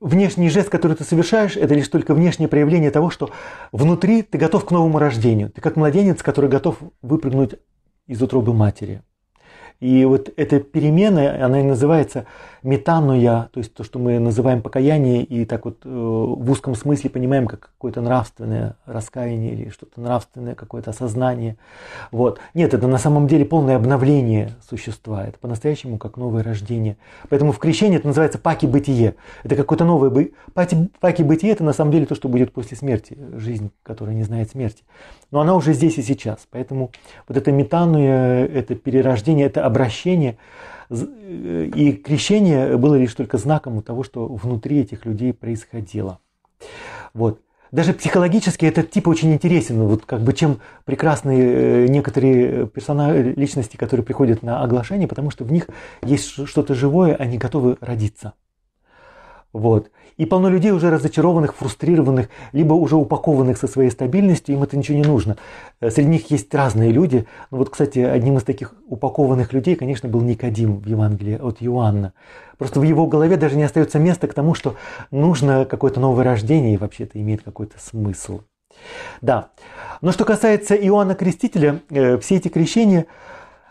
Внешний 0.00 0.48
жест, 0.48 0.68
который 0.68 0.96
ты 0.96 1.02
совершаешь, 1.02 1.56
это 1.56 1.74
лишь 1.74 1.88
только 1.88 2.14
внешнее 2.14 2.48
проявление 2.48 2.92
того, 2.92 3.10
что 3.10 3.30
внутри 3.72 4.22
ты 4.22 4.38
готов 4.38 4.64
к 4.64 4.70
новому 4.70 4.98
рождению. 4.98 5.50
Ты 5.50 5.60
как 5.60 5.74
младенец, 5.74 6.22
который 6.22 6.48
готов 6.48 6.76
выпрыгнуть 7.02 7.54
из 8.06 8.22
утробы 8.22 8.54
матери. 8.54 9.02
И 9.80 10.04
вот 10.04 10.32
эта 10.36 10.60
перемена, 10.60 11.44
она 11.44 11.60
и 11.60 11.64
называется 11.64 12.26
метануя, 12.62 13.48
то 13.52 13.58
есть 13.58 13.74
то, 13.74 13.84
что 13.84 13.98
мы 13.98 14.18
называем 14.18 14.62
покаяние, 14.62 15.22
и 15.22 15.44
так 15.44 15.64
вот 15.64 15.78
э, 15.84 15.88
в 15.88 16.50
узком 16.50 16.74
смысле 16.74 17.10
понимаем 17.10 17.46
как 17.46 17.70
какое-то 17.74 18.00
нравственное 18.00 18.76
раскаяние 18.86 19.52
или 19.52 19.68
что-то 19.70 20.00
нравственное, 20.00 20.54
какое-то 20.54 20.90
осознание. 20.90 21.56
Вот. 22.10 22.40
Нет, 22.54 22.74
это 22.74 22.86
на 22.86 22.98
самом 22.98 23.26
деле 23.26 23.44
полное 23.44 23.76
обновление 23.76 24.50
существа, 24.68 25.26
это 25.26 25.38
по-настоящему 25.38 25.98
как 25.98 26.16
новое 26.16 26.42
рождение. 26.42 26.96
Поэтому 27.28 27.52
в 27.52 27.58
крещении 27.58 27.98
это 27.98 28.06
называется 28.06 28.38
паки-бытие. 28.38 29.14
Это 29.44 29.56
какое-то 29.56 29.84
новое 29.84 30.10
бы... 30.10 30.32
паки-бытие, 30.54 31.52
это 31.52 31.64
на 31.64 31.72
самом 31.72 31.92
деле 31.92 32.06
то, 32.06 32.14
что 32.14 32.28
будет 32.28 32.52
после 32.52 32.76
смерти, 32.76 33.16
жизнь, 33.34 33.70
которая 33.82 34.14
не 34.14 34.24
знает 34.24 34.50
смерти. 34.50 34.82
Но 35.30 35.40
она 35.40 35.54
уже 35.54 35.72
здесь 35.72 35.98
и 35.98 36.02
сейчас. 36.02 36.46
Поэтому 36.50 36.90
вот 37.26 37.36
это 37.36 37.52
метануя, 37.52 38.46
это 38.46 38.74
перерождение, 38.74 39.46
это 39.46 39.64
обращение– 39.64 40.38
и 40.90 42.00
крещение 42.04 42.76
было 42.76 42.94
лишь 42.94 43.14
только 43.14 43.38
знаком 43.38 43.82
того, 43.82 44.02
что 44.02 44.26
внутри 44.26 44.80
этих 44.80 45.04
людей 45.04 45.32
происходило. 45.32 46.18
Вот. 47.14 47.40
Даже 47.70 47.92
психологически 47.92 48.64
этот 48.64 48.90
тип 48.90 49.08
очень 49.08 49.32
интересен. 49.32 49.82
Вот 49.82 50.06
как 50.06 50.22
бы 50.22 50.32
чем 50.32 50.60
прекрасны 50.86 51.38
э, 51.38 51.86
некоторые 51.88 52.66
персонажи, 52.66 53.34
личности, 53.36 53.76
которые 53.76 54.06
приходят 54.06 54.42
на 54.42 54.62
оглашение, 54.62 55.06
потому 55.06 55.30
что 55.30 55.44
в 55.44 55.52
них 55.52 55.68
есть 56.02 56.24
что-то 56.46 56.74
живое, 56.74 57.14
они 57.14 57.36
готовы 57.36 57.76
родиться. 57.80 58.32
Вот. 59.52 59.90
И 60.18 60.26
полно 60.26 60.50
людей 60.50 60.72
уже 60.72 60.90
разочарованных, 60.90 61.54
фрустрированных, 61.54 62.28
либо 62.52 62.74
уже 62.74 62.96
упакованных 62.96 63.56
со 63.56 63.68
своей 63.68 63.90
стабильностью, 63.90 64.56
им 64.56 64.64
это 64.64 64.76
ничего 64.76 64.98
не 64.98 65.04
нужно. 65.04 65.36
Э, 65.80 65.90
среди 65.90 66.08
них 66.08 66.30
есть 66.30 66.52
разные 66.52 66.90
люди. 66.90 67.26
Ну 67.52 67.58
вот, 67.58 67.70
кстати, 67.70 68.00
одним 68.00 68.36
из 68.36 68.42
таких 68.42 68.74
упакованных 68.88 69.52
людей, 69.52 69.76
конечно, 69.76 70.08
был 70.08 70.20
Никодим 70.20 70.80
в 70.80 70.86
Евангелии 70.86 71.38
от 71.38 71.58
Иоанна. 71.60 72.12
Просто 72.58 72.80
в 72.80 72.82
его 72.82 73.06
голове 73.06 73.36
даже 73.36 73.56
не 73.56 73.62
остается 73.62 74.00
места 74.00 74.26
к 74.26 74.34
тому, 74.34 74.54
что 74.54 74.74
нужно 75.12 75.64
какое-то 75.64 76.00
новое 76.00 76.24
рождение, 76.24 76.74
и 76.74 76.78
вообще 76.78 77.04
это 77.04 77.20
имеет 77.20 77.42
какой-то 77.42 77.78
смысл. 77.78 78.40
Да. 79.20 79.50
Но 80.00 80.10
что 80.10 80.24
касается 80.24 80.74
Иоанна 80.74 81.14
Крестителя, 81.14 81.80
э, 81.90 82.18
все 82.18 82.36
эти 82.36 82.48
крещения 82.48 83.06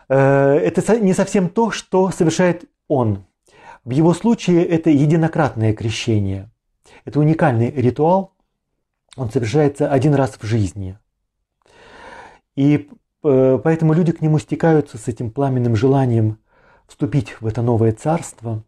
э,– 0.08 0.16
это 0.64 0.98
не 0.98 1.14
совсем 1.14 1.50
то, 1.50 1.72
что 1.72 2.10
совершает 2.12 2.64
он. 2.88 3.26
В 3.88 3.92
его 3.92 4.14
случае 4.14 4.66
это 4.66 4.90
единократное 4.90 5.74
крещение. 5.74 6.50
Это 7.06 7.22
уникальный 7.22 7.72
ритуал, 7.72 8.34
он 9.16 9.32
совершается 9.32 9.90
один 9.90 10.14
раз 10.14 10.38
в 10.38 10.46
жизни. 10.46 10.98
И 12.58 12.90
э, 13.24 13.60
поэтому 13.64 13.94
люди 13.94 14.12
к 14.12 14.20
нему 14.20 14.40
стекаются 14.40 14.98
с 14.98 15.08
этим 15.08 15.32
пламенным 15.32 15.78
желанием 15.78 16.38
вступить 16.86 17.40
в 17.40 17.48
это 17.48 17.62
новое 17.62 17.94
царство 17.94 18.62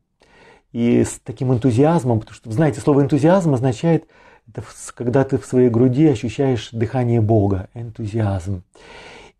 и 0.72 1.04
с 1.04 1.20
таким 1.22 1.52
энтузиазмом, 1.52 2.22
потому 2.22 2.36
что, 2.36 2.50
знаете, 2.54 2.80
слово 2.80 3.02
энтузиазм 3.02 3.56
означает, 3.56 4.08
это 4.48 4.64
когда 4.96 5.26
ты 5.26 5.38
в 5.38 5.46
своей 5.46 5.70
груди 5.70 6.08
ощущаешь 6.08 6.70
дыхание 6.72 7.20
Бога, 7.20 7.68
энтузиазм. 7.74 8.64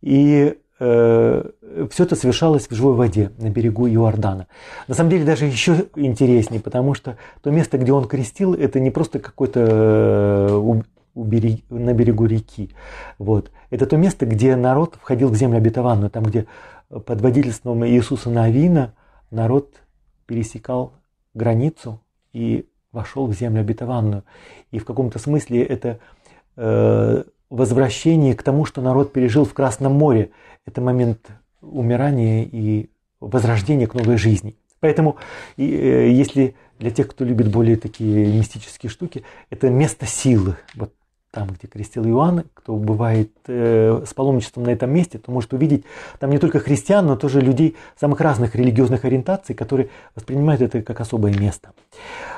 И 0.02 0.58
все 0.80 2.04
это 2.04 2.16
совершалось 2.16 2.68
в 2.70 2.74
живой 2.74 2.96
воде 2.96 3.32
на 3.38 3.50
берегу 3.50 3.88
Иордана. 3.88 4.48
На 4.88 4.96
самом 4.96 5.10
деле 5.10 5.26
даже 5.26 5.46
еще 5.46 5.88
интереснее, 5.96 6.62
потому 6.62 6.94
что 6.94 7.18
то 7.42 7.52
место, 7.52 7.78
где 7.78 7.92
он 7.92 8.08
крестил, 8.08 8.54
это 8.54 8.80
не 8.80 8.90
просто 8.90 9.20
какой-то 9.20 9.60
э, 9.60 10.82
на 11.70 11.94
берегу 11.94 12.26
реки. 12.26 12.70
Вот. 13.18 13.52
Это 13.70 13.86
то 13.86 13.98
место, 13.98 14.26
где 14.26 14.56
народ 14.56 14.96
входил 15.02 15.28
в 15.30 15.36
землю 15.36 15.58
обетованную, 15.58 16.10
там, 16.10 16.24
где 16.24 16.46
под 16.90 17.22
водительством 17.22 17.86
Иисуса 17.86 18.30
Навина 18.30 18.94
народ 19.32 19.82
пересекал 20.26 20.94
границу 21.34 22.02
и 22.32 22.70
вошел 22.92 23.28
в 23.28 23.34
землю 23.34 23.62
обетованную. 23.62 24.24
И 24.72 24.80
в 24.80 24.86
каком-то 24.86 25.20
смысле 25.20 25.64
это 25.64 26.00
э, 26.56 27.24
возвращение 27.50 28.36
к 28.36 28.44
тому, 28.44 28.66
что 28.66 28.82
народ 28.82 29.12
пережил 29.12 29.46
в 29.46 29.54
Красном 29.54 29.94
море. 29.94 30.32
Это 30.66 30.82
момент 30.82 31.28
умирания 31.62 32.44
и 32.44 32.90
возрождения 33.20 33.88
к 33.88 33.94
новой 33.94 34.18
жизни. 34.18 34.56
Поэтому, 34.80 35.18
э, 35.58 36.10
если 36.10 36.56
для 36.80 36.92
тех, 36.92 37.08
кто 37.08 37.26
любит 37.26 37.52
более 37.52 37.76
такие 37.76 38.28
мистические 38.28 38.90
штуки, 38.90 39.24
это 39.50 39.70
место 39.70 40.06
силы. 40.06 40.56
Вот 40.76 40.94
там, 41.32 41.50
где 41.50 41.68
крестил 41.68 42.06
Иоанн, 42.06 42.46
кто 42.54 42.76
бывает 42.76 43.32
э, 43.48 44.04
с 44.06 44.14
паломничеством 44.14 44.64
на 44.64 44.70
этом 44.70 44.90
месте, 44.92 45.20
то 45.20 45.32
может 45.32 45.54
увидеть 45.54 45.86
там 46.18 46.32
не 46.32 46.40
только 46.40 46.60
христиан, 46.60 47.06
но 47.06 47.16
тоже 47.16 47.42
людей 47.42 47.76
самых 48.00 48.20
разных 48.20 48.56
религиозных 48.56 49.06
ориентаций, 49.06 49.54
которые 49.54 49.90
воспринимают 50.16 50.62
это 50.62 50.82
как 50.82 51.00
особое 51.02 51.38
место. 51.38 51.74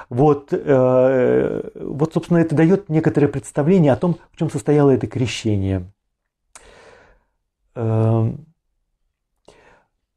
Вот, 0.09 0.49
э, 0.51 1.69
вот 1.75 2.13
собственно, 2.13 2.39
это 2.39 2.53
дает 2.53 2.89
некоторое 2.89 3.27
представление 3.27 3.93
о 3.93 3.97
том, 3.97 4.17
в 4.33 4.37
чем 4.37 4.49
состояло 4.49 4.89
это 4.89 5.07
крещение. 5.07 5.85
Э, 7.75 8.31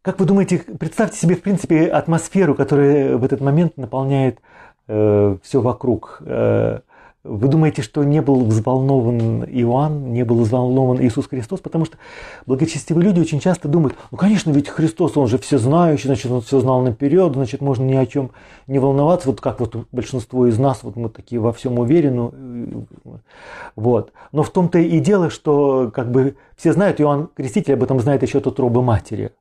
как 0.02 0.20
вы 0.20 0.26
думаете, 0.26 0.58
представьте 0.58 1.18
себе, 1.18 1.34
в 1.34 1.42
принципе, 1.42 1.86
атмосферу, 1.86 2.54
которая 2.54 3.16
в 3.16 3.24
этот 3.24 3.40
момент 3.40 3.76
наполняет 3.76 4.40
э, 4.86 5.38
все 5.42 5.60
вокруг. 5.60 6.18
Э, 6.26 6.80
вы 7.24 7.48
думаете, 7.48 7.80
что 7.80 8.04
не 8.04 8.20
был 8.20 8.44
взволнован 8.44 9.44
Иоанн, 9.44 10.12
не 10.12 10.24
был 10.24 10.40
взволнован 10.40 11.00
Иисус 11.00 11.26
Христос? 11.26 11.60
Потому 11.60 11.86
что 11.86 11.96
благочестивые 12.44 13.06
люди 13.06 13.18
очень 13.18 13.40
часто 13.40 13.66
думают, 13.66 13.96
ну, 14.10 14.18
конечно, 14.18 14.50
ведь 14.50 14.68
Христос, 14.68 15.16
он 15.16 15.26
же 15.26 15.38
все 15.38 15.56
знающий, 15.56 16.08
значит, 16.08 16.30
он 16.30 16.42
все 16.42 16.60
знал 16.60 16.82
наперед, 16.82 17.32
значит, 17.32 17.62
можно 17.62 17.82
ни 17.82 17.94
о 17.94 18.04
чем 18.04 18.32
не 18.66 18.78
волноваться, 18.78 19.30
вот 19.30 19.40
как 19.40 19.60
вот 19.60 19.74
большинство 19.90 20.46
из 20.46 20.58
нас, 20.58 20.82
вот 20.82 20.96
мы 20.96 21.08
такие 21.08 21.40
во 21.40 21.54
всем 21.54 21.78
уверены. 21.78 22.30
Вот. 23.74 24.12
Но 24.32 24.42
в 24.42 24.50
том-то 24.50 24.78
и 24.78 25.00
дело, 25.00 25.30
что 25.30 25.90
как 25.94 26.10
бы 26.10 26.36
все 26.56 26.74
знают, 26.74 27.00
Иоанн 27.00 27.30
Креститель 27.34 27.72
об 27.72 27.82
этом 27.82 28.00
знает 28.00 28.22
еще 28.22 28.38
от 28.38 28.46
утробы 28.46 28.82
матери. 28.82 29.32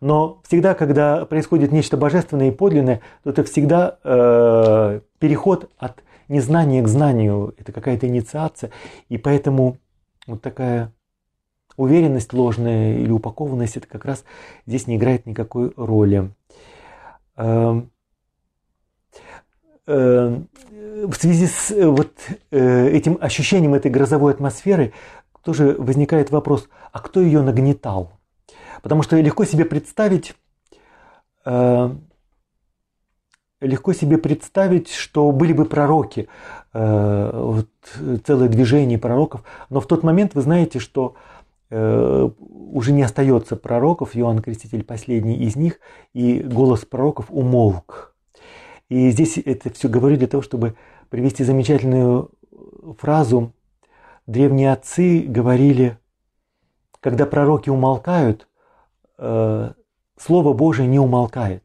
Но 0.00 0.38
всегда, 0.46 0.74
когда 0.74 1.24
происходит 1.24 1.72
нечто 1.72 1.96
божественное 1.96 2.48
и 2.48 2.52
подлинное, 2.52 3.00
то 3.24 3.30
это 3.30 3.42
всегда 3.42 3.98
э, 4.04 5.00
переход 5.18 5.70
от 5.78 6.03
незнание 6.28 6.82
к 6.82 6.88
знанию, 6.88 7.54
это 7.58 7.72
какая-то 7.72 8.06
инициация, 8.06 8.70
и 9.08 9.18
поэтому 9.18 9.78
вот 10.26 10.42
такая 10.42 10.92
уверенность 11.76 12.32
ложная 12.32 12.98
или 12.98 13.10
упакованность, 13.10 13.76
это 13.76 13.86
как 13.86 14.04
раз 14.04 14.24
здесь 14.66 14.86
не 14.86 14.96
играет 14.96 15.26
никакой 15.26 15.72
роли. 15.76 16.32
Эм, 17.36 17.90
э, 19.86 20.40
в 21.06 21.14
связи 21.14 21.46
с 21.46 21.70
э, 21.70 21.86
вот 21.86 22.12
э, 22.50 22.88
этим 22.88 23.18
ощущением 23.20 23.74
этой 23.74 23.90
грозовой 23.90 24.32
атмосферы 24.32 24.92
тоже 25.42 25.74
возникает 25.78 26.30
вопрос, 26.30 26.68
а 26.92 27.00
кто 27.00 27.20
ее 27.20 27.42
нагнетал? 27.42 28.12
Потому 28.82 29.02
что 29.02 29.16
легко 29.20 29.44
себе 29.44 29.64
представить 29.64 30.34
легко 33.66 33.92
себе 33.92 34.18
представить, 34.18 34.90
что 34.90 35.30
были 35.32 35.52
бы 35.52 35.64
пророки, 35.64 36.28
э, 36.72 37.30
вот, 37.32 37.68
целое 38.24 38.48
движение 38.48 38.98
пророков, 38.98 39.42
но 39.70 39.80
в 39.80 39.86
тот 39.86 40.02
момент 40.02 40.34
вы 40.34 40.42
знаете, 40.42 40.78
что 40.78 41.14
э, 41.70 42.30
уже 42.72 42.92
не 42.92 43.02
остается 43.02 43.56
пророков, 43.56 44.16
Иоанн 44.16 44.40
Креститель 44.40 44.84
последний 44.84 45.36
из 45.36 45.56
них, 45.56 45.80
и 46.12 46.40
голос 46.40 46.84
пророков 46.84 47.26
умолк. 47.30 48.14
И 48.88 49.10
здесь 49.10 49.38
это 49.38 49.72
все 49.72 49.88
говорю 49.88 50.16
для 50.16 50.26
того, 50.26 50.42
чтобы 50.42 50.74
привести 51.08 51.42
замечательную 51.44 52.30
фразу. 52.98 53.52
Древние 54.26 54.72
отцы 54.72 55.20
говорили, 55.20 55.98
когда 57.00 57.26
пророки 57.26 57.70
умолкают, 57.70 58.46
э, 59.18 59.72
Слово 60.16 60.52
Божие 60.52 60.86
не 60.86 61.00
умолкает 61.00 61.63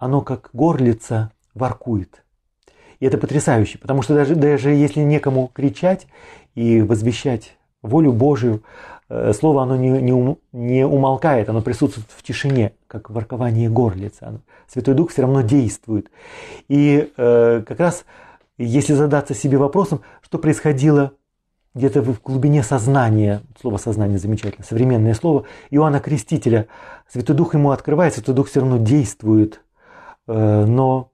оно 0.00 0.22
как 0.22 0.50
горлица 0.52 1.30
воркует. 1.54 2.24
И 2.98 3.06
это 3.06 3.16
потрясающе, 3.16 3.78
потому 3.78 4.02
что 4.02 4.14
даже, 4.14 4.34
даже 4.34 4.70
если 4.70 5.00
некому 5.00 5.48
кричать 5.54 6.08
и 6.54 6.82
возвещать 6.82 7.56
волю 7.82 8.12
Божию, 8.12 8.64
э, 9.08 9.32
слово 9.32 9.62
оно 9.62 9.76
не, 9.76 9.90
не, 9.90 10.36
не 10.52 10.84
умолкает, 10.84 11.48
оно 11.48 11.62
присутствует 11.62 12.08
в 12.10 12.22
тишине, 12.22 12.72
как 12.88 13.10
воркование 13.10 13.70
горлицы. 13.70 14.40
Святой 14.66 14.94
Дух 14.94 15.12
все 15.12 15.22
равно 15.22 15.42
действует. 15.42 16.10
И 16.68 17.12
э, 17.16 17.62
как 17.66 17.78
раз 17.78 18.04
если 18.60 18.92
задаться 18.92 19.34
себе 19.34 19.56
вопросом, 19.56 20.02
что 20.22 20.38
происходило 20.38 21.12
где-то 21.74 22.02
в 22.02 22.20
глубине 22.20 22.62
сознания, 22.62 23.42
слово 23.60 23.78
сознание 23.78 24.18
замечательно, 24.18 24.64
современное 24.64 25.14
слово, 25.14 25.44
Иоанна 25.70 26.00
Крестителя, 26.00 26.66
Святой 27.08 27.36
Дух 27.36 27.54
ему 27.54 27.70
открывается, 27.70 28.18
Святой 28.18 28.34
Дух 28.34 28.48
все 28.48 28.60
равно 28.60 28.76
действует 28.76 29.62
но 30.32 31.10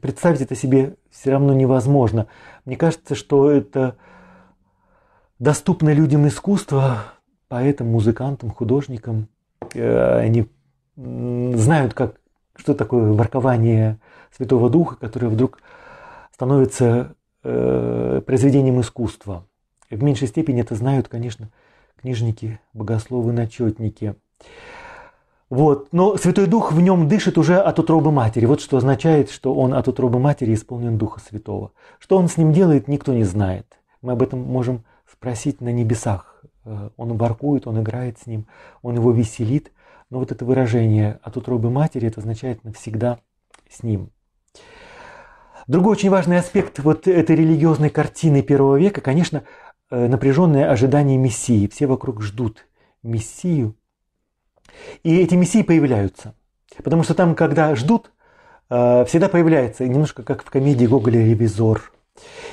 представить 0.00 0.40
это 0.40 0.54
себе 0.54 0.96
все 1.10 1.32
равно 1.32 1.54
невозможно. 1.54 2.26
Мне 2.64 2.76
кажется, 2.76 3.14
что 3.14 3.50
это 3.50 3.96
доступно 5.38 5.92
людям 5.92 6.26
искусство, 6.26 7.04
поэтам, 7.48 7.88
музыкантам, 7.88 8.50
художникам. 8.50 9.28
Э, 9.74 10.18
они 10.18 10.48
знают, 10.96 11.94
как, 11.94 12.20
что 12.54 12.74
такое 12.74 13.12
воркование 13.12 13.98
Святого 14.34 14.70
Духа, 14.70 14.96
которое 14.96 15.28
вдруг 15.28 15.60
становится 16.32 17.14
э, 17.42 18.22
произведением 18.24 18.80
искусства. 18.80 19.46
В 19.90 20.02
меньшей 20.02 20.28
степени 20.28 20.62
это 20.62 20.74
знают, 20.74 21.08
конечно, 21.08 21.50
книжники, 22.00 22.60
богословы, 22.72 23.32
начетники. 23.32 24.16
Вот. 25.48 25.88
Но 25.92 26.16
Святой 26.16 26.46
Дух 26.46 26.72
в 26.72 26.80
нем 26.80 27.08
дышит 27.08 27.38
уже 27.38 27.58
от 27.58 27.78
утробы 27.78 28.10
матери. 28.10 28.46
Вот 28.46 28.60
что 28.60 28.78
означает, 28.78 29.30
что 29.30 29.54
он 29.54 29.74
от 29.74 29.86
утробы 29.86 30.18
матери 30.18 30.54
исполнен 30.54 30.98
Духа 30.98 31.20
Святого. 31.20 31.72
Что 31.98 32.16
он 32.18 32.28
с 32.28 32.36
ним 32.36 32.52
делает, 32.52 32.88
никто 32.88 33.12
не 33.12 33.24
знает. 33.24 33.78
Мы 34.02 34.12
об 34.12 34.22
этом 34.22 34.40
можем 34.40 34.84
спросить 35.10 35.60
на 35.60 35.70
небесах. 35.70 36.44
Э, 36.64 36.90
он 36.96 37.16
воркует, 37.16 37.66
он 37.66 37.80
играет 37.80 38.18
с 38.18 38.26
ним, 38.26 38.46
он 38.82 38.96
его 38.96 39.12
веселит. 39.12 39.72
Но 40.10 40.18
вот 40.18 40.32
это 40.32 40.44
выражение 40.44 41.18
от 41.22 41.36
утробы 41.36 41.70
матери, 41.70 42.08
это 42.08 42.20
означает 42.20 42.62
навсегда 42.64 43.18
с 43.68 43.82
ним. 43.82 44.10
Другой 45.66 45.92
очень 45.92 46.10
важный 46.10 46.38
аспект 46.38 46.78
вот 46.78 47.08
этой 47.08 47.34
религиозной 47.34 47.90
картины 47.90 48.42
первого 48.42 48.76
века, 48.76 49.00
конечно, 49.00 49.42
э, 49.90 50.08
напряженное 50.08 50.70
ожидание 50.70 51.16
Мессии. 51.16 51.66
Все 51.68 51.86
вокруг 51.86 52.22
ждут 52.22 52.66
Мессию, 53.02 53.76
и 55.02 55.18
эти 55.18 55.34
мессии 55.34 55.62
появляются. 55.62 56.34
Потому 56.82 57.02
что 57.02 57.14
там, 57.14 57.34
когда 57.34 57.74
ждут, 57.74 58.10
э, 58.70 59.04
всегда 59.06 59.28
появляется, 59.28 59.86
немножко 59.86 60.22
как 60.22 60.42
в 60.44 60.50
комедии 60.50 60.86
Гоголя 60.86 61.24
«Ревизор». 61.24 61.92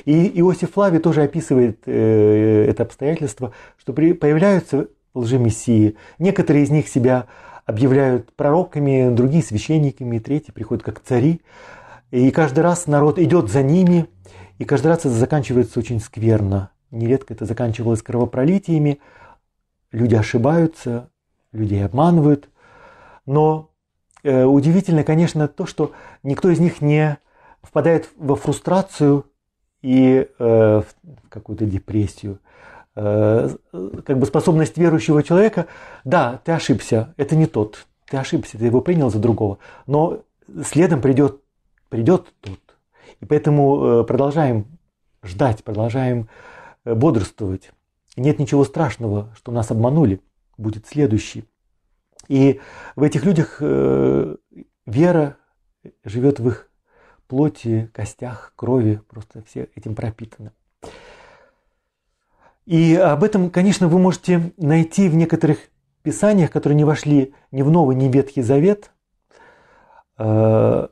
И 0.06 0.40
Иосиф 0.40 0.74
Флавий 0.74 1.00
тоже 1.00 1.24
описывает 1.24 1.80
э, 1.86 2.66
это 2.70 2.84
обстоятельство, 2.84 3.54
что 3.78 3.94
появляются 3.94 4.88
лжемессии. 5.14 5.96
Некоторые 6.20 6.66
из 6.66 6.70
них 6.70 6.88
себя 6.88 7.28
объявляют 7.66 8.34
пророками, 8.36 9.14
другие 9.14 9.44
священниками, 9.44 10.20
третьи 10.20 10.52
приходят 10.52 10.84
как 10.84 11.02
цари. 11.02 11.42
И 12.12 12.30
каждый 12.32 12.60
раз 12.60 12.88
народ 12.88 13.18
идет 13.20 13.50
за 13.50 13.64
ними, 13.64 14.08
и 14.60 14.66
каждый 14.66 14.88
раз 14.88 15.00
это 15.00 15.10
заканчивается 15.10 15.80
очень 15.80 16.00
скверно. 16.00 16.72
Нередко 16.92 17.34
это 17.34 17.46
заканчивалось 17.46 18.04
кровопролитиями, 18.04 19.00
люди 19.92 20.14
ошибаются, 20.14 21.10
людей 21.54 21.86
обманывают. 21.86 22.50
Но 23.26 23.72
э, 24.24 24.44
удивительно, 24.44 25.04
конечно, 25.04 25.48
то, 25.48 25.66
что 25.66 25.94
никто 26.24 26.50
из 26.50 26.60
них 26.60 26.82
не 26.82 27.18
впадает 27.62 28.10
во 28.18 28.36
фрустрацию 28.36 29.26
и 29.82 30.28
э, 30.38 30.82
в 30.82 31.30
какую-то 31.30 31.66
депрессию. 31.66 32.40
Э, 32.96 33.50
как 34.06 34.20
бы 34.20 34.26
способность 34.26 34.78
верующего 34.78 35.24
человека, 35.24 35.68
да, 36.04 36.42
ты 36.44 36.52
ошибся, 36.52 37.14
это 37.18 37.36
не 37.36 37.48
тот, 37.48 37.88
ты 38.08 38.18
ошибся, 38.18 38.58
ты 38.58 38.66
его 38.66 38.82
принял 38.82 39.10
за 39.10 39.20
другого, 39.20 39.58
но 39.88 40.22
следом 40.64 41.02
придет, 41.02 41.42
придет 41.90 42.34
тот. 42.42 42.60
И 43.20 43.26
поэтому 43.26 44.02
э, 44.02 44.04
продолжаем 44.04 44.66
ждать, 45.24 45.64
продолжаем 45.64 46.28
э, 46.86 46.94
бодрствовать. 46.94 47.72
нет 48.16 48.40
ничего 48.40 48.64
страшного, 48.64 49.30
что 49.36 49.52
нас 49.52 49.72
обманули 49.72 50.22
будет 50.64 50.88
следующий. 50.88 51.46
И 52.28 52.60
в 52.96 53.04
этих 53.04 53.26
людях 53.26 53.58
э, 53.60 54.36
вера 54.86 55.38
живет 56.04 56.40
в 56.40 56.48
их 56.48 56.70
плоти, 57.28 57.90
костях, 57.94 58.54
крови, 58.56 59.02
просто 59.10 59.44
все 59.44 59.70
этим 59.76 59.96
пропитаны. 59.96 60.52
И 62.66 62.96
об 62.96 63.24
этом, 63.24 63.50
конечно, 63.50 63.88
вы 63.88 64.00
можете 64.00 64.54
найти 64.58 65.10
в 65.10 65.16
некоторых 65.16 65.58
писаниях, 66.02 66.52
которые 66.52 66.78
не 66.78 66.86
вошли 66.86 67.34
ни 67.52 67.62
в 67.62 67.70
Новый, 67.70 67.96
ни 67.96 68.08
в 68.08 68.14
Ветхий 68.14 68.42
Завет, 68.42 68.92
э, 70.18 70.88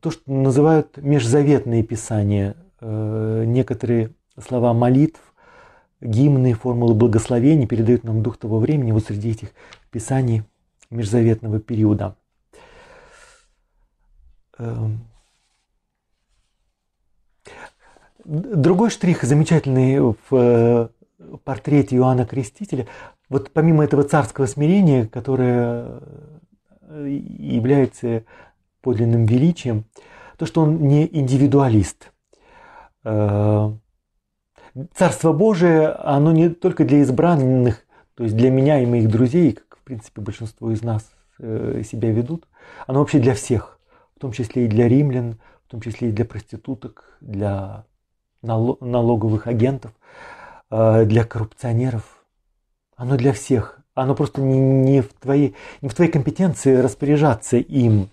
то, 0.00 0.10
что 0.10 0.32
называют 0.32 0.96
межзаветные 0.96 1.82
писания, 1.82 2.56
э, 2.80 3.44
некоторые 3.46 4.14
слова 4.38 4.72
молитв, 4.72 5.33
гимны, 6.04 6.52
формулы 6.52 6.94
благословений 6.94 7.66
передают 7.66 8.04
нам 8.04 8.22
дух 8.22 8.36
того 8.36 8.58
времени 8.58 8.92
вот 8.92 9.04
среди 9.04 9.30
этих 9.30 9.48
писаний 9.90 10.44
межзаветного 10.90 11.58
периода. 11.58 12.16
Эм. 14.58 15.08
Другой 18.24 18.90
штрих 18.90 19.22
замечательный 19.22 20.00
в 20.00 20.16
э, 20.30 20.88
портрете 21.44 21.96
Иоанна 21.96 22.24
Крестителя, 22.24 22.86
вот 23.28 23.50
помимо 23.50 23.84
этого 23.84 24.04
царского 24.04 24.46
смирения, 24.46 25.06
которое 25.06 26.00
э, 26.82 27.08
является 27.08 28.24
подлинным 28.80 29.26
величием, 29.26 29.84
то, 30.38 30.46
что 30.46 30.62
он 30.62 30.86
не 30.86 31.06
индивидуалист. 31.06 32.12
Царство 34.94 35.32
Божие, 35.32 35.88
оно 35.88 36.32
не 36.32 36.48
только 36.48 36.84
для 36.84 36.98
избранных, 36.98 37.84
то 38.16 38.24
есть 38.24 38.36
для 38.36 38.50
меня 38.50 38.80
и 38.80 38.86
моих 38.86 39.08
друзей, 39.08 39.52
как 39.52 39.78
в 39.78 39.82
принципе 39.84 40.20
большинство 40.20 40.70
из 40.72 40.82
нас 40.82 41.08
э, 41.38 41.82
себя 41.88 42.10
ведут, 42.10 42.48
оно 42.88 42.98
вообще 42.98 43.20
для 43.20 43.34
всех, 43.34 43.78
в 44.16 44.20
том 44.20 44.32
числе 44.32 44.64
и 44.64 44.68
для 44.68 44.88
римлян, 44.88 45.38
в 45.66 45.70
том 45.70 45.80
числе 45.80 46.08
и 46.08 46.12
для 46.12 46.24
проституток, 46.24 47.16
для 47.20 47.84
налоговых 48.42 49.46
агентов, 49.46 49.92
э, 50.70 51.04
для 51.04 51.24
коррупционеров. 51.24 52.24
Оно 52.96 53.16
для 53.16 53.32
всех. 53.32 53.78
Оно 53.94 54.16
просто 54.16 54.40
не, 54.40 54.58
не, 54.58 55.02
в, 55.02 55.12
твоей, 55.12 55.54
не 55.82 55.88
в 55.88 55.94
твоей 55.94 56.10
компетенции 56.10 56.76
распоряжаться 56.76 57.58
им. 57.58 58.08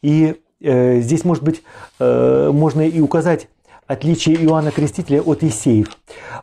И 0.00 0.40
э, 0.60 1.00
здесь, 1.00 1.24
может 1.24 1.44
быть, 1.44 1.62
э, 1.98 2.50
можно 2.52 2.80
и 2.80 3.00
указать 3.00 3.48
отличие 3.90 4.36
Иоанна 4.44 4.70
Крестителя 4.70 5.20
от 5.20 5.42
Есеев. 5.42 5.88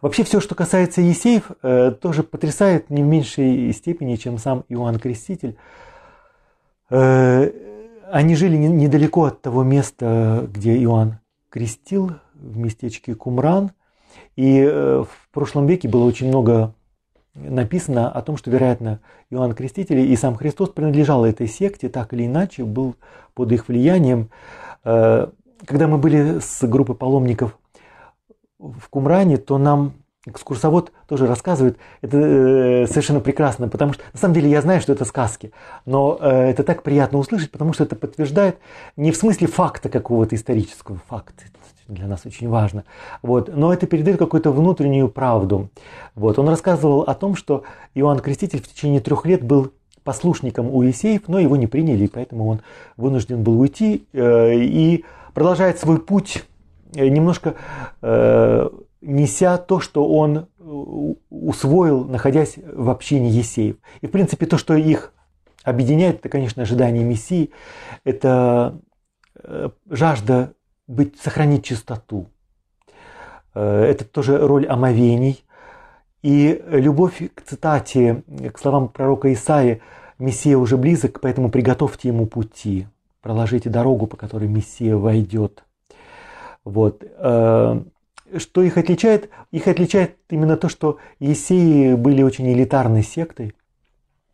Вообще 0.01 0.23
все, 0.25 0.41
что 0.41 0.53
касается 0.53 0.99
Есеев, 0.99 1.51
э, 1.63 1.91
тоже 1.91 2.23
потрясает 2.23 2.89
не 2.89 3.03
в 3.03 3.05
меньшей 3.05 3.71
степени, 3.71 4.17
чем 4.17 4.37
сам 4.37 4.65
Иоанн 4.67 4.99
Креститель. 4.99 5.55
Э, 6.89 7.49
они 8.11 8.35
жили 8.35 8.57
недалеко 8.57 9.25
от 9.25 9.41
того 9.41 9.63
места, 9.63 10.45
где 10.53 10.77
Иоанн 10.83 11.19
крестил, 11.49 12.11
в 12.33 12.57
местечке 12.57 13.15
Кумран. 13.15 13.71
И 14.35 14.59
э, 14.59 15.05
в 15.09 15.29
прошлом 15.31 15.67
веке 15.67 15.87
было 15.87 16.03
очень 16.03 16.27
много 16.27 16.73
написано 17.33 18.11
о 18.11 18.21
том, 18.23 18.35
что, 18.35 18.51
вероятно, 18.51 18.99
Иоанн 19.29 19.53
Креститель 19.53 19.99
и 19.99 20.15
сам 20.17 20.35
Христос 20.35 20.69
принадлежал 20.69 21.23
этой 21.23 21.47
секте, 21.47 21.87
так 21.87 22.13
или 22.13 22.25
иначе, 22.25 22.65
был 22.65 22.95
под 23.33 23.53
их 23.53 23.69
влиянием 23.69 24.31
когда 25.65 25.87
мы 25.87 25.97
были 25.97 26.39
с 26.39 26.65
группой 26.67 26.95
паломников 26.95 27.57
в 28.59 28.89
Кумране, 28.89 29.37
то 29.37 29.57
нам 29.57 29.93
экскурсовод 30.25 30.91
тоже 31.07 31.25
рассказывает, 31.25 31.77
это 32.01 32.17
э, 32.17 32.87
совершенно 32.87 33.19
прекрасно, 33.19 33.69
потому 33.69 33.93
что 33.93 34.03
на 34.13 34.19
самом 34.19 34.33
деле 34.33 34.49
я 34.49 34.61
знаю, 34.61 34.81
что 34.81 34.91
это 34.91 35.05
сказки, 35.05 35.51
но 35.85 36.17
э, 36.19 36.49
это 36.49 36.63
так 36.63 36.83
приятно 36.83 37.17
услышать, 37.17 37.51
потому 37.51 37.73
что 37.73 37.83
это 37.83 37.95
подтверждает 37.95 38.57
не 38.97 39.11
в 39.11 39.17
смысле 39.17 39.47
факта 39.47 39.89
какого-то 39.89 40.35
исторического 40.35 40.99
факта, 41.07 41.43
для 41.87 42.07
нас 42.07 42.25
очень 42.25 42.49
важно, 42.49 42.83
вот, 43.21 43.49
но 43.55 43.73
это 43.73 43.87
передает 43.87 44.19
какую-то 44.19 44.51
внутреннюю 44.51 45.07
правду. 45.07 45.69
Вот. 46.15 46.37
Он 46.37 46.49
рассказывал 46.49 47.01
о 47.01 47.13
том, 47.13 47.35
что 47.35 47.63
Иоанн 47.95 48.19
Креститель 48.19 48.61
в 48.61 48.67
течение 48.67 48.99
трех 48.99 49.25
лет 49.25 49.43
был 49.43 49.71
послушником 50.07 50.73
у 50.73 50.83
Есеев, 50.83 51.27
но 51.27 51.37
его 51.37 51.57
не 51.57 51.67
приняли, 51.67 52.05
и 52.05 52.07
поэтому 52.07 52.47
он 52.47 52.61
вынужден 52.95 53.43
был 53.43 53.59
уйти 53.59 54.07
э, 54.13 54.53
и 54.55 55.03
продолжает 55.33 55.79
свой 55.79 55.99
путь, 55.99 56.45
э, 56.95 57.09
немножко 57.09 57.55
э, 58.01 58.69
неся 59.01 59.57
то, 59.57 59.81
что 59.81 60.07
он 60.07 60.47
усвоил, 61.29 62.05
находясь 62.05 62.55
в 62.57 62.89
общине 62.89 63.29
Есеев. 63.29 63.75
И, 63.99 64.07
в 64.07 64.11
принципе, 64.11 64.45
то, 64.45 64.57
что 64.57 64.75
их 64.75 65.11
объединяет, 65.63 66.19
это, 66.19 66.29
конечно, 66.29 66.63
ожидание 66.63 67.03
Мессии, 67.03 67.51
это 68.05 68.79
жажда 69.89 70.53
быть, 70.87 71.19
сохранить 71.19 71.65
чистоту. 71.65 72.27
Это 73.53 74.03
тоже 74.05 74.37
роль 74.39 74.65
омовений. 74.67 75.43
И 76.23 76.63
любовь 76.67 77.21
к 77.33 77.41
цитате, 77.41 78.23
к 78.53 78.57
словам 78.57 78.89
пророка 78.89 79.31
Исаи, 79.33 79.81
«Мессия 80.19 80.57
уже 80.57 80.77
близок, 80.77 81.19
поэтому 81.21 81.49
приготовьте 81.49 82.07
ему 82.07 82.25
пути» 82.25 82.87
проложите 83.27 83.69
дорогу, 83.69 84.07
по 84.07 84.15
которой 84.15 84.47
Мессия 84.47 84.95
войдет. 84.95 85.65
Вот. 86.63 87.03
Э, 87.03 87.81
что 88.37 88.61
их 88.61 88.77
отличает? 88.77 89.29
Их 89.51 89.67
отличает 89.67 90.15
именно 90.29 90.55
то, 90.55 90.69
что 90.69 90.97
Есеи 91.19 91.95
были 91.95 92.21
очень 92.21 92.49
элитарной 92.49 93.03
сектой, 93.03 93.53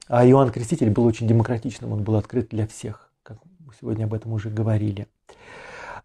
а 0.07 0.27
Иоанн 0.27 0.51
Креститель 0.51 0.91
был 0.91 1.05
очень 1.05 1.27
демократичным, 1.27 1.91
он 1.91 2.03
был 2.03 2.17
открыт 2.17 2.49
для 2.51 2.67
всех, 2.67 3.09
как 3.23 3.37
мы 3.65 3.73
сегодня 3.79 4.05
об 4.05 4.13
этом 4.13 4.33
уже 4.33 4.51
говорили. 4.51 5.07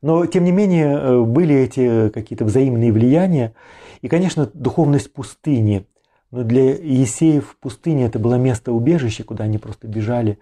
Но, 0.01 0.27
тем 0.27 0.45
не 0.45 0.53
менее, 0.53 0.87
э, 0.87 1.23
были 1.23 1.55
эти 1.55 2.11
какие-то 2.11 2.45
взаимные 2.45 2.93
влияния. 2.93 3.55
И, 4.03 4.09
конечно, 4.09 4.49
духовность 4.53 5.13
пустыни. 5.13 5.87
Но 6.31 6.45
для 6.45 6.75
Есеев 6.75 7.57
пустыня 7.61 8.07
это 8.07 8.19
было 8.19 8.37
место 8.37 8.73
убежища, 8.73 9.25
куда 9.25 9.45
они 9.45 9.59
просто 9.59 9.89
бежали 9.89 10.39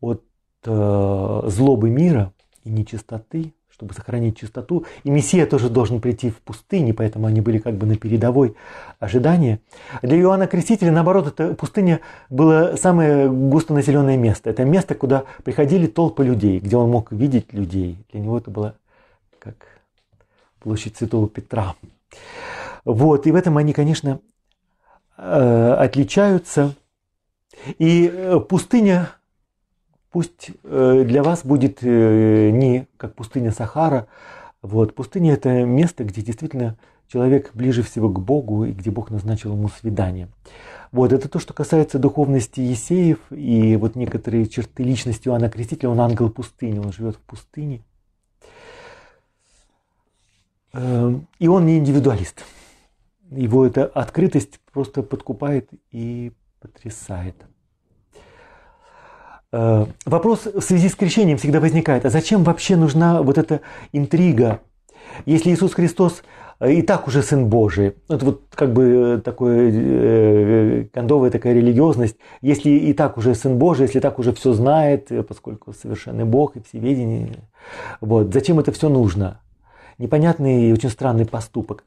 от 0.00 0.24
Э, 0.62 1.42
злобы 1.46 1.88
мира 1.88 2.34
и 2.64 2.70
нечистоты, 2.70 3.54
чтобы 3.80 3.94
сохранить 3.94 4.38
чистоту. 4.38 4.84
И 5.04 5.10
Мессия 5.10 5.46
тоже 5.46 5.70
должен 5.70 6.02
прийти 6.02 6.28
в 6.28 6.36
пустыне, 6.42 6.92
поэтому 6.92 7.26
они 7.26 7.40
были 7.40 7.56
как 7.56 7.76
бы 7.76 7.86
на 7.86 7.96
передовой 7.96 8.54
ожидания. 8.98 9.60
Для 10.02 10.18
Иоанна 10.20 10.46
Крестителя, 10.46 10.92
наоборот, 10.92 11.28
эта 11.28 11.54
пустыня 11.54 12.00
было 12.28 12.76
самое 12.76 13.30
густонаселенное 13.30 14.18
место. 14.18 14.50
Это 14.50 14.66
место, 14.66 14.94
куда 14.94 15.24
приходили 15.44 15.86
толпы 15.86 16.24
людей, 16.24 16.60
где 16.60 16.76
он 16.76 16.90
мог 16.90 17.10
видеть 17.10 17.54
людей. 17.54 17.96
Для 18.12 18.20
него 18.20 18.36
это 18.36 18.50
было 18.50 18.74
как 19.38 19.54
площадь 20.58 20.98
Святого 20.98 21.26
Петра. 21.26 21.74
Вот, 22.84 23.26
и 23.26 23.32
в 23.32 23.34
этом 23.34 23.56
они, 23.56 23.72
конечно, 23.72 24.20
э, 25.16 25.74
отличаются. 25.78 26.74
И 27.78 28.10
э, 28.12 28.40
пустыня 28.40 29.08
Пусть 30.10 30.50
э, 30.64 31.04
для 31.06 31.22
вас 31.22 31.44
будет 31.44 31.78
э, 31.82 32.50
не 32.50 32.88
как 32.96 33.14
пустыня 33.14 33.52
Сахара. 33.52 34.08
Вот. 34.60 34.94
Пустыня– 34.94 35.32
это 35.34 35.64
место, 35.64 36.04
где 36.04 36.20
действительно 36.20 36.76
человек 37.06 37.50
ближе 37.54 37.82
всего 37.82 38.08
к 38.08 38.20
Богу 38.20 38.64
и 38.64 38.72
где 38.72 38.90
Бог 38.90 39.10
назначил 39.10 39.52
ему 39.52 39.68
свидание. 39.68 40.28
Вот, 40.92 41.12
это 41.12 41.28
то, 41.28 41.38
что 41.38 41.54
касается 41.54 42.00
духовности 42.00 42.60
Есеев 42.60 43.18
и 43.30 43.76
вот 43.76 43.94
некоторые 43.94 44.48
черты 44.48 44.82
личности 44.82 45.28
Иоанна 45.28 45.48
Крестителя. 45.48 45.90
Он 45.90 46.00
ангел 46.00 46.30
пустыни, 46.30 46.78
он 46.78 46.92
живет 46.92 47.16
в 47.16 47.20
пустыне. 47.20 47.82
Эм, 50.72 51.28
и 51.38 51.46
он 51.46 51.66
не 51.66 51.78
индивидуалист. 51.78 52.44
Его 53.30 53.64
эта 53.64 53.86
открытость 53.86 54.58
просто 54.72 55.04
подкупает 55.04 55.70
и 55.92 56.32
потрясает. 56.60 57.36
Э, 59.52 59.86
вопрос 60.06 60.46
в 60.46 60.60
связи 60.60 60.88
с 60.88 60.94
крещением 60.94 61.36
всегда 61.36 61.60
возникает, 61.60 62.04
а 62.06 62.10
зачем 62.10 62.44
вообще 62.44 62.76
нужна 62.76 63.22
вот 63.22 63.36
эта 63.36 63.60
интрига, 63.92 64.60
если 65.26 65.50
Иисус 65.50 65.74
Христос 65.74 66.22
э, 66.60 66.74
и 66.74 66.82
так 66.82 67.08
уже 67.08 67.22
Сын 67.22 67.46
Божий. 67.46 67.94
Это 68.08 68.24
вот 68.24 68.42
как 68.54 68.72
бы 68.72 69.16
э, 69.16 69.18
такое 69.18 70.84
кондовая 70.92 71.30
такая 71.30 71.54
религиозность. 71.54 72.16
Если 72.42 72.70
и 72.70 72.92
так 72.92 73.18
уже 73.18 73.34
Сын 73.34 73.58
Божий, 73.58 73.86
если 73.86 73.98
так 73.98 74.20
уже 74.20 74.32
все 74.32 74.52
знает, 74.52 75.10
поскольку 75.26 75.72
совершенный 75.72 76.24
Бог 76.24 76.56
и 76.56 76.62
всеведение, 76.62 77.48
вот, 78.00 78.32
зачем 78.32 78.60
это 78.60 78.70
все 78.70 78.88
нужно? 78.88 79.40
Непонятный 80.00 80.70
и 80.70 80.72
очень 80.72 80.88
странный 80.88 81.26
поступок. 81.26 81.84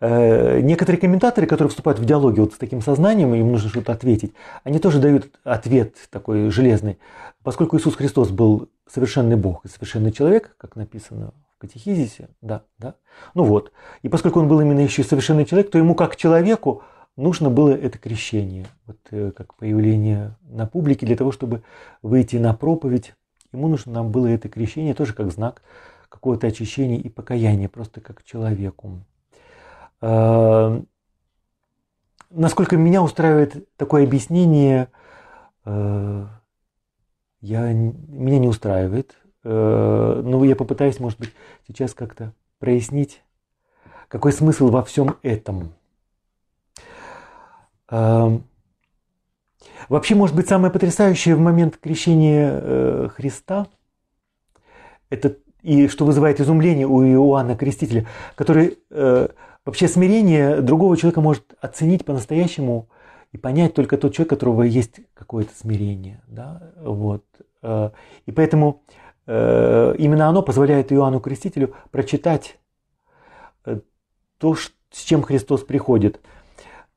Э, 0.00 0.60
некоторые 0.60 1.00
комментаторы, 1.00 1.46
которые 1.46 1.70
вступают 1.70 2.00
в 2.00 2.04
диалоги 2.04 2.40
вот 2.40 2.54
с 2.54 2.58
таким 2.58 2.82
сознанием, 2.82 3.34
им 3.34 3.52
нужно 3.52 3.70
что-то 3.70 3.92
ответить, 3.92 4.34
они 4.64 4.78
тоже 4.80 4.98
дают 4.98 5.30
ответ 5.44 5.94
такой 6.10 6.50
железный. 6.50 6.98
Поскольку 7.42 7.78
Иисус 7.78 7.94
Христос 7.94 8.30
был 8.30 8.68
совершенный 8.92 9.36
Бог 9.36 9.64
и 9.64 9.68
совершенный 9.68 10.12
человек, 10.12 10.54
как 10.58 10.76
написано 10.76 11.32
в 11.56 11.60
катехизисе, 11.60 12.28
да, 12.40 12.62
да, 12.78 12.96
ну 13.34 13.44
вот, 13.44 13.72
и 14.02 14.08
поскольку 14.08 14.40
он 14.40 14.48
был 14.48 14.60
именно 14.60 14.80
еще 14.80 15.04
совершенный 15.04 15.44
человек, 15.44 15.70
то 15.70 15.78
ему 15.78 15.94
как 15.94 16.16
человеку 16.16 16.82
нужно 17.16 17.48
было 17.48 17.70
это 17.70 17.96
крещение, 17.96 18.66
вот 18.86 18.98
э, 19.12 19.30
как 19.36 19.54
появление 19.54 20.34
на 20.42 20.66
публике 20.66 21.06
для 21.06 21.16
того, 21.16 21.30
чтобы 21.30 21.62
выйти 22.02 22.36
на 22.36 22.54
проповедь, 22.54 23.14
ему 23.52 23.68
нужно 23.68 23.92
нам 23.92 24.10
было 24.10 24.26
это 24.26 24.48
крещение 24.48 24.94
тоже 24.94 25.14
как 25.14 25.30
знак 25.30 25.62
какое-то 26.12 26.46
очищение 26.46 27.00
и 27.00 27.08
покаяние 27.08 27.70
просто 27.70 28.02
как 28.02 28.22
человеку. 28.22 29.02
А, 30.02 30.82
насколько 32.28 32.76
меня 32.76 33.02
устраивает 33.02 33.66
такое 33.78 34.04
объяснение, 34.04 34.88
а, 35.64 36.28
я, 37.40 37.72
меня 37.72 38.38
не 38.38 38.46
устраивает. 38.46 39.16
А, 39.42 40.20
но 40.22 40.44
я 40.44 40.54
попытаюсь, 40.54 41.00
может 41.00 41.18
быть, 41.18 41.32
сейчас 41.66 41.94
как-то 41.94 42.34
прояснить, 42.58 43.22
какой 44.08 44.32
смысл 44.32 44.68
во 44.68 44.84
всем 44.84 45.16
этом. 45.22 45.72
Вообще, 49.88 50.14
может 50.14 50.36
быть, 50.36 50.48
самое 50.48 50.72
потрясающее 50.72 51.34
в 51.34 51.40
момент 51.40 51.76
крещения 51.76 52.60
э, 52.62 53.08
Христа– 53.14 53.66
это 55.10 55.36
и 55.62 55.88
что 55.88 56.04
вызывает 56.04 56.40
изумление 56.40 56.86
у 56.86 57.02
Иоанна 57.04 57.56
Крестителя, 57.56 58.06
который 58.34 58.78
э, 58.90 59.28
вообще 59.64 59.88
смирение 59.88 60.60
другого 60.60 60.96
человека 60.96 61.20
может 61.20 61.54
оценить 61.60 62.04
по-настоящему 62.04 62.88
и 63.30 63.38
понять 63.38 63.74
только 63.74 63.96
тот 63.96 64.12
человек, 64.12 64.32
у 64.32 64.34
которого 64.34 64.62
есть 64.62 65.00
какое-то 65.14 65.52
смирение. 65.56 66.22
Да? 66.26 66.72
Вот. 66.82 67.24
Э, 67.62 67.90
и 68.26 68.32
поэтому 68.32 68.82
э, 69.26 69.94
именно 69.98 70.28
оно 70.28 70.42
позволяет 70.42 70.92
Иоанну 70.92 71.20
Крестителю 71.20 71.74
прочитать 71.90 72.58
э, 73.64 73.80
то, 74.38 74.54
с 74.54 75.02
чем 75.02 75.22
Христос 75.22 75.62
приходит. 75.62 76.20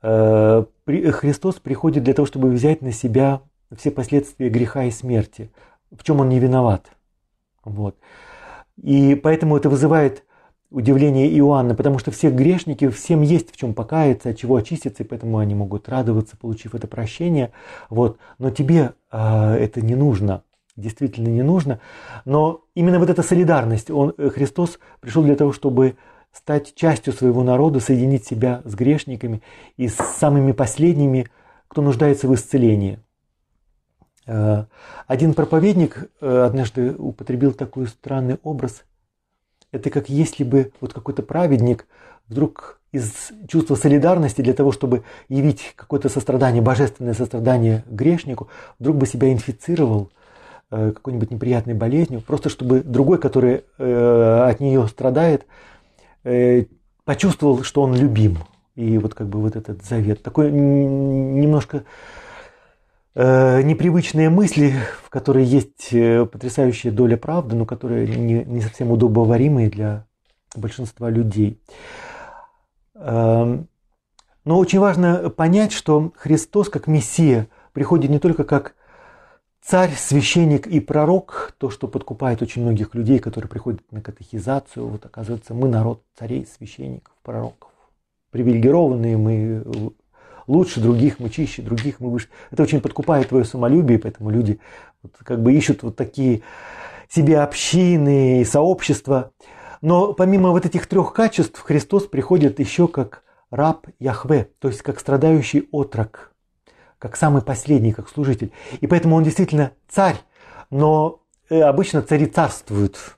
Э, 0.02 0.66
Христос 0.86 1.56
приходит 1.56 2.04
для 2.04 2.14
того, 2.14 2.26
чтобы 2.26 2.50
взять 2.50 2.82
на 2.82 2.92
себя 2.92 3.42
все 3.76 3.92
последствия 3.92 4.50
греха 4.50 4.84
и 4.84 4.92
смерти, 4.92 5.52
в 5.92 6.04
чем 6.04 6.20
он 6.20 6.30
не 6.30 6.40
виноват. 6.40 6.92
Вот. 7.64 7.96
И 8.82 9.16
поэтому 9.16 9.58
это 9.58 9.70
вызывает 9.70 10.24
удивление 10.72 11.30
Иоанна, 11.38 11.76
потому 11.76 12.00
что 12.00 12.12
все 12.12 12.30
грешники, 12.30 12.90
всем 12.90 13.22
есть 13.22 13.54
в 13.54 13.58
чем 13.58 13.74
покаяться, 13.74 14.30
от 14.30 14.38
чего 14.38 14.58
очиститься, 14.58 15.04
и 15.04 15.06
поэтому 15.06 15.38
они 15.38 15.56
могут 15.56 15.88
радоваться, 15.88 16.38
получив 16.38 16.76
это 16.76 16.88
прощение. 16.88 17.52
Вот. 17.90 18.18
Но 18.40 18.50
тебе 18.50 18.94
э, 19.12 19.54
это 19.56 19.82
не 19.82 19.96
нужно, 19.96 20.44
действительно 20.76 21.30
не 21.30 21.44
нужно. 21.44 21.80
Но 22.26 22.62
именно 22.74 23.00
вот 23.00 23.10
эта 23.10 23.24
солидарность, 23.24 23.90
он, 23.90 24.14
э, 24.18 24.30
Христос 24.30 24.80
пришел 25.00 25.24
для 25.24 25.36
того, 25.36 25.54
чтобы 25.54 25.96
стать 26.34 26.76
частью 26.76 27.14
своего 27.14 27.44
народа, 27.44 27.80
соединить 27.80 28.26
себя 28.26 28.62
с 28.66 28.76
грешниками 28.76 29.42
и 29.78 29.88
с 29.88 29.96
самыми 29.96 30.52
последними, 30.52 31.28
кто 31.70 31.82
нуждается 31.82 32.28
в 32.28 32.36
исцелении. 32.36 33.00
Э, 34.28 34.66
один 35.08 35.34
проповедник 35.34 36.10
э, 36.20 36.44
однажды 36.44 36.96
употребил 36.96 37.54
такой 37.54 37.88
странный 37.88 38.40
образ– 38.44 38.84
это 39.72 39.90
как 39.90 40.10
если 40.10 40.44
бы 40.44 40.72
вот 40.80 40.94
какой-то 40.94 41.22
праведник 41.22 41.86
вдруг 42.28 42.80
из 42.92 43.32
чувства 43.50 43.76
солидарности 43.76 44.42
для 44.42 44.54
того, 44.54 44.72
чтобы 44.72 45.04
явить 45.28 45.74
какое-то 45.76 46.08
сострадание, 46.08 46.62
божественное 46.62 47.14
сострадание 47.14 47.84
грешнику, 47.88 48.48
вдруг 48.80 48.96
бы 48.96 49.06
себя 49.06 49.32
инфицировал 49.34 50.12
э, 50.72 50.94
какой-нибудь 50.94 51.30
неприятной 51.30 51.74
болезнью, 51.74 52.22
просто 52.22 52.50
чтобы 52.50 52.82
другой, 52.82 53.20
который 53.20 53.64
от 53.78 54.60
нее 54.60 54.88
страдает, 54.88 55.46
почувствовал, 57.04 57.64
что 57.64 57.82
он 57.82 57.96
любим. 57.96 58.40
И 58.76 58.98
вот 58.98 59.14
как 59.14 59.28
бы 59.28 59.40
вот 59.40 59.56
этот 59.56 59.84
завет. 59.84 60.24
Такой 60.24 60.52
немножко 60.52 61.84
непривычные 63.16 64.30
мысли, 64.30 64.74
в 65.04 65.10
которой 65.10 65.46
есть 65.46 65.94
э, 65.94 66.26
потрясающая 66.26 66.92
доля 66.92 67.16
правды, 67.16 67.56
но 67.56 67.66
которые 67.66 68.08
не, 68.08 68.44
не 68.44 68.62
совсем 68.62 68.92
удобоваримые 68.92 69.70
для 69.70 70.06
большинства 70.56 71.10
людей. 71.10 71.60
Эм, 72.96 73.68
но 74.44 74.60
очень 74.60 74.80
важно 74.80 75.30
понять, 75.30 75.72
что 75.72 76.12
Христос 76.18 76.70
как 76.70 76.88
Мессия 76.88 77.48
приходит 77.74 78.12
не 78.12 78.20
только 78.20 78.44
как 78.44 78.76
царь, 79.62 79.94
священник 79.98 80.68
и 80.68 80.80
пророк, 80.80 81.56
то, 81.58 81.70
что 81.70 81.88
подкупает 81.88 82.42
очень 82.42 82.62
многих 82.62 82.94
людей, 82.96 83.20
которые 83.20 83.50
приходят 83.50 83.82
на 83.92 84.02
катехизацию. 84.02 84.88
Вот 84.88 85.06
оказывается, 85.06 85.54
мы 85.54 85.68
народ 85.68 86.04
царей, 86.18 86.46
священников, 86.46 87.14
пророков. 87.24 87.72
Привилегированные 88.32 89.18
мы 89.18 89.64
лучше 90.48 90.80
других, 90.80 91.20
мы 91.20 91.30
чище 91.30 91.62
других, 91.62 92.00
мы 92.00 92.10
выше. 92.10 92.28
Это 92.52 92.64
очень 92.64 92.82
подкупает 92.82 93.30
твое 93.30 93.46
самолюбие, 93.46 94.00
поэтому 94.00 94.30
люди 94.30 94.60
вот 95.04 95.14
как 95.24 95.42
бы 95.42 95.54
ищут 95.54 95.84
вот 95.84 95.96
такие 95.96 96.42
себе 97.10 97.40
общины, 97.40 98.46
сообщества. 98.46 99.32
Но 99.82 100.14
помимо 100.14 100.52
вот 100.52 100.66
этих 100.66 100.88
трех 100.88 101.14
качеств 101.14 101.60
Христос 101.62 102.08
приходит 102.08 102.60
еще 102.60 102.88
как 102.88 103.24
раб 103.52 103.88
Яхве, 104.00 104.50
то 104.60 104.68
есть 104.68 104.82
как 104.82 105.00
страдающий 105.00 105.68
отрок, 105.72 106.32
как 106.98 107.16
самый 107.16 107.42
последний, 107.42 107.94
как 107.94 108.10
служитель. 108.10 108.52
И 108.82 108.88
поэтому 108.88 109.16
он 109.16 109.24
действительно 109.24 109.72
царь, 109.88 110.18
но 110.70 111.22
э, 111.50 111.62
обычно 111.62 112.02
цари 112.02 112.26
царствуют. 112.26 113.18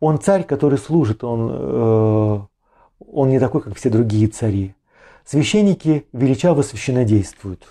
Он 0.00 0.18
царь, 0.18 0.44
который 0.44 0.78
служит, 0.78 1.22
он, 1.22 1.50
э, 1.52 2.40
он 3.12 3.28
не 3.28 3.38
такой, 3.38 3.60
как 3.60 3.76
все 3.76 3.90
другие 3.90 4.28
цари 4.28 4.74
священники 5.30 6.06
величаво 6.12 6.62
священодействуют. 6.62 7.64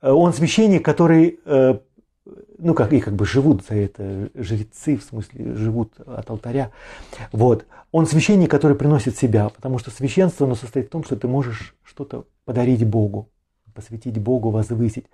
Э, 0.00 0.10
он 0.10 0.32
священник, 0.32 0.82
который, 0.82 1.38
э, 1.44 1.78
ну 2.58 2.72
как 2.72 2.94
и 2.94 3.00
как 3.00 3.14
бы 3.14 3.26
живут 3.26 3.66
за 3.66 3.74
это, 3.74 4.30
жрецы, 4.34 4.96
в 4.96 5.02
смысле, 5.02 5.54
живут 5.56 6.00
от 6.00 6.30
алтаря. 6.30 6.70
Вот. 7.32 7.66
Он 7.92 8.06
священник, 8.06 8.50
который 8.50 8.74
приносит 8.74 9.18
себя, 9.18 9.50
потому 9.50 9.78
что 9.78 9.90
священство 9.90 10.46
оно 10.46 10.54
состоит 10.54 10.86
в 10.86 10.90
том, 10.90 11.04
что 11.04 11.16
ты 11.16 11.28
можешь 11.28 11.74
что-то 11.82 12.24
подарить 12.46 12.86
Богу, 12.86 13.28
посвятить 13.74 14.18
Богу, 14.18 14.48
возвысить. 14.48 15.06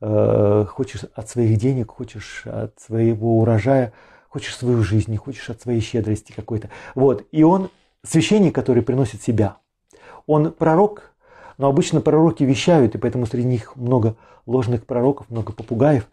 Э, 0.00 0.64
хочешь 0.66 1.04
от 1.14 1.28
своих 1.28 1.58
денег, 1.58 1.90
хочешь 1.90 2.46
от 2.46 2.80
своего 2.80 3.38
урожая, 3.38 3.92
хочешь 4.30 4.56
свою 4.56 4.82
жизнь, 4.82 5.14
хочешь 5.18 5.50
от 5.50 5.60
своей 5.60 5.80
щедрости 5.80 6.32
какой-то. 6.32 6.70
Вот. 6.94 7.26
И 7.32 7.42
он 7.42 7.68
священник, 8.02 8.54
который 8.54 8.82
приносит 8.82 9.20
себя– 9.20 9.58
он 10.26 10.52
пророк, 10.52 11.12
но 11.58 11.68
обычно 11.68 12.00
пророки 12.00 12.42
вещают, 12.44 12.94
и 12.94 12.98
поэтому 12.98 13.26
среди 13.26 13.46
них 13.46 13.76
много 13.76 14.16
ложных 14.46 14.84
пророков, 14.84 15.30
много 15.30 15.52
попугаев. 15.52 16.08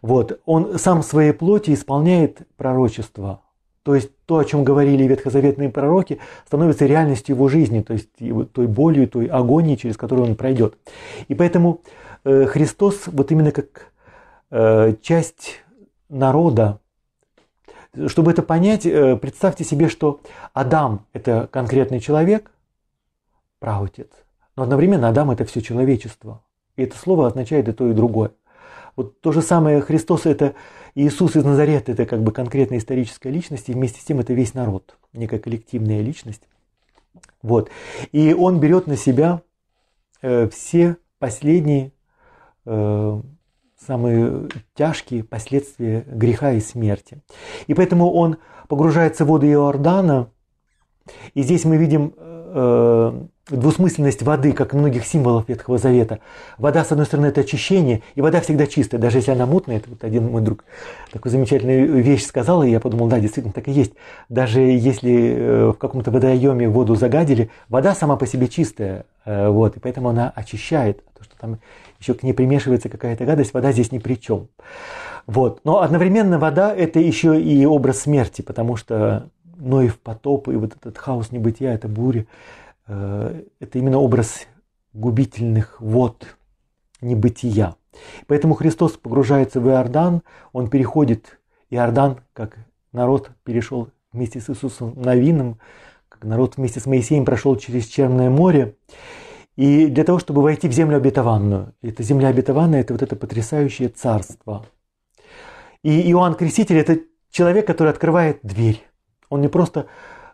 Вот. 0.00 0.40
Он 0.44 0.78
сам 0.78 1.02
в 1.02 1.06
своей 1.06 1.32
плоти 1.32 1.72
исполняет 1.72 2.42
пророчество. 2.56 3.40
То 3.84 3.94
есть 3.96 4.10
то, 4.26 4.38
о 4.38 4.44
чем 4.44 4.62
говорили 4.62 5.04
ветхозаветные 5.04 5.68
пророки, 5.68 6.18
становится 6.46 6.86
реальностью 6.86 7.34
его 7.34 7.48
жизни, 7.48 7.82
то 7.82 7.94
есть 7.94 8.10
той 8.52 8.66
болью, 8.66 9.08
той 9.08 9.26
агонией, 9.26 9.76
через 9.76 9.96
которую 9.96 10.28
он 10.28 10.36
пройдет. 10.36 10.76
И 11.26 11.34
поэтому 11.34 11.80
э, 12.24 12.46
Христос 12.46 13.02
вот 13.06 13.32
именно 13.32 13.50
как 13.50 13.92
э, 14.50 14.94
часть 15.02 15.62
народа, 16.08 16.78
чтобы 18.06 18.30
это 18.30 18.42
понять, 18.42 18.86
э, 18.86 19.16
представьте 19.16 19.64
себе, 19.64 19.88
что 19.88 20.20
Адам– 20.52 21.06
это 21.12 21.48
конкретный 21.50 21.98
человек, 21.98 22.51
праотец. 23.62 24.08
Но 24.56 24.64
одновременно 24.64 25.08
Адам– 25.08 25.30
это 25.32 25.44
все 25.44 25.62
человечество. 25.62 26.42
И 26.76 26.82
это 26.82 26.96
слово 26.98 27.28
означает 27.28 27.68
и 27.68 27.72
то, 27.72 27.88
и 27.88 27.94
другое. 27.94 28.32
Вот 28.96 29.20
то 29.20 29.30
же 29.30 29.40
самое 29.40 29.80
Христос– 29.80 30.22
это 30.26 30.54
Иисус 30.96 31.36
из 31.36 31.44
Назарета, 31.44 31.92
это 31.92 32.04
как 32.04 32.22
бы 32.22 32.32
конкретная 32.32 32.78
историческая 32.78 33.30
личность, 33.30 33.68
и 33.68 33.72
вместе 33.72 34.00
с 34.00 34.04
тем 34.04 34.18
это 34.18 34.34
весь 34.34 34.52
народ, 34.52 34.96
некая 35.12 35.38
коллективная 35.38 36.02
личность. 36.02 36.42
Вот. 37.40 37.70
И 38.10 38.34
он 38.34 38.58
берет 38.58 38.88
на 38.88 38.96
себя 38.96 39.42
э, 40.22 40.48
все 40.48 40.96
последние, 41.20 41.92
э, 42.66 43.20
самые 43.78 44.48
тяжкие 44.74 45.22
последствия 45.22 46.04
греха 46.08 46.52
и 46.52 46.60
смерти. 46.60 47.22
И 47.68 47.74
поэтому 47.74 48.12
он 48.12 48.38
погружается 48.68 49.24
в 49.24 49.28
воду 49.28 49.46
Иордана, 49.46 50.30
и 51.34 51.42
здесь 51.42 51.64
мы 51.64 51.76
видим 51.76 52.14
э, 52.52 53.12
двусмысленность 53.48 54.22
воды, 54.22 54.52
как 54.52 54.72
и 54.72 54.76
многих 54.76 55.04
символов 55.04 55.48
Ветхого 55.48 55.78
Завета. 55.78 56.20
Вода, 56.58 56.84
с 56.84 56.92
одной 56.92 57.06
стороны, 57.06 57.26
это 57.26 57.40
очищение, 57.40 58.02
и 58.14 58.20
вода 58.20 58.40
всегда 58.40 58.66
чистая, 58.66 59.00
даже 59.00 59.18
если 59.18 59.32
она 59.32 59.46
мутная. 59.46 59.78
Это 59.78 59.90
вот 59.90 60.04
один 60.04 60.30
мой 60.30 60.42
друг 60.42 60.64
такую 61.10 61.32
замечательную 61.32 62.02
вещь 62.02 62.24
сказал, 62.24 62.62
и 62.62 62.70
я 62.70 62.80
подумал, 62.80 63.08
да, 63.08 63.18
действительно 63.18 63.52
так 63.52 63.68
и 63.68 63.72
есть. 63.72 63.92
Даже 64.28 64.60
если 64.60 65.34
э, 65.36 65.66
в 65.70 65.74
каком-то 65.74 66.10
водоеме 66.10 66.68
воду 66.68 66.94
загадили, 66.94 67.50
вода 67.68 67.94
сама 67.94 68.16
по 68.16 68.26
себе 68.26 68.48
чистая, 68.48 69.06
э, 69.24 69.48
вот, 69.48 69.76
и 69.76 69.80
поэтому 69.80 70.10
она 70.10 70.32
очищает. 70.34 71.02
А 71.14 71.18
то, 71.18 71.24
что 71.24 71.36
там 71.38 71.58
еще 71.98 72.14
к 72.14 72.22
ней 72.22 72.32
примешивается 72.32 72.88
какая-то 72.88 73.24
гадость, 73.24 73.54
вода 73.54 73.72
здесь 73.72 73.92
ни 73.92 73.98
при 73.98 74.14
чем. 74.14 74.48
Вот. 75.26 75.60
Но 75.64 75.82
одновременно 75.82 76.38
вода– 76.38 76.74
это 76.76 76.98
еще 76.98 77.40
и 77.40 77.64
образ 77.64 78.00
смерти, 78.00 78.42
потому 78.42 78.76
что 78.76 79.30
Ноев 79.56 79.98
потоп 79.98 80.48
и 80.48 80.56
вот 80.56 80.74
этот 80.76 80.98
хаос 80.98 81.32
небытия, 81.32 81.74
это 81.74 81.88
буря, 81.88 82.26
Э, 82.86 83.42
это 83.60 83.78
именно 83.78 83.98
образ 83.98 84.46
губительных 84.92 85.80
вод 85.80 86.26
небытия. 87.00 87.76
Поэтому 88.26 88.54
Христос 88.54 88.92
погружается 88.92 89.60
в 89.60 89.68
Иордан, 89.68 90.22
он 90.52 90.68
переходит 90.68 91.38
Иордан, 91.70 92.20
как 92.32 92.56
народ 92.92 93.30
перешел 93.44 93.88
вместе 94.12 94.40
с 94.40 94.50
Иисусом 94.50 94.94
Новином, 94.96 95.58
как 96.08 96.24
народ 96.24 96.56
вместе 96.56 96.80
с 96.80 96.86
Моисеем 96.86 97.24
прошел 97.24 97.56
через 97.56 97.86
Черное 97.86 98.30
море. 98.30 98.76
И 99.56 99.86
для 99.86 100.04
того, 100.04 100.18
чтобы 100.18 100.42
войти 100.42 100.68
в 100.68 100.72
землю 100.72 100.96
обетованную, 100.96 101.74
эта 101.82 102.02
земля 102.02 102.28
обетованная– 102.28 102.80
это 102.82 102.94
вот 102.94 103.02
это 103.02 103.16
потрясающее 103.16 103.88
царство. 103.88 104.66
И 105.82 106.10
Иоанн 106.10 106.34
Креститель– 106.34 106.76
это 106.78 107.00
человек, 107.30 107.66
который 107.66 107.90
открывает 107.90 108.40
дверь. 108.42 108.82
Он 109.32 109.40
не 109.40 109.48
просто 109.48 109.86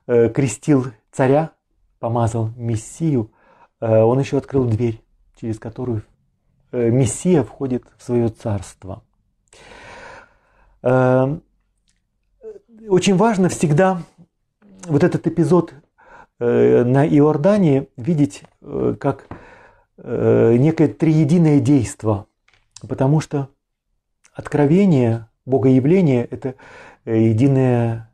э, 0.09 0.29
крестил 0.29 0.87
царя, 1.13 1.53
помазал 2.01 2.51
Мессию, 2.57 3.31
э, 3.81 4.01
он 4.01 4.19
еще 4.19 4.39
открыл 4.39 4.65
дверь, 4.65 5.01
через 5.41 5.61
которую 5.61 6.03
э, 6.73 6.91
Мессия 6.91 7.45
входит 7.45 7.85
в 7.97 8.03
свое 8.03 8.29
царство. 8.29 9.05
Э, 10.83 11.39
очень 12.89 13.15
важно 13.15 13.49
всегда 13.49 14.03
вот 14.89 15.05
этот 15.05 15.29
эпизод 15.29 15.75
на 16.41 17.07
Иордане 17.07 17.89
видеть 17.97 18.43
как 18.61 19.27
некое 19.97 20.89
триединое 20.89 21.61
действо, 21.61 22.27
потому 22.89 23.21
что 23.21 23.49
откровение, 24.33 25.29
богоявление– 25.45 26.25
это 26.31 26.55
единое 27.05 28.05
Э, 28.05 28.08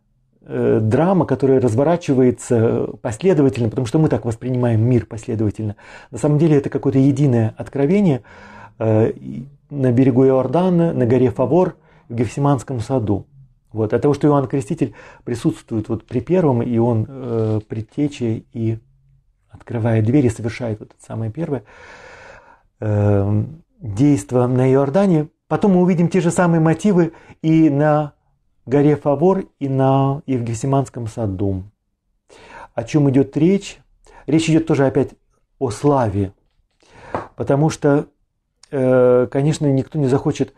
драма, 0.47 1.27
которая 1.27 1.61
разворачивается 1.61 2.89
последовательно, 3.01 3.71
потому 3.71 3.87
что 3.87 3.99
мы 3.99 4.09
так 4.09 4.25
воспринимаем 4.25 4.83
мир 4.83 5.07
последовательно. 5.07 5.77
На 6.11 6.19
самом 6.19 6.39
деле 6.39 6.57
это 6.57 6.71
какое-то 6.71 6.99
единое 6.99 7.55
откровение 7.57 8.23
э, 8.79 9.13
на 9.71 9.93
берегу 9.93 10.27
Иордана, 10.27 10.93
на 10.93 11.07
горе 11.07 11.31
Фавор, 11.31 11.77
в 12.09 12.15
Гефсиманском 12.15 12.81
саду. 12.81 13.27
Вот, 13.73 13.93
от 13.93 14.03
того, 14.03 14.15
что 14.15 14.29
Иоанн 14.29 14.47
Креститель 14.47 14.95
присутствует 15.25 15.89
вот 15.89 16.07
при 16.07 16.21
первом, 16.21 16.63
и 16.63 16.79
он 16.79 17.07
э, 17.09 17.61
предтече 17.67 18.45
и 18.53 18.79
открывает 19.51 20.05
двери, 20.05 20.29
совершает 20.29 20.81
вот 20.81 20.91
это 20.91 21.05
самое 21.05 21.33
первое 21.33 21.65
э, 22.81 23.45
действо 23.81 24.47
на 24.47 24.73
Иордане. 24.73 25.29
Потом 25.49 25.73
мы 25.73 25.83
увидим 25.83 26.09
те 26.09 26.21
же 26.21 26.31
самые 26.31 26.61
мотивы 26.61 27.13
и 27.43 27.69
на 27.69 28.14
горе 28.67 28.97
Фавор, 28.97 29.45
и 29.59 29.69
на 29.69 30.23
Евгесиманском 30.27 31.07
саду. 31.07 31.65
О 32.75 32.85
чем 32.85 33.09
идет 33.11 33.37
речь? 33.37 33.79
Речь 34.27 34.49
идет 34.49 34.67
тоже 34.67 34.87
опять 34.87 35.11
о 35.59 35.71
славе, 35.71 36.33
потому 37.37 37.71
что, 37.71 38.07
э, 38.71 39.29
конечно, 39.31 39.67
никто 39.67 39.99
не 39.99 40.07
захочет 40.07 40.55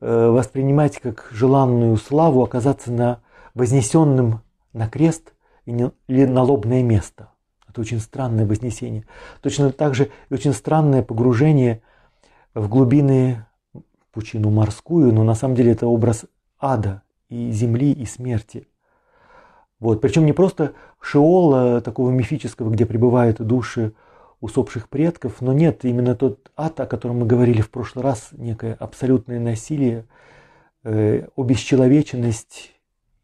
Э, 0.00 0.28
воспринимать 0.28 1.00
как 1.00 1.26
желанную 1.32 1.96
славу 1.96 2.44
оказаться 2.44 2.92
на 2.92 3.20
вознесенном 3.54 4.42
на 4.72 4.88
крест 4.88 5.32
или 5.66 6.24
на 6.24 6.42
лобное 6.42 6.84
место. 6.84 7.30
Это 7.68 7.80
очень 7.80 7.98
странное 7.98 8.46
вознесение. 8.46 9.06
Точно 9.42 9.72
так 9.72 9.96
же 9.96 10.10
и 10.30 10.34
очень 10.34 10.52
странное 10.52 11.02
погружение 11.02 11.82
в 12.54 12.68
глубины 12.68 13.44
пучину 14.12 14.50
морскую, 14.50 15.12
но 15.12 15.24
на 15.24 15.34
самом 15.34 15.56
деле 15.56 15.72
это 15.72 15.88
образ 15.88 16.26
ада 16.60 17.02
и 17.28 17.50
земли 17.50 17.92
и 17.92 18.04
смерти. 18.06 18.66
Вот. 19.80 20.00
Причем 20.00 20.26
не 20.26 20.32
просто 20.32 20.74
шеола 21.00 21.80
такого 21.80 22.10
мифического, 22.10 22.70
где 22.70 22.86
пребывают 22.86 23.40
души 23.40 23.92
усопших 24.40 24.88
предков, 24.88 25.40
но 25.40 25.52
нет, 25.52 25.84
именно 25.84 26.14
тот 26.14 26.50
ад, 26.56 26.78
о 26.80 26.86
котором 26.86 27.18
мы 27.18 27.26
говорили 27.26 27.60
в 27.60 27.70
прошлый 27.70 28.04
раз, 28.04 28.28
некое 28.32 28.74
абсолютное 28.74 29.40
насилие, 29.40 30.04
э, 30.84 31.26
обесчеловеченность 31.36 32.72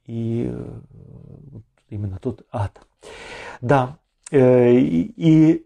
и 0.07 0.51
э, 0.53 0.81
именно 1.89 2.19
тот 2.19 2.43
ад. 2.51 2.81
Да, 3.61 3.99
э, 4.33 4.73
и, 4.75 5.65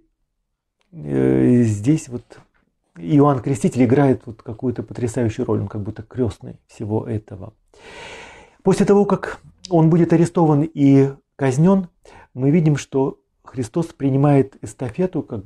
э, 0.93 1.63
здесь 1.63 2.09
вот 2.09 2.41
Иоанн 2.97 3.41
Креститель 3.41 3.85
играет 3.85 4.23
вот 4.27 4.43
какую-то 4.43 4.83
потрясающую 4.83 5.47
роль, 5.47 5.61
он 5.61 5.69
как 5.69 5.83
будто 5.83 6.03
крестный 6.03 6.59
всего 6.67 7.07
этого. 7.07 7.55
После 8.69 8.85
того, 8.85 9.07
как 9.07 9.41
он 9.71 9.89
будет 9.89 10.13
арестован 10.13 10.61
и 10.63 11.15
казнен, 11.37 11.89
мы 12.35 12.51
видим, 12.51 12.77
что 12.77 13.19
Христос 13.43 13.87
принимает 13.87 14.63
эстафету, 14.63 15.23
как 15.23 15.43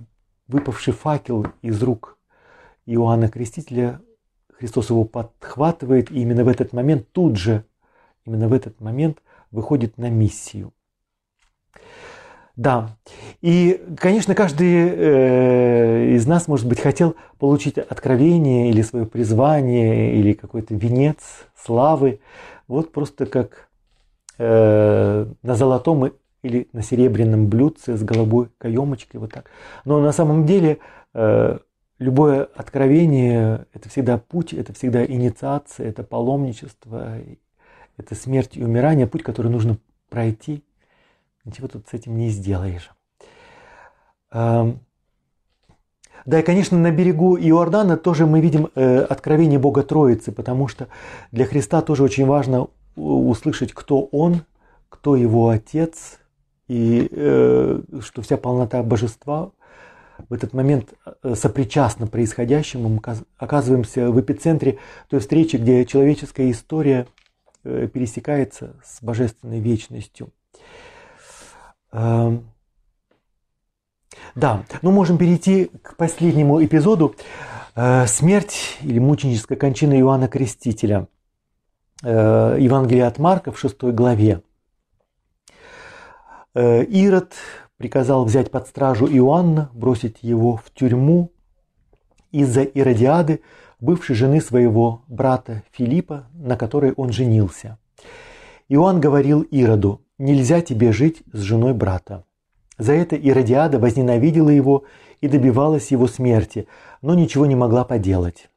выпавший 0.49 0.93
факел 0.93 1.47
из 1.63 1.81
рук 1.85 2.19
Иоанна 2.85 3.29
Крестителя. 3.29 4.01
Христос 4.59 4.91
его 4.91 5.05
подхватывает, 5.05 6.11
и 6.11 6.21
именно 6.21 6.43
в 6.43 6.49
этот 6.49 6.73
момент, 6.73 7.13
тут 7.13 7.37
же, 7.37 7.65
именно 8.25 8.49
в 8.49 8.53
этот 8.53 8.81
момент 8.81 9.23
выходит 9.53 9.99
на 9.99 10.11
миссию. 10.11 10.73
Да, 12.57 12.91
и, 13.41 13.83
конечно, 13.99 14.35
каждый 14.35 14.67
э, 14.67 16.15
из 16.17 16.27
нас, 16.27 16.49
может 16.49 16.69
быть, 16.69 16.81
хотел 16.81 17.17
получить 17.39 17.79
откровение 17.79 18.69
или 18.69 18.83
свое 18.83 19.07
призвание, 19.07 20.15
или 20.17 20.35
какой-то 20.35 20.75
венец 20.75 21.47
славы, 21.57 22.21
вот 22.69 22.93
просто 22.93 23.25
как 23.25 23.69
э, 24.39 25.27
на 25.43 25.55
золотом 25.55 26.13
или 26.43 26.69
на 26.75 26.83
серебряном 26.83 27.47
блюдце 27.47 27.97
с 27.97 28.03
голубой 28.03 28.49
каемочкой, 28.59 29.21
вот 29.21 29.33
так. 29.33 29.47
Но 29.87 30.01
на 30.01 30.13
самом 30.13 30.45
деле 30.45 30.79
э, 31.15 31.59
любое 31.99 32.49
откровение– 32.55 33.67
это 33.73 33.89
всегда 33.89 34.19
путь, 34.19 34.53
это 34.53 34.75
всегда 34.75 35.07
инициация, 35.07 35.89
это 35.89 36.03
паломничество, 36.03 37.17
это 37.97 38.15
смерть 38.15 38.59
и 38.59 38.63
умирание, 38.63 39.07
путь, 39.07 39.23
который 39.23 39.51
нужно 39.51 39.79
пройти. 40.11 40.63
Ничего 41.45 41.69
тут 41.69 41.89
с 41.89 41.95
этим 41.95 42.17
не 42.17 42.29
сделаешь. 42.29 42.91
Эм, 44.31 44.81
да, 46.25 46.39
и, 46.39 46.43
конечно, 46.43 46.79
на 46.79 46.91
берегу 46.93 47.37
Иордана 47.37 47.97
тоже 47.97 48.27
мы 48.27 48.41
видим 48.41 48.71
э, 48.75 49.01
откровение 49.01 49.59
Бога 49.59 49.83
Троицы, 49.83 50.31
потому 50.31 50.69
что 50.69 50.89
для 51.33 51.45
Христа 51.47 51.83
тоже 51.83 52.05
очень 52.05 52.27
важно 52.27 52.69
услышать, 52.95 53.73
кто 53.73 54.03
Он, 54.13 54.43
кто 54.89 55.17
Его 55.17 55.49
Отец, 55.49 56.21
и 56.69 57.09
э, 57.11 57.83
что 58.01 58.23
вся 58.23 58.37
полнота 58.37 58.83
божества 58.85 59.51
в 60.29 60.33
этот 60.33 60.53
момент 60.53 60.95
э, 61.23 61.35
сопричастна 61.35 62.07
происходящему. 62.07 62.89
Мы 62.89 63.01
оказываемся 63.37 64.13
в 64.13 64.21
эпицентре 64.21 64.79
той 65.09 65.19
встречи, 65.19 65.57
где 65.57 65.85
человеческая 65.85 66.51
история 66.51 67.07
пересекается 67.65 68.75
с 68.85 69.01
божественной 69.03 69.61
вечностью. 69.61 70.33
Э, 71.93 72.39
да, 74.35 74.65
ну 74.83 74.91
можем 74.91 75.19
перейти 75.19 75.71
к 75.83 75.97
последнему 75.97 76.65
эпизоду. 76.65 77.15
Э, 77.75 78.07
смерть 78.07 78.79
или 78.83 78.99
мученическая 78.99 79.57
кончина 79.57 79.99
Иоанна 79.99 80.29
Крестителя. 80.29 81.09
Э, 82.03 82.57
Евангелие 82.59 83.07
от 83.07 83.19
Марка 83.19 83.53
в 83.53 83.59
6 83.59 83.83
главе. 83.93 84.43
Э, 86.55 86.85
Ирод 86.85 87.35
приказал 87.77 88.25
взять 88.25 88.51
под 88.51 88.69
стражу 88.69 89.07
Иоанна, 89.07 89.71
бросить 89.73 90.19
его 90.23 90.57
в 90.57 90.71
тюрьму 90.73 91.33
из-за 92.31 92.63
Иродиады, 92.63 93.41
бывшей 93.81 94.15
жены 94.15 94.41
своего 94.41 95.03
брата 95.09 95.63
Филиппа, 95.73 96.27
на 96.35 96.57
которой 96.57 96.93
он 96.93 97.13
женился. 97.13 97.79
Иоанн 98.73 99.01
говорил 99.01 99.43
Ироду, 99.51 100.01
«Нельзя 100.17 100.63
тебе 100.63 100.93
жить 100.93 101.23
с 101.31 101.41
женой 101.41 101.75
брата». 101.75 102.25
За 102.79 102.95
это 102.95 103.17
Иродиада 103.17 103.79
возненавидела 103.79 104.49
его 104.49 104.85
и 105.21 105.29
добивалась 105.29 105.91
его 105.91 106.07
смерти, 106.07 106.67
но 107.03 107.15
ничего 107.15 107.45
не 107.45 107.55
могла 107.55 107.85
поделать. 107.85 108.49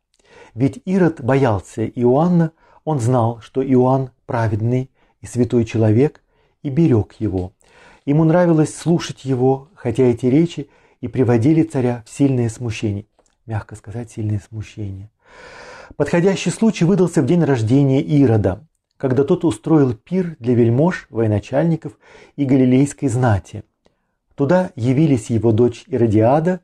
Ведь 0.54 0.82
Ирод 0.86 1.20
боялся 1.20 1.86
Иоанна, 1.86 2.54
он 2.86 3.02
знал, 3.02 3.42
что 3.42 3.62
Иоанн 3.62 4.12
праведный 4.26 4.90
и 5.20 5.26
святой 5.26 5.66
человек, 5.66 6.24
и 6.64 6.70
берег 6.70 7.16
его. 7.20 7.52
Ему 8.06 8.24
нравилось 8.24 8.74
слушать 8.74 9.26
его, 9.26 9.68
хотя 9.76 10.04
эти 10.04 10.28
речи 10.28 10.70
и 11.02 11.10
приводили 11.10 11.62
царя 11.64 12.06
в 12.06 12.10
сильное 12.10 12.48
смущение. 12.48 13.06
Мягко 13.46 13.76
сказать, 13.76 14.12
сильное 14.12 14.42
смущение. 14.48 15.10
Подходящий 15.98 16.52
случай 16.52 16.86
выдался 16.86 17.22
в 17.22 17.26
день 17.26 17.44
рождения 17.44 18.02
Ирода, 18.02 18.66
когда 18.98 19.24
тот 19.24 19.44
устроил 19.44 19.94
пир 19.94 20.36
для 20.40 20.56
вельмож, 20.56 21.08
военачальников 21.10 21.98
и 22.36 22.46
галилейской 22.46 23.10
знати. 23.10 23.64
Туда 24.36 24.72
явились 24.76 25.30
его 25.30 25.52
дочь 25.52 25.84
Иродиада, 25.88 26.62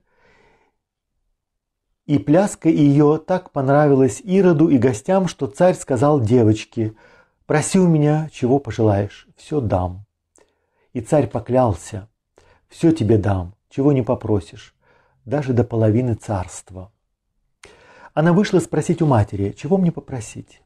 и 2.05 2.17
пляска 2.19 2.67
ее 2.69 3.21
так 3.25 3.51
понравилась 3.51 4.21
Ироду 4.23 4.69
и 4.69 4.77
гостям, 4.77 5.27
что 5.27 5.47
царь 5.47 5.75
сказал 5.75 6.19
девочке, 6.19 6.93
«Проси 7.45 7.79
у 7.79 7.87
меня, 7.87 8.29
чего 8.31 8.59
пожелаешь, 8.59 9.27
все 9.37 9.61
дам». 9.61 10.05
И 10.93 11.01
царь 11.01 11.27
поклялся, 11.27 12.09
все 12.67 12.91
тебе 12.91 13.17
дам, 13.17 13.55
чего 13.69 13.93
не 13.93 14.01
попросишь, 14.01 14.75
даже 15.25 15.53
до 15.53 15.63
половины 15.63 16.15
царства. 16.15 16.91
Она 18.13 18.33
вышла 18.33 18.59
спросить 18.59 19.01
у 19.01 19.05
матери, 19.05 19.51
чего 19.57 19.77
мне 19.77 19.91
попросить? 19.91 20.61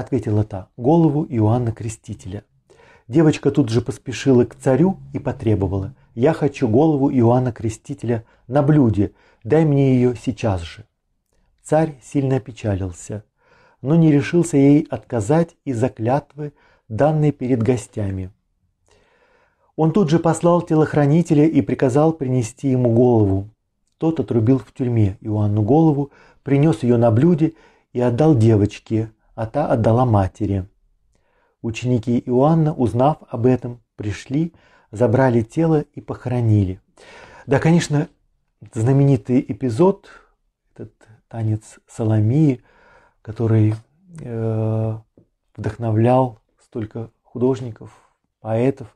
Ответила 0.00 0.44
та, 0.44 0.68
голову 0.78 1.26
Иоанна 1.28 1.72
Крестителя. 1.72 2.44
Девочка 3.06 3.50
тут 3.50 3.68
же 3.68 3.82
поспешила 3.82 4.46
к 4.46 4.54
царю 4.54 4.96
и 5.12 5.18
потребовала, 5.18 5.94
я 6.14 6.32
хочу 6.32 6.68
голову 6.68 7.10
Иоанна 7.12 7.52
Крестителя 7.52 8.24
на 8.48 8.62
блюде, 8.62 9.12
дай 9.44 9.66
мне 9.66 9.92
ее 9.96 10.14
сейчас 10.16 10.62
же. 10.62 10.86
Царь 11.62 11.98
сильно 12.02 12.36
опечалился, 12.36 13.24
но 13.82 13.94
не 13.94 14.10
решился 14.10 14.56
ей 14.56 14.86
отказать 14.88 15.54
из-за 15.66 15.90
клятвы, 15.90 16.54
данной 16.88 17.32
перед 17.32 17.62
гостями. 17.62 18.30
Он 19.76 19.92
тут 19.92 20.08
же 20.08 20.18
послал 20.18 20.62
телохранителя 20.62 21.44
и 21.44 21.60
приказал 21.60 22.14
принести 22.14 22.68
ему 22.68 22.94
голову. 22.94 23.50
Тот 23.98 24.18
отрубил 24.18 24.60
в 24.60 24.72
тюрьме 24.72 25.18
Иоанну 25.20 25.60
голову, 25.60 26.10
принес 26.42 26.84
ее 26.84 26.96
на 26.96 27.10
блюде 27.10 27.52
и 27.92 28.00
отдал 28.00 28.34
девочке, 28.34 29.10
а 29.40 29.46
та 29.46 29.72
отдала 29.72 30.04
матери. 30.04 30.64
Ученики 31.62 32.22
Иоанна, 32.26 32.74
узнав 32.74 33.16
об 33.30 33.46
этом, 33.46 33.78
пришли, 33.96 34.52
забрали 34.92 35.40
тело 35.40 35.80
и 35.80 36.02
похоронили. 36.02 36.78
Да, 37.46 37.58
конечно, 37.58 38.08
знаменитый 38.74 39.42
эпизод, 39.48 40.10
этот 40.74 40.92
танец 41.28 41.78
Соломии, 41.88 42.60
который 43.22 43.74
э, 44.20 44.98
вдохновлял 45.56 46.38
столько 46.62 47.08
художников, 47.22 47.90
поэтов, 48.40 48.94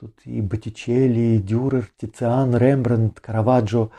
Тут 0.00 0.18
и 0.24 0.40
Боттичелли, 0.40 1.36
и 1.36 1.38
Дюрер, 1.38 1.88
Тициан, 1.96 2.56
Рембрандт, 2.56 3.20
Караваджо, 3.20 3.90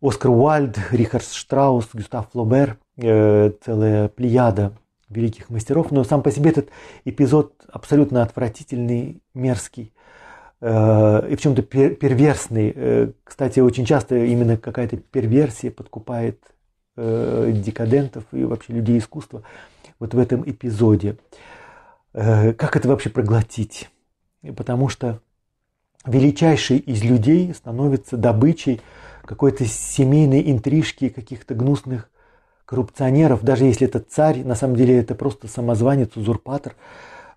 Оскар 0.00 0.30
Уальд, 0.30 0.78
Рихард 0.92 1.26
Штраус, 1.26 1.90
Гюстав 1.92 2.30
Флобер, 2.32 2.78
э, 2.96 3.50
целая 3.60 4.08
плеяда 4.08 4.72
великих 5.08 5.50
мастеров, 5.50 5.90
но 5.90 6.04
сам 6.04 6.22
по 6.22 6.30
себе 6.30 6.50
этот 6.50 6.70
эпизод 7.04 7.54
абсолютно 7.68 8.22
отвратительный, 8.22 9.22
мерзкий 9.34 9.92
э, 10.60 11.28
и 11.30 11.36
в 11.36 11.40
чем-то 11.40 11.62
перверсный. 11.62 12.72
Э, 12.74 13.12
кстати, 13.22 13.60
очень 13.60 13.84
часто 13.84 14.16
именно 14.16 14.56
какая-то 14.56 14.96
перверсия 14.96 15.70
подкупает 15.70 16.40
э, 16.96 17.52
декадентов 17.54 18.24
и 18.32 18.44
вообще 18.44 18.72
людей 18.72 18.98
искусства 18.98 19.42
вот 19.98 20.14
в 20.14 20.18
этом 20.18 20.42
эпизоде. 20.48 21.16
Как 22.12 22.76
это 22.76 22.88
вообще 22.88 23.10
проглотить? 23.10 23.90
Потому 24.56 24.88
что 24.88 25.20
величайший 26.06 26.78
из 26.78 27.02
людей 27.02 27.52
становится 27.54 28.16
добычей 28.16 28.80
какой-то 29.24 29.64
семейной 29.64 30.50
интрижки, 30.50 31.08
каких-то 31.08 31.54
гнусных 31.54 32.10
коррупционеров, 32.64 33.42
даже 33.42 33.64
если 33.64 33.86
это 33.86 34.00
царь, 34.00 34.44
на 34.44 34.54
самом 34.54 34.76
деле 34.76 34.98
это 34.98 35.14
просто 35.14 35.48
самозванец, 35.48 36.16
узурпатор, 36.16 36.76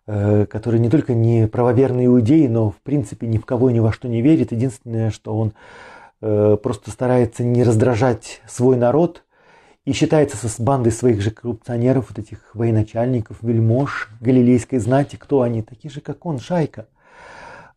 э, 0.05 0.45
который 0.45 0.79
не 0.79 0.89
только 0.89 1.13
не 1.13 1.47
правоверный 1.47 2.05
иудей, 2.05 2.47
но 2.47 2.71
в 2.71 2.77
принципе 2.77 3.27
ни 3.27 3.37
в 3.37 3.45
кого 3.45 3.69
и 3.69 3.73
ни 3.73 3.79
во 3.79 3.91
что 3.91 4.07
не 4.07 4.21
верит. 4.21 4.51
Единственное, 4.51 5.11
что 5.11 5.37
он 5.37 5.53
э, 6.21 6.57
просто 6.61 6.91
старается 6.91 7.43
не 7.43 7.63
раздражать 7.63 8.41
свой 8.47 8.77
народ 8.77 9.23
и 9.85 9.93
считается 9.93 10.49
с 10.49 10.59
бандой 10.59 10.91
своих 10.91 11.21
же 11.21 11.31
коррупционеров, 11.31 12.07
вот 12.09 12.19
этих 12.19 12.53
военачальников, 12.53 13.37
вельмож, 13.41 14.09
галилейской 14.19 14.79
знати. 14.79 15.15
Кто 15.15 15.41
они? 15.41 15.61
Такие 15.61 15.89
же, 15.89 16.01
как 16.01 16.25
он, 16.25 16.39
шайка. 16.39 16.87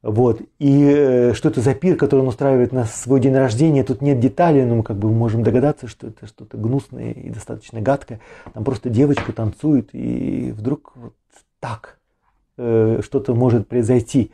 Вот. 0.03 0.41
И 0.59 0.85
э, 0.85 1.35
что 1.35 1.51
это 1.51 1.61
за 1.61 1.75
пир, 1.75 1.97
который 1.97 2.21
он 2.21 2.29
устраивает 2.29 2.73
на 2.73 2.87
свой 2.87 3.21
день 3.21 3.35
рождения, 3.35 3.85
тут 3.85 4.01
нет 4.01 4.19
деталей, 4.19 4.65
но 4.65 4.77
мы 4.77 4.83
как 4.83 4.97
бы 4.97 5.11
можем 5.11 5.43
догадаться, 5.43 5.89
что 5.89 6.07
это 6.07 6.27
что-то 6.27 6.57
гнусное 6.57 7.13
и 7.13 7.29
достаточно 7.29 7.83
гадкое. 7.83 8.21
Там 8.55 8.65
просто 8.65 8.89
девочка 8.89 9.33
танцует, 9.33 9.91
и 9.93 10.53
вдруг 10.53 10.93
вот 10.95 11.15
так 11.59 11.99
э, 12.57 13.01
что-то 13.05 13.35
может 13.35 13.69
произойти. 13.69 14.31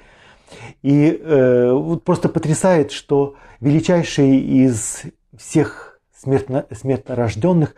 И 0.83 1.21
э, 1.21 1.73
вот 1.73 2.05
просто 2.05 2.29
потрясает, 2.29 2.93
что 2.93 3.35
величайшие 3.59 4.39
из 4.39 5.03
всех 5.37 6.01
смертно, 6.17 6.65
смертно 6.71 7.17
рожденных 7.17 7.75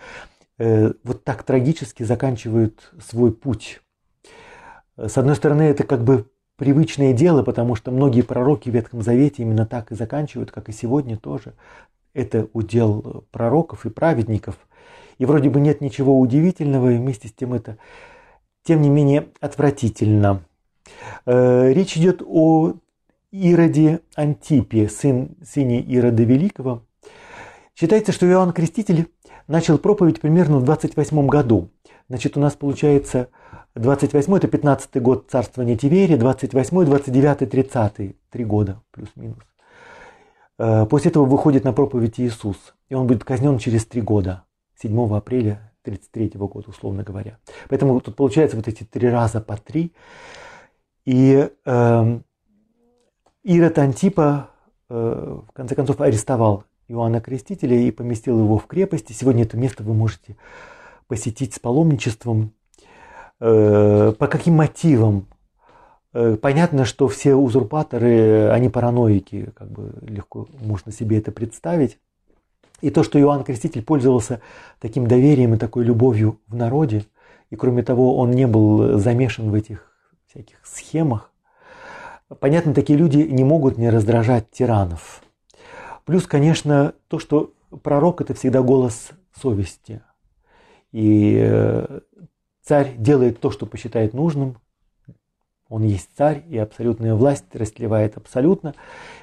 э, 0.59 0.93
вот 1.05 1.25
так 1.25 1.43
трагически 1.43 2.03
заканчивают 2.03 2.93
свой 3.01 3.33
путь. 3.33 3.81
С 4.99 5.17
одной 5.17 5.37
стороны, 5.37 5.63
это 5.63 5.85
как 5.85 6.05
бы 6.05 6.27
привычное 6.59 7.13
дело, 7.13 7.43
потому 7.43 7.77
что 7.77 7.91
многие 7.91 8.23
пророки 8.23 8.69
в 8.69 8.75
Ветхом 8.75 9.01
Завете 9.01 9.43
именно 9.43 9.65
так 9.65 9.93
и 9.93 9.95
заканчивают, 9.95 10.51
как 10.51 10.69
и 10.69 10.73
сегодня 10.73 11.17
тоже. 11.17 11.55
Это 12.13 12.49
удел 12.53 13.25
пророков 13.31 13.87
и 13.87 13.91
праведников. 13.91 14.59
И 15.19 15.25
вроде 15.25 15.51
бы 15.51 15.61
нет 15.61 15.81
ничего 15.81 16.19
удивительного, 16.19 16.91
и 16.91 16.99
вместе 16.99 17.29
с 17.29 17.33
тем 17.33 17.55
это, 17.55 17.79
тем 18.65 18.83
не 18.83 18.91
менее, 18.91 19.29
отвратительно. 19.41 20.43
Э, 21.27 21.73
речь 21.73 21.97
идет 21.97 22.23
о 22.27 22.75
Ироде 23.31 24.01
Антипе, 24.17 24.89
сын, 24.89 25.37
сыне 25.45 25.81
Ирода 25.81 26.25
Великого. 26.25 26.83
Считается, 27.77 28.11
что 28.11 28.27
Иоанн 28.27 28.53
Креститель 28.53 29.09
начал 29.47 29.79
проповедь 29.79 30.21
примерно 30.21 30.59
в 30.59 30.65
28 30.65 31.27
году. 31.29 31.71
Значит, 32.09 32.37
у 32.37 32.41
нас 32.41 32.55
получается 32.55 33.29
28 33.79 34.37
это 34.37 34.49
15 34.49 35.03
год 35.03 35.27
царствования 35.31 35.77
Тиверия, 35.77 36.17
28 36.17 36.85
29 36.85 37.51
30 37.51 38.17
три 38.31 38.45
года 38.45 38.83
плюс-минус. 38.91 39.39
Э, 40.59 40.87
после 40.87 41.11
этого 41.11 41.25
выходит 41.25 41.65
на 41.65 41.73
проповедь 41.73 42.19
Иисус, 42.21 42.75
и 42.89 42.95
он 42.95 43.07
будет 43.07 43.25
казнен 43.25 43.59
через 43.59 43.87
три 43.87 44.03
года, 44.03 44.45
7 44.81 45.17
апреля 45.17 45.73
33 45.83 46.33
года, 46.35 46.71
условно 46.71 47.03
говоря. 47.03 47.39
Поэтому 47.69 48.01
тут 48.01 48.17
получается 48.17 48.57
вот 48.57 48.69
эти 48.69 48.85
три 48.85 49.09
раза 49.09 49.41
по 49.41 49.57
три. 49.57 49.93
И 51.05 51.49
э, 51.65 52.21
Ирод 53.45 53.79
Антипа 53.79 54.51
э, 54.91 55.39
в 55.49 55.53
конце 55.53 55.75
концов 55.75 56.01
арестовал 56.01 56.65
Иоанна 56.89 57.21
Крестителя 57.21 57.77
и 57.77 57.91
поместил 57.91 58.39
его 58.41 58.59
в 58.59 58.67
крепости. 58.67 59.13
Сегодня 59.13 59.45
это 59.45 59.57
место 59.57 59.83
вы 59.85 59.95
можете 59.95 60.37
посетить 61.07 61.55
с 61.55 61.59
паломничеством. 61.59 62.53
Э, 63.41 64.13
по 64.19 64.27
каким 64.27 64.55
мотивам? 64.55 65.27
Э, 66.13 66.37
понятно, 66.41 66.85
что 66.85 67.09
все 67.09 67.35
узурпаторы, 67.35 68.49
они 68.51 68.69
параноики, 68.69 69.51
как 69.55 69.71
бы 69.71 69.93
легко 70.03 70.49
можно 70.61 70.91
себе 70.91 71.19
это 71.19 71.31
представить. 71.31 71.99
И 72.81 72.91
то, 72.91 73.03
что 73.03 73.19
Иоанн 73.21 73.45
Креститель 73.45 73.83
пользовался 73.83 74.41
таким 74.81 75.07
доверием 75.07 75.55
и 75.55 75.59
такой 75.59 75.85
любовью 75.85 76.41
в 76.47 76.55
народе, 76.55 77.05
и 77.51 77.57
кроме 77.57 77.83
того, 77.83 78.17
он 78.19 78.31
не 78.31 78.47
был 78.47 78.99
замешан 78.99 79.51
в 79.51 79.55
этих 79.55 79.93
всяких 80.27 80.59
схемах, 80.65 81.33
понятно, 82.41 82.75
такие 82.75 82.99
люди 82.99 83.19
не 83.19 83.45
могут 83.45 83.79
не 83.79 83.91
раздражать 83.91 84.51
тиранов. 84.51 85.23
Плюс, 86.05 86.27
конечно, 86.27 86.95
то, 87.09 87.19
что 87.19 87.53
пророк– 87.83 88.21
это 88.23 88.35
всегда 88.35 88.63
голос 88.63 89.11
совести. 89.35 90.03
И 90.93 91.39
э, 91.39 92.01
царь 92.69 92.95
делает 92.99 93.41
то, 93.41 93.51
что 93.51 93.65
посчитает 93.65 94.13
нужным. 94.13 94.59
Он 95.69 95.83
есть 95.83 96.11
царь, 96.17 96.45
и 96.49 96.59
абсолютная 96.59 97.15
власть 97.15 97.45
растлевает 97.55 98.17
абсолютно. 98.17 98.75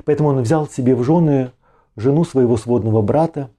Поэтому 0.03 0.29
он 0.29 0.41
взял 0.41 0.67
себе 0.67 0.95
в 0.95 1.03
жены 1.03 1.51
жену 1.95 2.25
своего 2.25 2.57
сводного 2.57 3.01
брата, 3.01 3.51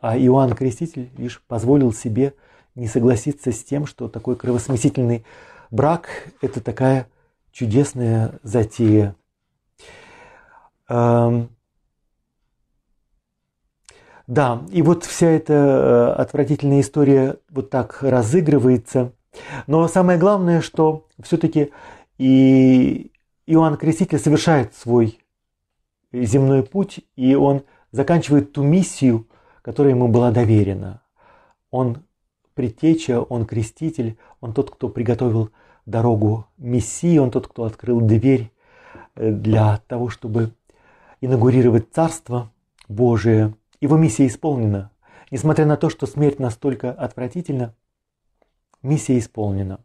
а 0.00 0.16
Иоанн 0.16 0.54
Креститель 0.54 1.10
лишь 1.16 1.42
позволил 1.42 1.92
себе 1.92 2.34
не 2.74 2.86
согласиться 2.86 3.52
с 3.52 3.62
тем, 3.62 3.86
что 3.86 4.08
такой 4.08 4.36
кровосмесительный 4.36 5.24
брак– 5.70 6.08
это 6.40 6.60
такая 6.60 7.08
чудесная 7.52 8.38
затея. 8.42 9.16
Эм, 10.88 11.50
да, 14.26 14.62
и 14.70 14.82
вот 14.82 15.04
вся 15.04 15.28
эта 15.28 15.52
э, 15.52 16.20
отвратительная 16.20 16.80
история 16.80 17.36
вот 17.50 17.70
так 17.70 18.02
разыгрывается. 18.02 19.12
Но 19.66 19.86
самое 19.88 20.18
главное, 20.18 20.60
что 20.60 21.06
все-таки 21.22 21.72
и 22.18 23.10
Иоанн 23.46 23.76
Креститель 23.76 24.18
совершает 24.18 24.74
свой 24.74 25.18
земной 26.12 26.62
путь, 26.62 27.00
и 27.16 27.34
он 27.34 27.62
заканчивает 27.90 28.52
ту 28.52 28.62
миссию, 28.62 29.26
которая 29.62 29.94
ему 29.94 30.08
была 30.08 30.30
доверена. 30.30 31.02
Он 31.70 32.04
предтеча, 32.54 33.20
он 33.20 33.46
креститель, 33.46 34.16
он 34.40 34.52
тот, 34.52 34.70
кто 34.70 34.88
приготовил 34.88 35.50
дорогу 35.86 36.46
Мессии, 36.56 37.18
он 37.18 37.30
тот, 37.30 37.48
кто 37.48 37.64
открыл 37.64 38.00
дверь 38.00 38.52
э, 39.16 39.32
для 39.32 39.78
того, 39.88 40.08
чтобы 40.08 40.52
инаугурировать 41.20 41.92
Царство 41.92 42.52
Божие– 42.88 43.54
его 43.84 43.98
миссия 43.98 44.26
исполнена. 44.26 44.90
Несмотря 45.30 45.66
на 45.66 45.76
то, 45.76 45.90
что 45.90 46.06
смерть 46.06 46.38
настолько 46.38 46.90
отвратительна, 46.90 47.74
миссия 48.84 49.18
исполнена. 49.18 49.80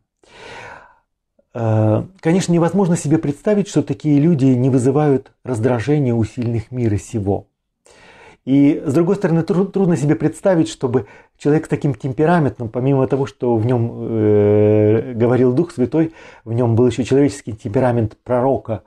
Э, 1.54 2.04
конечно, 2.20 2.54
невозможно 2.54 2.95
себе 2.95 3.18
представить, 3.18 3.68
что 3.68 3.82
такие 3.82 4.20
люди 4.20 4.45
не 4.45 4.70
вызывают 4.70 5.32
раздражения 5.43 6.14
у 6.14 6.24
сильных 6.24 6.72
мира 6.72 6.97
сего. 6.97 7.47
И, 8.45 8.82
с 8.86 8.93
другой 8.93 9.16
стороны, 9.16 9.43
трудно 9.43 9.97
себе 9.97 10.16
представить, 10.16 10.70
чтобы 10.70 11.08
человек 11.38 11.66
с 11.66 11.70
таким 11.70 11.93
темпераментом, 11.93 12.70
помимо 12.70 13.08
того, 13.08 13.26
что 13.26 13.55
в 13.55 13.66
нем 13.66 13.92
э, 13.93 15.13
говорил 15.16 15.54
Дух 15.54 15.71
Святой, 15.71 16.13
в 16.46 16.54
нем 16.54 16.76
был 16.76 16.88
еще 16.88 17.04
человеческий 17.04 17.54
темперамент 17.54 18.17
пророка, 18.24 18.84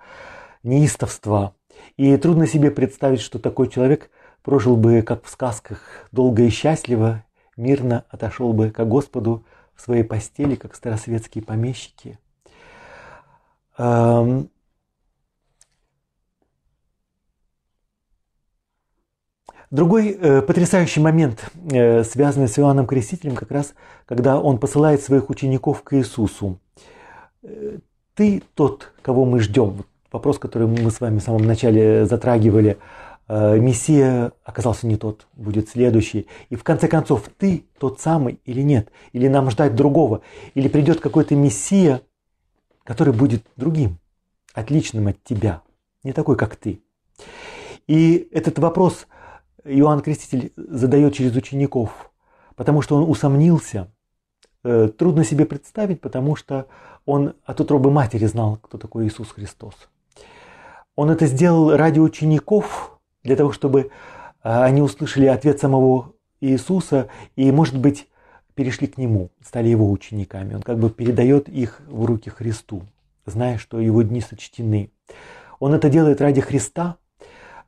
неистовства. 0.63 1.55
И 1.97 2.17
трудно 2.17 2.47
себе 2.47 2.71
представить, 2.71 3.21
что 3.21 3.39
такой 3.39 3.69
человек– 3.69 4.11
прожил 4.43 4.77
бы, 4.77 5.03
как 5.03 5.25
в 5.25 5.31
сказках, 5.31 5.81
долго 6.11 6.43
и 6.43 6.51
счастливо, 6.51 7.25
мирно 7.57 8.05
отошел 8.11 8.53
бы 8.53 8.71
к 8.71 8.85
Господу 8.85 9.45
своей 9.83 10.05
постели, 10.05 10.55
как 10.55 10.75
старосветские 10.75 11.45
помещики. 11.45 12.19
Другой 19.71 20.11
э, 20.11 20.43
потрясающий 20.43 21.01
момент, 21.01 21.51
э, 21.71 22.05
связанный 22.05 22.49
с 22.49 22.59
Иоанном 22.59 22.87
Крестителем, 22.87 23.35
как 23.35 23.51
раз 23.51 23.73
когда 24.05 24.39
он 24.39 24.59
посылает 24.59 25.03
своих 25.03 25.31
учеников 25.31 25.83
к 25.83 25.95
Иисусу. 25.95 26.59
Э, 27.43 27.79
Ты 28.15 28.43
тот, 28.55 28.93
кого 29.01 29.25
мы 29.25 29.41
ждем. 29.41 29.87
Вопрос, 30.13 30.39
который 30.39 30.69
мы 30.69 30.91
с 30.91 31.01
вами 31.01 31.21
в 31.21 31.23
самом 31.23 31.47
начале 31.47 32.05
затрагивали– 32.05 32.77
Мессия 33.29 34.33
оказался 34.45 34.87
не 34.87 34.97
тот, 34.97 35.27
будет 35.35 35.69
следующий. 35.69 36.27
И 36.51 36.57
в 36.57 36.65
конце 36.65 36.89
концов, 36.89 37.31
ты 37.39 37.65
тот 37.79 38.01
самый 38.01 38.41
или 38.45 38.63
нет? 38.63 38.91
Или 39.13 39.29
нам 39.29 39.51
ждать 39.51 39.75
другого? 39.75 40.23
Или 40.55 40.69
придет 40.69 41.01
какой-то 41.01 41.35
Мессия, 41.35 42.03
который 42.85 43.15
будет 43.15 43.45
другим, 43.57 43.99
отличным 44.55 45.07
от 45.07 45.23
тебя, 45.23 45.63
не 46.03 46.13
такой, 46.13 46.37
как 46.37 46.57
ты? 46.57 46.83
И 47.87 48.29
этот 48.33 48.59
вопрос 48.59 49.07
Иоанн 49.65 50.01
Креститель 50.01 50.53
задает 50.57 51.15
через 51.15 51.35
учеников, 51.37 52.11
потому 52.57 52.83
что 52.83 52.97
он 52.97 53.09
усомнился 53.09 53.93
э, 54.65 54.89
трудно 54.89 55.25
себе 55.25 55.47
представить, 55.47 56.01
потому 56.01 56.37
что 56.37 56.67
он 57.07 57.35
от 57.45 57.61
утробы 57.61 57.91
матери 57.91 58.27
знал, 58.27 58.57
кто 58.57 58.79
такой 58.79 59.07
Иисус 59.07 59.31
Христос. 59.31 59.75
Он 60.95 61.11
это 61.11 61.27
сделал 61.27 61.77
ради 61.77 61.99
учеников, 61.99 62.92
для 63.23 63.37
того, 63.37 63.53
чтобы 63.53 63.81
э, 63.81 63.87
они 64.43 64.83
услышали 64.83 65.27
ответ 65.27 65.61
самого 65.61 66.13
Иисуса 66.41 67.09
и, 67.37 67.51
может 67.53 67.79
быть, 67.79 68.09
перешли 68.55 68.87
к 68.87 68.99
Нему, 68.99 69.31
стали 69.45 69.69
Его 69.69 69.91
учениками. 69.91 70.55
Он 70.55 70.63
как 70.63 70.79
бы 70.79 70.91
передает 70.91 71.49
их 71.49 71.81
в 71.89 72.05
руки 72.05 72.31
Христу, 72.31 72.83
зная, 73.27 73.59
что 73.59 73.81
Его 73.81 74.03
дни 74.03 74.21
сочтены. 74.21 74.91
Он 75.59 75.75
это 75.75 75.89
делает 75.89 76.21
ради 76.21 76.41
Христа, 76.41 76.97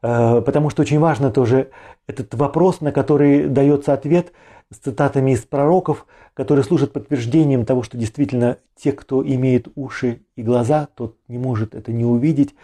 э, 0.03 0.43
потому 0.43 0.71
что 0.71 0.83
очень 0.83 0.99
важно 0.99 1.31
тоже 1.31 1.71
этот 2.07 2.35
вопрос, 2.35 2.81
на 2.81 2.93
который 2.93 3.49
дается 3.49 3.93
ответ 3.93 4.33
с 4.71 4.79
цитатами 4.79 5.33
из 5.33 5.43
пророков, 5.43 6.07
которые 6.35 6.65
служат 6.65 6.93
подтверждением 6.93 7.65
того, 7.65 7.83
что 7.83 7.97
действительно 7.97 8.59
те, 8.77 8.93
кто 8.93 9.25
имеет 9.25 9.69
уши 9.77 10.23
и 10.37 10.43
глаза, 10.43 10.89
тот 10.95 11.17
не 11.29 11.39
может 11.39 11.75
это 11.75 11.93
не 11.93 12.05
увидеть. 12.05 12.55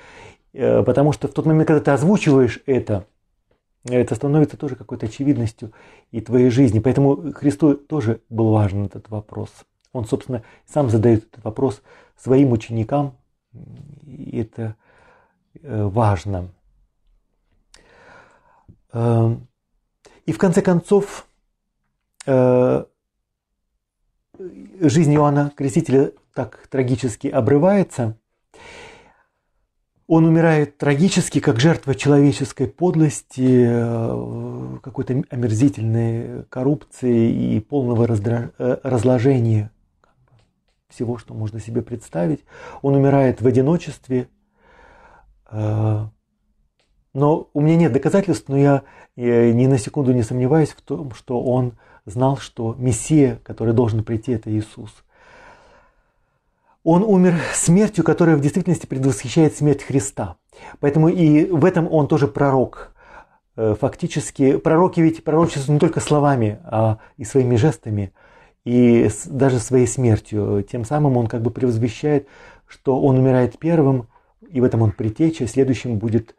Э, 0.52 0.82
потому 0.82 1.12
что 1.12 1.28
в 1.28 1.32
тот 1.32 1.46
момент, 1.46 1.66
когда 1.66 1.82
ты 1.82 1.90
озвучиваешь 1.90 2.60
это, 2.66 3.06
это 3.84 4.14
становится 4.14 4.56
тоже 4.56 4.76
какой-то 4.76 5.06
очевидностью 5.06 5.72
и 6.10 6.20
твоей 6.20 6.50
жизни. 6.50 6.80
Поэтому 6.80 7.32
Христу 7.32 7.74
тоже 7.74 8.20
был 8.28 8.50
важен 8.50 8.86
этот 8.86 9.08
вопрос. 9.08 9.50
Он, 9.92 10.04
собственно, 10.04 10.42
сам 10.66 10.90
задает 10.90 11.24
этот 11.24 11.44
вопрос 11.44 11.82
своим 12.16 12.52
ученикам, 12.52 13.16
и 14.04 14.38
это 14.38 14.76
э, 15.62 15.84
важно. 15.84 16.50
Эм, 18.92 19.48
и 20.26 20.32
в 20.32 20.38
конце 20.38 20.62
концов, 20.62 21.26
э, 22.26 22.84
жизнь 24.80 25.14
Иоанна 25.14 25.52
Крестителя 25.56 26.12
так 26.34 26.66
трагически 26.68 27.28
обрывается. 27.28 28.16
Он 30.12 30.24
умирает 30.24 30.76
трагически, 30.76 31.38
как 31.38 31.60
жертва 31.60 31.94
человеческой 31.94 32.66
подлости, 32.66 33.64
э, 33.64 34.78
какой-то 34.82 35.22
омерзительной 35.30 36.46
коррупции 36.48 37.54
и 37.54 37.60
полного 37.60 38.08
раздра... 38.08 38.50
Э, 38.58 38.78
разложения 38.82 39.70
всего, 40.88 41.16
что 41.16 41.32
можно 41.32 41.60
себе 41.60 41.80
представить. 41.80 42.40
Он 42.82 42.96
умирает 42.96 43.40
в 43.40 43.46
одиночестве. 43.46 44.26
Э, 45.48 46.06
но 47.14 47.48
у 47.54 47.60
меня 47.60 47.76
нет 47.76 47.92
доказательств, 47.92 48.48
но 48.48 48.58
я 48.58 48.82
ни 49.14 49.66
на 49.68 49.78
секунду 49.78 50.12
не 50.12 50.24
сомневаюсь 50.24 50.70
в 50.70 50.82
том, 50.82 51.14
что 51.14 51.40
он 51.40 51.74
знал, 52.04 52.36
что 52.36 52.74
Мессия, 52.76 53.38
который 53.44 53.74
должен 53.74 54.02
прийти, 54.02 54.32
это 54.32 54.50
Иисус– 54.50 54.90
он 56.82 57.02
умер 57.02 57.34
смертью, 57.54 58.04
которая 58.04 58.36
в 58.36 58.40
действительности 58.40 58.86
предвосхищает 58.86 59.56
смерть 59.56 59.82
Христа. 59.82 60.36
Поэтому 60.80 61.08
и 61.08 61.44
в 61.44 61.64
этом 61.64 61.90
он 61.92 62.08
тоже 62.08 62.26
пророк. 62.26 62.92
Э, 63.56 63.74
фактически 63.78 64.56
пророки 64.56 65.00
ведь 65.00 65.22
пророчествуют 65.22 65.68
не 65.68 65.78
только 65.78 66.00
словами, 66.00 66.58
а 66.64 66.98
и 67.16 67.24
своими 67.24 67.56
жестами, 67.56 68.12
и 68.64 69.10
даже 69.26 69.58
своей 69.58 69.86
смертью. 69.86 70.64
Тем 70.70 70.84
самым 70.84 71.16
он 71.16 71.26
как 71.26 71.42
бы 71.42 71.50
превозвещает, 71.50 72.28
что 72.66 73.00
он 73.00 73.18
умирает 73.18 73.58
первым, 73.58 74.08
и 74.48 74.60
в 74.60 74.64
этом 74.64 74.82
он 74.82 74.92
притеча, 74.92 75.46
следующим 75.46 75.98
будет 75.98 76.34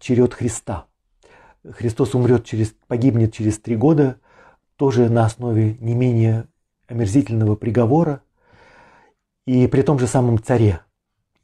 черед 0.00 0.32
Христа. 0.32 0.86
Христос 1.68 2.14
умрет 2.14 2.44
через, 2.44 2.74
погибнет 2.88 3.32
через 3.32 3.58
три 3.58 3.76
года, 3.76 4.16
тоже 4.76 5.10
на 5.10 5.26
основе 5.26 5.76
не 5.78 5.94
менее 5.94 6.46
омерзительного 6.88 7.54
приговора– 7.54 8.22
и 9.46 9.66
при 9.66 9.82
том 9.82 9.98
же 9.98 10.06
самом 10.06 10.42
царе 10.42 10.80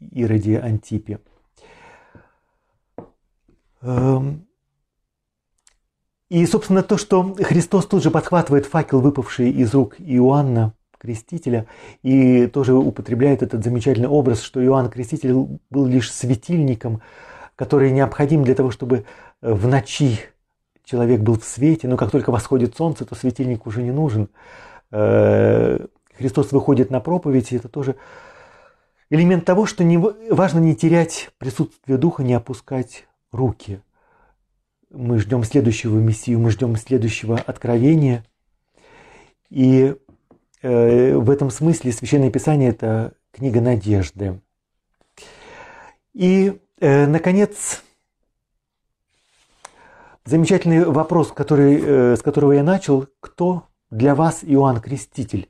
Ироде 0.00 0.58
Антипе. 0.58 1.20
Эм, 3.80 4.46
и, 6.28 6.44
собственно, 6.46 6.82
то, 6.82 6.98
что 6.98 7.34
Христос 7.34 7.86
тут 7.86 8.02
же 8.02 8.10
подхватывает 8.10 8.66
факел, 8.66 9.00
выпавший 9.00 9.50
из 9.50 9.72
рук 9.74 9.96
Иоанна 9.98 10.74
Крестителя, 10.98 11.66
и 12.02 12.46
тоже 12.48 12.74
употребляет 12.74 13.42
этот 13.42 13.64
замечательный 13.64 14.08
образ, 14.08 14.42
что 14.42 14.62
Иоанн 14.62 14.90
Креститель 14.90 15.32
был 15.70 15.86
лишь 15.86 16.12
светильником, 16.12 17.00
который 17.56 17.90
необходим 17.92 18.44
для 18.44 18.54
того, 18.54 18.70
чтобы 18.70 19.04
в 19.40 19.66
ночи 19.66 20.20
человек 20.84 21.20
был 21.20 21.38
в 21.38 21.44
свете, 21.44 21.86
но 21.88 21.96
как 21.96 22.10
только 22.10 22.30
восходит 22.30 22.76
солнце, 22.76 23.04
то 23.04 23.14
светильник 23.14 23.66
уже 23.66 23.82
не 23.82 23.92
нужен. 23.92 24.28
Христос 26.18 26.52
выходит 26.52 26.90
на 26.90 27.00
проповедь, 27.00 27.52
и 27.52 27.56
это 27.56 27.68
тоже 27.68 27.96
элемент 29.08 29.44
того, 29.44 29.66
что 29.66 29.84
не, 29.84 29.96
важно 29.96 30.58
не 30.58 30.74
терять 30.74 31.30
присутствие 31.38 31.96
Духа, 31.96 32.24
не 32.24 32.34
опускать 32.34 33.06
руки. 33.30 33.80
Мы 34.90 35.18
ждем 35.18 35.44
следующего 35.44 35.98
Мессию, 35.98 36.40
мы 36.40 36.50
ждем 36.50 36.76
следующего 36.76 37.38
откровения. 37.38 38.24
И 39.48 39.94
э, 40.62 41.14
в 41.14 41.30
этом 41.30 41.50
смысле 41.50 41.92
Священное 41.92 42.30
Писание– 42.30 42.70
это 42.70 43.12
книга 43.30 43.60
надежды. 43.60 44.40
И, 46.14 46.58
э, 46.80 47.06
наконец, 47.06 47.82
замечательный 50.24 50.84
вопрос, 50.84 51.32
который, 51.32 51.80
э, 51.80 52.16
с 52.16 52.22
которого 52.22 52.52
я 52.52 52.64
начал. 52.64 53.06
Кто 53.20 53.68
для 53.90 54.14
вас 54.14 54.40
Иоанн 54.42 54.80
Креститель? 54.80 55.48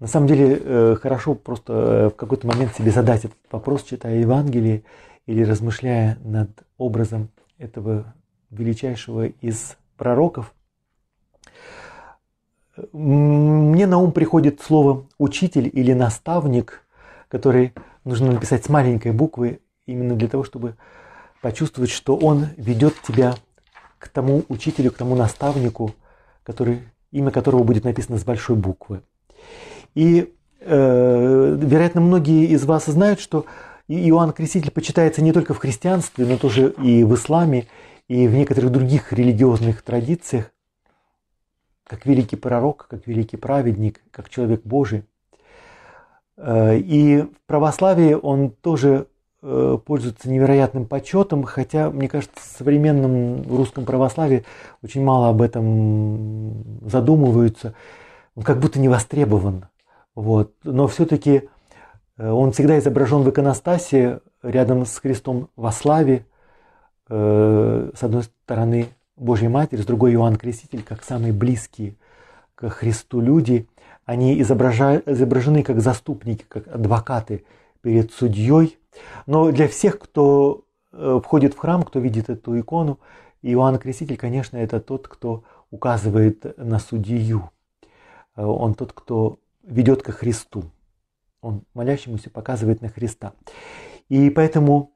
На 0.00 0.06
самом 0.06 0.28
деле 0.28 0.58
э, 0.58 0.96
хорошо 1.00 1.34
просто 1.34 1.72
э, 1.72 2.08
в 2.08 2.16
какой-то 2.16 2.46
момент 2.46 2.74
себе 2.74 2.90
задать 2.90 3.26
этот 3.26 3.38
вопрос, 3.52 3.82
читая 3.82 4.18
Евангелие 4.18 4.82
или 5.26 5.44
размышляя 5.44 6.18
над 6.24 6.50
образом 6.78 7.28
этого 7.58 8.14
величайшего 8.50 9.26
из 9.26 9.76
пророков. 9.98 10.54
Мне 12.92 13.86
на 13.86 13.98
ум 13.98 14.12
приходит 14.12 14.62
слово 14.62 15.06
«учитель» 15.18 15.68
или 15.70 15.92
«наставник», 15.92 16.82
который 17.28 17.74
нужно 18.04 18.32
написать 18.32 18.64
с 18.64 18.70
маленькой 18.70 19.12
буквы, 19.12 19.60
именно 19.84 20.14
для 20.14 20.28
того, 20.28 20.44
чтобы 20.44 20.76
почувствовать, 21.42 21.90
что 21.90 22.16
он 22.16 22.46
ведет 22.56 22.94
тебя 23.06 23.34
к 23.98 24.08
тому 24.08 24.44
учителю, 24.48 24.92
к 24.92 24.96
тому 24.96 25.14
наставнику, 25.14 25.94
который, 26.42 26.88
имя 27.10 27.30
которого 27.30 27.64
будет 27.64 27.84
написано 27.84 28.16
с 28.16 28.24
большой 28.24 28.56
буквы. 28.56 29.02
И, 29.94 30.32
э, 30.60 31.58
вероятно, 31.60 32.00
многие 32.00 32.46
из 32.46 32.64
вас 32.64 32.86
знают, 32.86 33.20
что 33.20 33.46
Иоанн 33.88 34.32
Креститель 34.32 34.70
почитается 34.70 35.22
не 35.22 35.32
только 35.32 35.52
в 35.52 35.58
христианстве, 35.58 36.24
но 36.24 36.36
тоже 36.36 36.70
и 36.70 37.02
в 37.02 37.14
исламе, 37.14 37.66
и 38.06 38.28
в 38.28 38.34
некоторых 38.34 38.70
других 38.70 39.12
религиозных 39.12 39.82
традициях, 39.82 40.52
как 41.84 42.06
великий 42.06 42.36
пророк, 42.36 42.86
как 42.88 43.06
великий 43.06 43.36
праведник, 43.36 44.00
как 44.12 44.28
человек 44.28 44.62
Божий. 44.64 45.04
Э, 46.36 46.78
и 46.78 47.22
в 47.22 47.46
православии 47.46 48.14
он 48.14 48.50
тоже 48.50 49.08
э, 49.42 49.78
пользуется 49.84 50.30
невероятным 50.30 50.86
почетом, 50.86 51.42
хотя, 51.42 51.90
мне 51.90 52.08
кажется, 52.08 52.38
в 52.40 52.58
современном 52.58 53.42
русском 53.42 53.84
православии 53.84 54.44
очень 54.82 55.02
мало 55.02 55.30
об 55.30 55.42
этом 55.42 56.80
задумываются. 56.88 57.74
Он 58.36 58.44
как 58.44 58.60
будто 58.60 58.78
не 58.78 58.88
востребован. 58.88 59.66
Вот. 60.14 60.54
Но 60.64 60.86
все-таки 60.86 61.48
э, 62.16 62.30
он 62.30 62.52
всегда 62.52 62.78
изображен 62.78 63.22
в 63.22 63.30
иконостасе 63.30 64.20
рядом 64.42 64.84
с 64.84 64.98
Христом 64.98 65.50
во 65.56 65.72
славе. 65.72 66.26
Э, 67.08 67.90
с 67.94 68.02
одной 68.02 68.24
стороны 68.24 68.88
Божья 69.16 69.48
Матерь, 69.48 69.82
с 69.82 69.86
другой 69.86 70.14
Иоанн 70.14 70.36
Креститель, 70.36 70.82
как 70.82 71.04
самые 71.04 71.32
близкие 71.32 71.96
к 72.54 72.68
Христу 72.70 73.20
люди. 73.20 73.68
Они 74.04 74.40
изображены 74.40 75.62
как 75.62 75.80
заступники, 75.80 76.44
как 76.48 76.66
адвокаты 76.68 77.44
перед 77.80 78.12
судьей. 78.12 78.78
Но 79.26 79.52
для 79.52 79.68
всех, 79.68 79.98
кто 79.98 80.64
э, 80.92 81.20
входит 81.22 81.54
в 81.54 81.58
храм, 81.58 81.82
кто 81.82 82.00
видит 82.00 82.28
эту 82.28 82.58
икону, 82.58 82.98
Иоанн 83.42 83.78
Креститель, 83.78 84.16
конечно, 84.16 84.56
это 84.56 84.80
тот, 84.80 85.08
кто 85.08 85.44
указывает 85.70 86.58
на 86.58 86.78
судью. 86.78 87.50
Он 88.36 88.74
тот, 88.74 88.92
кто 88.92 89.38
ведет 89.70 90.02
ко 90.02 90.12
Христу. 90.12 90.70
Он 91.40 91.64
молящемуся 91.72 92.28
показывает 92.28 92.82
на 92.82 92.88
Христа. 92.88 93.32
И 94.08 94.28
поэтому 94.28 94.92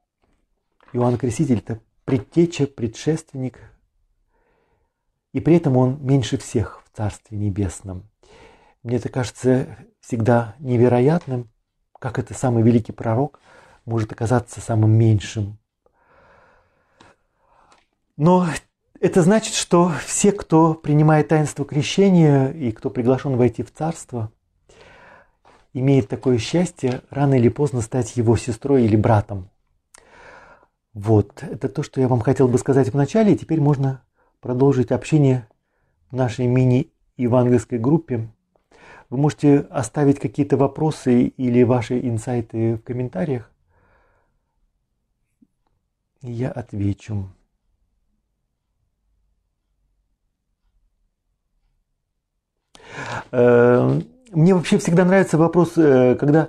Иоанн 0.93 1.17
Креститель– 1.17 1.59
это 1.65 1.81
предтеча, 2.05 2.67
предшественник, 2.67 3.59
и 5.33 5.41
при 5.41 5.57
этом 5.57 5.77
он 5.77 6.05
меньше 6.05 6.37
всех 6.37 6.83
в 6.85 6.97
Царстве 6.97 7.39
Небесном. 7.39 8.09
Мне 8.83 8.97
это 8.97 9.09
кажется 9.09 9.79
всегда 10.01 10.55
невероятным, 10.59 11.51
как 11.99 12.19
это 12.19 12.35
самый 12.35 12.63
великий 12.63 12.93
пророк 12.93 13.41
может 13.87 14.13
оказаться 14.13 14.61
самым 14.61 14.93
меньшим. 14.93 15.59
Но 18.17 18.47
это 19.01 19.23
значит, 19.23 19.55
что 19.55 19.91
все, 20.05 20.31
кто 20.31 20.75
принимает 20.75 21.29
таинство 21.29 21.65
крещения 21.65 22.51
и 22.51 22.71
кто 22.71 22.91
приглашен 22.91 23.37
войти 23.37 23.63
в 23.63 23.73
Царство– 23.73 24.31
имеет 25.75 26.09
такое 26.09 26.39
счастье 26.39 27.03
рано 27.11 27.35
или 27.35 27.49
поздно 27.49 27.83
стать 27.83 28.17
его 28.17 28.37
сестрой 28.37 28.85
или 28.85 28.97
братом. 28.97 29.51
Вот, 30.95 31.43
это 31.43 31.69
то, 31.69 31.83
что 31.83 32.01
я 32.01 32.09
вам 32.09 32.21
хотел 32.21 32.49
бы 32.49 32.57
сказать 32.57 32.93
в 32.93 32.97
начале, 32.97 33.35
и 33.35 33.37
теперь 33.37 33.61
можно 33.61 34.03
продолжить 34.41 34.93
общение 34.93 35.49
в 36.11 36.17
нашей 36.17 36.47
мини-евангельской 36.47 37.79
группе. 37.79 38.29
Вы 39.11 39.19
можете 39.19 39.59
оставить 39.71 40.21
какие-то 40.21 40.57
вопросы 40.57 41.25
или 41.25 41.65
ваши 41.65 41.99
инсайты 42.01 42.77
в 42.77 42.83
комментариях. 42.83 43.51
Я 46.23 46.51
отвечу. 46.51 47.29
Э, 53.33 54.01
мне 54.35 54.55
вообще 54.55 54.79
всегда 54.79 55.05
нравится 55.05 55.39
вопрос, 55.39 55.73
э, 55.77 56.17
когда 56.17 56.49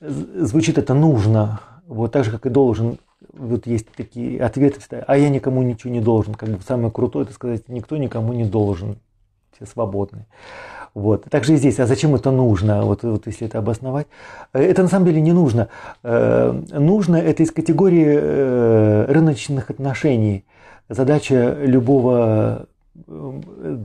звучит 0.00 0.78
это 0.78 0.94
нужно, 0.94 1.60
вот 1.86 2.12
так 2.12 2.24
же, 2.24 2.30
как 2.30 2.46
и 2.46 2.50
должен. 2.50 2.98
Вот 3.32 3.66
есть 3.66 3.88
такие 3.96 4.40
ответы, 4.40 4.80
а 5.06 5.16
я 5.16 5.28
никому 5.28 5.62
ничего 5.62 5.92
не 5.92 6.00
должен. 6.00 6.34
Как 6.34 6.48
бы 6.48 6.60
самое 6.66 6.90
крутое 6.90 7.24
это 7.24 7.34
сказать, 7.34 7.68
никто 7.68 7.96
никому 7.96 8.32
не 8.32 8.44
должен. 8.44 8.98
Все 9.56 9.66
свободны. 9.66 10.26
Вот. 10.92 11.24
Также 11.24 11.54
и 11.54 11.56
здесь, 11.56 11.80
а 11.80 11.86
зачем 11.86 12.14
это 12.14 12.30
нужно, 12.30 12.82
вот, 12.82 13.02
вот 13.02 13.26
если 13.26 13.46
это 13.46 13.58
обосновать? 13.58 14.06
Э, 14.52 14.62
это 14.62 14.82
на 14.82 14.88
самом 14.88 15.06
деле 15.06 15.20
не 15.20 15.32
нужно. 15.32 15.68
Нужно 16.02 17.16
это 17.16 17.42
из 17.42 17.50
категории 17.50 19.06
рыночных 19.06 19.70
отношений. 19.70 20.44
Задача 20.88 21.56
любого 21.60 22.66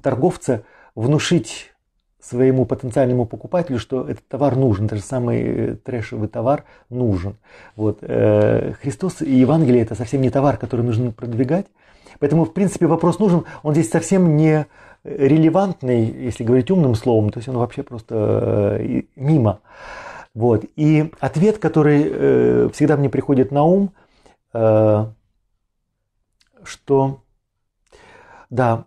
торговца 0.04 0.64
внушить 0.96 1.72
своему 2.22 2.66
потенциальному 2.66 3.26
покупателю, 3.26 3.80
что 3.80 4.10
этот 4.10 4.28
товар 4.28 4.56
нужен, 4.56 4.88
даже 4.88 5.02
самый 5.02 5.41
э, 5.41 5.76
трэшевый 5.76 6.28
товар 6.28 6.66
нужен. 6.90 7.38
Вот. 7.76 8.00
Э, 8.02 8.74
Христос 8.82 9.22
и 9.22 9.32
Евангелие 9.34 9.82
это 9.84 9.96
совсем 9.96 10.22
не 10.22 10.30
товар, 10.30 10.58
который 10.58 10.82
нужно 10.82 11.12
продвигать. 11.12 11.68
Поэтому, 12.20 12.44
в 12.44 12.54
принципе, 12.54 12.88
вопрос 12.88 13.20
нужен, 13.20 13.46
он 13.64 13.74
здесь 13.74 13.90
совсем 13.90 14.36
не 14.36 14.66
релевантный, 15.06 16.04
если 16.06 16.44
говорить 16.44 16.70
умным 16.70 16.94
словом, 16.96 17.30
то 17.30 17.38
есть 17.38 17.48
он 17.48 17.58
вообще 17.58 17.84
просто 17.84 18.78
э, 18.82 19.04
мимо. 19.16 19.62
Вот. 20.34 20.66
И 20.76 21.12
ответ, 21.22 21.58
который 21.58 22.70
всегда 22.70 22.98
мне 22.98 23.10
приходит 23.10 23.52
на 23.52 23.64
ум, 23.64 23.94
что 26.64 27.22
да, 28.50 28.84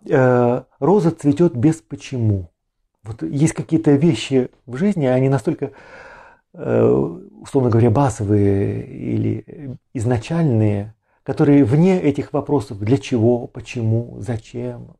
роза 0.79 1.11
цветет 1.11 1.55
без 1.55 1.81
почему. 1.81 2.52
Вот 3.03 3.21
есть 3.21 3.53
какие-то 3.53 3.91
вещи 3.91 4.49
в 4.65 4.77
жизни, 4.77 5.05
они 5.05 5.27
настолько, 5.27 5.71
э, 6.53 6.83
условно 7.41 7.69
говоря, 7.69 7.91
базовые 7.91 8.85
или 8.85 9.77
изначальные, 9.93 10.93
которые 11.23 11.65
вне 11.65 12.01
этих 12.01 12.31
вопросов 12.31 12.79
для 12.79 12.97
чего, 12.97 13.47
почему, 13.47 14.17
зачем, 14.19 14.95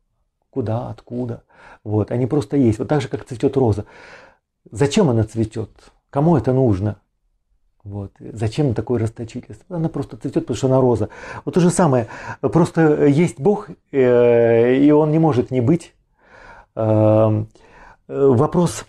куда, 0.50 0.90
откуда. 0.90 1.44
Вот, 1.82 2.10
они 2.10 2.26
просто 2.26 2.58
есть. 2.58 2.78
Вот 2.78 2.88
так 2.88 3.00
же, 3.00 3.08
как 3.08 3.24
цветет 3.24 3.56
роза. 3.56 3.86
Зачем 4.70 5.08
она 5.08 5.24
цветет? 5.24 5.70
Кому 6.10 6.36
это 6.36 6.52
нужно? 6.52 6.98
Вот. 7.82 8.12
Зачем 8.18 8.74
такое 8.74 9.00
расточительство? 9.00 9.76
Она 9.76 9.88
просто 9.88 10.16
цветет, 10.16 10.44
потому 10.44 10.56
что 10.56 10.66
она 10.68 10.80
роза. 10.80 11.08
Вот 11.44 11.54
то 11.54 11.60
же 11.60 11.70
самое. 11.70 12.08
Просто 12.40 13.06
есть 13.06 13.38
Бог, 13.38 13.68
э, 13.92 14.76
и 14.76 14.90
Он 14.90 15.10
не 15.10 15.18
может 15.18 15.50
не 15.50 15.60
быть. 15.60 15.94
Э, 18.06 18.26
вопрос 18.26 18.84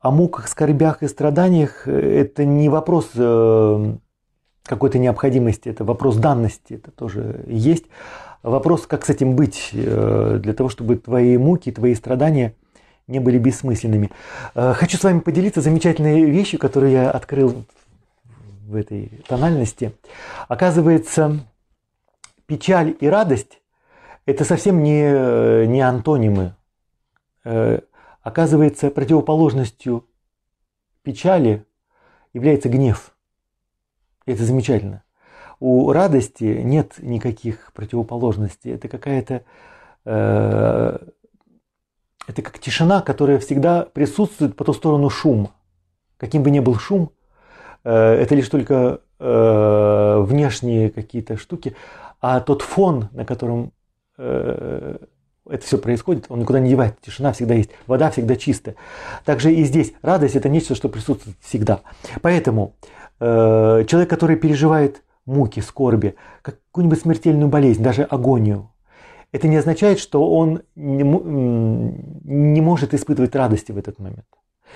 о 0.00 0.10
муках, 0.10 0.48
скорбях 0.48 1.02
и 1.02 1.08
страданиях– 1.08 1.86
это 1.88 2.44
не 2.44 2.68
вопрос 2.68 3.10
э, 3.14 3.94
какой-то 4.64 4.98
необходимости, 4.98 5.68
это 5.68 5.84
вопрос 5.84 6.16
данности, 6.16 6.74
это 6.74 6.90
тоже 6.90 7.44
есть. 7.46 7.84
Вопрос, 8.42 8.86
как 8.86 9.06
с 9.06 9.10
этим 9.10 9.36
быть, 9.36 9.70
э, 9.72 10.40
для 10.42 10.52
того, 10.52 10.68
чтобы 10.68 10.96
твои 10.96 11.38
муки, 11.38 11.70
твои 11.70 11.94
страдания 11.94 12.54
не 13.06 13.18
были 13.18 13.36
бессмысленными. 13.36 14.10
Хочу 14.54 14.96
с 14.96 15.04
вами 15.04 15.20
поделиться 15.20 15.60
замечательной 15.60 16.24
вещью, 16.24 16.58
которую 16.58 16.90
я 16.90 17.10
открыл 17.10 17.66
в 18.66 18.74
этой 18.74 19.20
тональности. 19.28 19.92
Оказывается, 20.48 21.40
печаль 22.46 22.96
и 22.98 23.06
радость– 23.06 23.60
это 24.26 24.46
совсем 24.46 24.82
не, 24.82 25.66
не 25.66 25.82
антонимы. 25.82 26.54
Оказывается, 28.24 28.90
противоположностью 28.90 30.08
печали 31.02 31.66
является 32.32 32.70
гнев. 32.70 33.14
это 34.24 34.42
замечательно. 34.44 35.04
У 35.60 35.92
радости 35.92 36.44
нет 36.44 36.94
никаких 36.98 37.70
противоположностей. 37.74 38.72
Это 38.72 38.88
какая-то... 38.88 39.44
Э, 40.06 40.98
это 42.26 42.40
как 42.40 42.58
тишина, 42.58 43.02
которая 43.02 43.38
всегда 43.38 43.82
присутствует 43.84 44.56
по 44.56 44.64
ту 44.64 44.72
сторону 44.72 45.10
шума. 45.10 45.50
Каким 46.16 46.42
бы 46.42 46.50
ни 46.50 46.60
был 46.60 46.76
шум, 46.76 47.12
э, 47.84 47.92
это 47.92 48.34
лишь 48.34 48.48
только 48.48 49.02
э, 49.18 50.24
внешние 50.26 50.90
какие-то 50.90 51.36
штуки, 51.36 51.76
а 52.22 52.40
тот 52.40 52.62
фон, 52.62 53.10
на 53.12 53.26
котором 53.26 53.72
э, 54.16 54.96
это 55.48 55.64
все 55.64 55.78
происходит, 55.78 56.26
он 56.28 56.40
никуда 56.40 56.60
не 56.60 56.70
девается, 56.70 56.98
тишина 57.04 57.32
всегда 57.32 57.54
есть, 57.54 57.70
вода 57.86 58.10
всегда 58.10 58.36
чистая. 58.36 58.76
Также 59.24 59.52
и 59.52 59.64
здесь 59.64 59.92
радость 60.02 60.36
это 60.36 60.48
нечто, 60.48 60.74
что 60.74 60.88
присутствует 60.88 61.36
всегда. 61.40 61.80
Поэтому 62.22 62.74
э, 63.20 63.84
человек, 63.86 64.08
который 64.08 64.36
переживает 64.36 65.02
муки, 65.26 65.60
скорби, 65.60 66.14
какую-нибудь 66.42 67.00
смертельную 67.00 67.48
болезнь, 67.48 67.82
даже 67.82 68.02
агонию, 68.04 68.70
это 69.32 69.48
не 69.48 69.56
означает, 69.56 69.98
что 69.98 70.30
он 70.30 70.62
не, 70.76 71.02
не 71.02 72.60
может 72.60 72.94
испытывать 72.94 73.34
радости 73.34 73.72
в 73.72 73.78
этот 73.78 73.98
момент. 73.98 74.26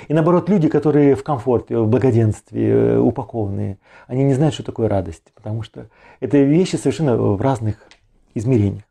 И 0.08 0.14
наоборот, 0.14 0.48
люди, 0.48 0.68
которые 0.68 1.14
в 1.14 1.24
комфорте, 1.24 1.78
в 1.78 1.88
благоденствии, 1.88 2.66
э, 2.66 2.98
упакованные, 2.98 3.78
они 4.06 4.24
не 4.24 4.34
знают, 4.34 4.54
что 4.54 4.62
такое 4.62 4.88
радость, 4.88 5.24
потому 5.34 5.62
что 5.62 5.88
это 6.20 6.38
вещи 6.38 6.76
совершенно 6.76 7.16
в 7.16 7.40
разных 7.40 7.76
измерениях. 8.34 8.87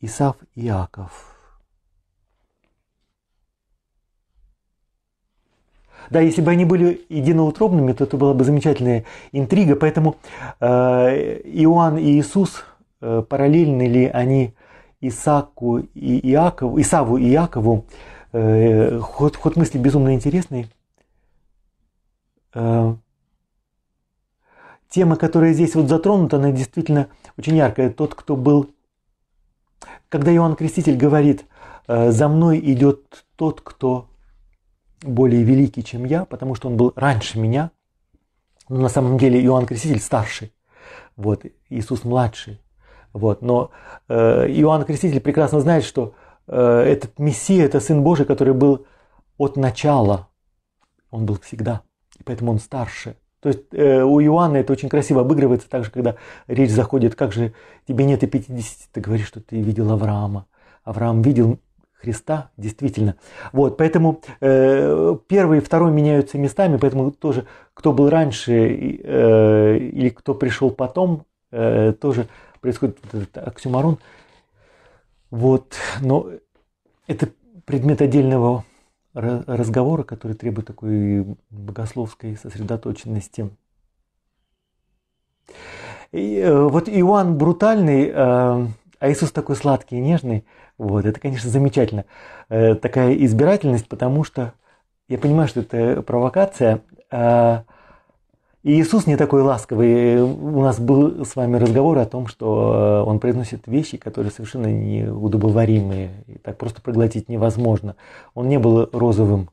Исав 0.00 0.36
и 0.54 0.66
Иаков. 0.66 1.32
Да, 6.10 6.20
если 6.20 6.42
бы 6.42 6.50
они 6.50 6.64
были 6.64 7.04
единоутробными, 7.08 7.92
то 7.92 8.04
это 8.04 8.16
была 8.16 8.34
бы 8.34 8.44
замечательная 8.44 9.04
интрига. 9.30 9.76
Поэтому 9.76 10.16
э, 10.60 11.40
Иоанн 11.44 11.96
и 11.96 12.18
Иисус, 12.18 12.64
э, 13.00 13.22
параллельны 13.28 13.86
ли 13.86 14.06
они 14.06 14.54
Исаку 15.00 15.78
и 15.78 16.30
Иакову, 16.30 16.80
Исаву 16.80 17.16
и 17.16 17.30
Иакову, 17.30 17.86
э, 18.32 18.98
ход, 18.98 19.36
ход 19.36 19.56
мысли 19.56 19.78
безумно 19.78 20.14
интересный. 20.14 20.68
Э, 22.54 22.94
тема, 24.88 25.16
которая 25.16 25.52
здесь 25.52 25.74
вот 25.74 25.88
затронута, 25.88 26.36
она 26.36 26.50
действительно 26.52 27.08
очень 27.36 27.56
яркая. 27.56 27.90
Тот, 27.90 28.14
кто 28.14 28.36
был... 28.36 28.70
Когда 30.08 30.32
Иоанн 30.34 30.56
Креститель 30.56 30.96
говорит, 30.96 31.44
«Э, 31.88 32.10
за 32.10 32.28
мной 32.28 32.58
идет 32.58 33.24
тот, 33.36 33.60
кто 33.60 34.08
более 35.02 35.42
великий, 35.42 35.84
чем 35.84 36.04
я, 36.04 36.24
потому 36.24 36.54
что 36.54 36.68
он 36.68 36.76
был 36.76 36.92
раньше 36.96 37.38
меня. 37.38 37.70
Но 38.68 38.80
на 38.80 38.88
самом 38.88 39.18
деле 39.18 39.44
Иоанн 39.44 39.66
Креститель 39.66 40.00
старший, 40.00 40.52
вот, 41.16 41.44
Иисус 41.68 42.04
младший. 42.04 42.60
Вот, 43.12 43.42
но 43.42 43.70
э, 44.08 44.14
Иоанн 44.48 44.84
Креститель 44.84 45.20
прекрасно 45.20 45.60
знает, 45.60 45.84
что 45.84 46.14
э, 46.46 46.56
этот 46.56 47.18
Мессия, 47.18 47.64
это 47.64 47.80
Сын 47.80 48.02
Божий, 48.02 48.24
который 48.24 48.54
был 48.54 48.86
от 49.36 49.56
начала, 49.56 50.28
он 51.10 51.26
был 51.26 51.38
всегда, 51.40 51.82
и 52.18 52.22
поэтому 52.22 52.52
он 52.52 52.58
старше. 52.58 53.16
То 53.42 53.48
есть 53.48 53.62
э, 53.72 54.02
у 54.02 54.20
Иоанна 54.20 54.58
это 54.58 54.72
очень 54.72 54.88
красиво 54.88 55.22
обыгрывается, 55.22 55.68
также 55.68 55.90
когда 55.90 56.14
речь 56.46 56.70
заходит, 56.70 57.16
как 57.16 57.32
же 57.32 57.52
тебе 57.88 58.04
нет 58.04 58.22
и 58.22 58.28
50, 58.28 58.90
ты 58.92 59.00
говоришь, 59.00 59.26
что 59.26 59.40
ты 59.40 59.60
видел 59.60 59.90
Авраама. 59.90 60.46
Авраам 60.84 61.22
видел 61.22 61.58
Христа, 61.92 62.50
действительно. 62.56 63.16
Вот, 63.52 63.76
поэтому 63.76 64.20
э, 64.40 65.16
первый 65.26 65.58
и 65.58 65.60
второй 65.60 65.90
меняются 65.90 66.38
местами, 66.38 66.76
поэтому 66.76 67.10
тоже 67.10 67.46
кто 67.74 67.92
был 67.92 68.10
раньше 68.10 68.52
э, 68.52 69.78
или 69.78 70.10
кто 70.10 70.34
пришел 70.34 70.70
потом, 70.70 71.24
э, 71.50 71.94
тоже 72.00 72.28
происходит 72.60 72.98
вот 73.02 73.22
этот 73.22 73.38
оксюмарон. 73.38 73.98
Вот, 75.30 75.74
но 76.00 76.28
это 77.08 77.28
предмет 77.64 78.02
отдельного 78.02 78.64
разговора, 79.14 80.02
который 80.02 80.34
требует 80.34 80.66
такой 80.66 81.36
богословской 81.50 82.36
сосредоточенности. 82.36 83.50
И, 86.12 86.36
э, 86.38 86.68
вот 86.68 86.88
Иоанн 86.88 87.36
Брутальный, 87.36 88.08
э, 88.08 88.12
а 88.14 89.10
Иисус 89.10 89.32
такой 89.32 89.56
сладкий 89.56 89.96
и 89.96 90.00
нежный. 90.00 90.44
Вот, 90.78 91.06
это, 91.06 91.18
конечно, 91.18 91.50
замечательно. 91.50 92.04
Э, 92.48 92.74
такая 92.74 93.14
избирательность, 93.14 93.88
потому 93.88 94.24
что 94.24 94.54
я 95.08 95.18
понимаю, 95.18 95.48
что 95.48 95.60
это 95.60 96.02
провокация. 96.02 96.82
И 98.62 98.80
Иисус 98.80 99.06
не 99.06 99.16
такой 99.16 99.42
ласковый. 99.42 100.22
У 100.22 100.60
нас 100.60 100.78
был 100.78 101.24
с 101.24 101.34
вами 101.34 101.56
разговор 101.56 101.98
о 101.98 102.06
том, 102.06 102.28
что 102.28 103.04
он 103.06 103.18
произносит 103.18 103.66
вещи, 103.66 103.96
которые 103.96 104.30
совершенно 104.30 104.66
неудобоваримые. 104.66 106.10
И 106.28 106.38
так 106.38 106.58
просто 106.58 106.80
проглотить 106.80 107.28
невозможно. 107.28 107.96
Он 108.34 108.48
не 108.48 108.58
был 108.58 108.88
розовым 108.92 109.48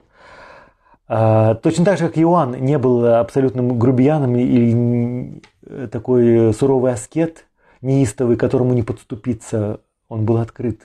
а, 1.12 1.56
точно 1.56 1.86
так 1.86 1.98
же, 1.98 2.08
как 2.08 2.20
Иоанн 2.20 2.52
не 2.52 2.78
был 2.78 3.04
абсолютным 3.08 3.80
грубияном 3.80 4.36
или 4.36 5.42
такой 5.88 6.54
суровый 6.54 6.94
аскет, 6.94 7.48
неистовый, 7.82 8.38
которому 8.38 8.74
не 8.74 8.84
подступиться, 8.84 9.80
он 10.08 10.26
был 10.26 10.38
открыт. 10.38 10.82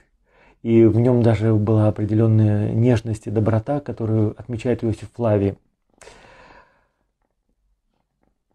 И 0.63 0.87
в 0.87 0.99
нем 0.99 1.23
даже 1.23 1.53
была 1.53 1.89
определенная 1.89 2.73
нежность 2.73 3.27
и 3.27 3.31
доброта, 3.31 3.81
которую 3.81 4.35
отмечает 4.39 4.83
Иосиф 4.83 5.11
Флавий. 5.15 5.57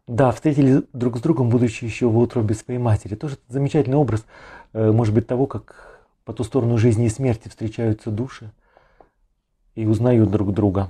Да, 0.10 0.32
встретились 0.32 0.82
друг 0.92 1.18
с 1.18 1.22
другом, 1.22 1.50
будучи 1.50 1.86
еще 1.86 2.08
в 2.08 2.18
утробе 2.18 2.56
своей 2.56 2.80
матери. 2.80 3.14
Тоже 3.14 3.38
замечательный 3.48 3.98
образ, 3.98 4.26
э, 4.74 4.92
может 4.92 5.14
быть, 5.14 5.28
того, 5.28 5.46
как 5.46 6.00
по 6.26 6.34
ту 6.34 6.44
сторону 6.44 6.80
жизни 6.80 7.06
и 7.06 7.10
смерти 7.10 7.48
встречаются 7.48 8.10
души 8.10 8.52
и 9.76 9.86
узнают 9.86 10.32
друг 10.32 10.52
друга. 10.52 10.90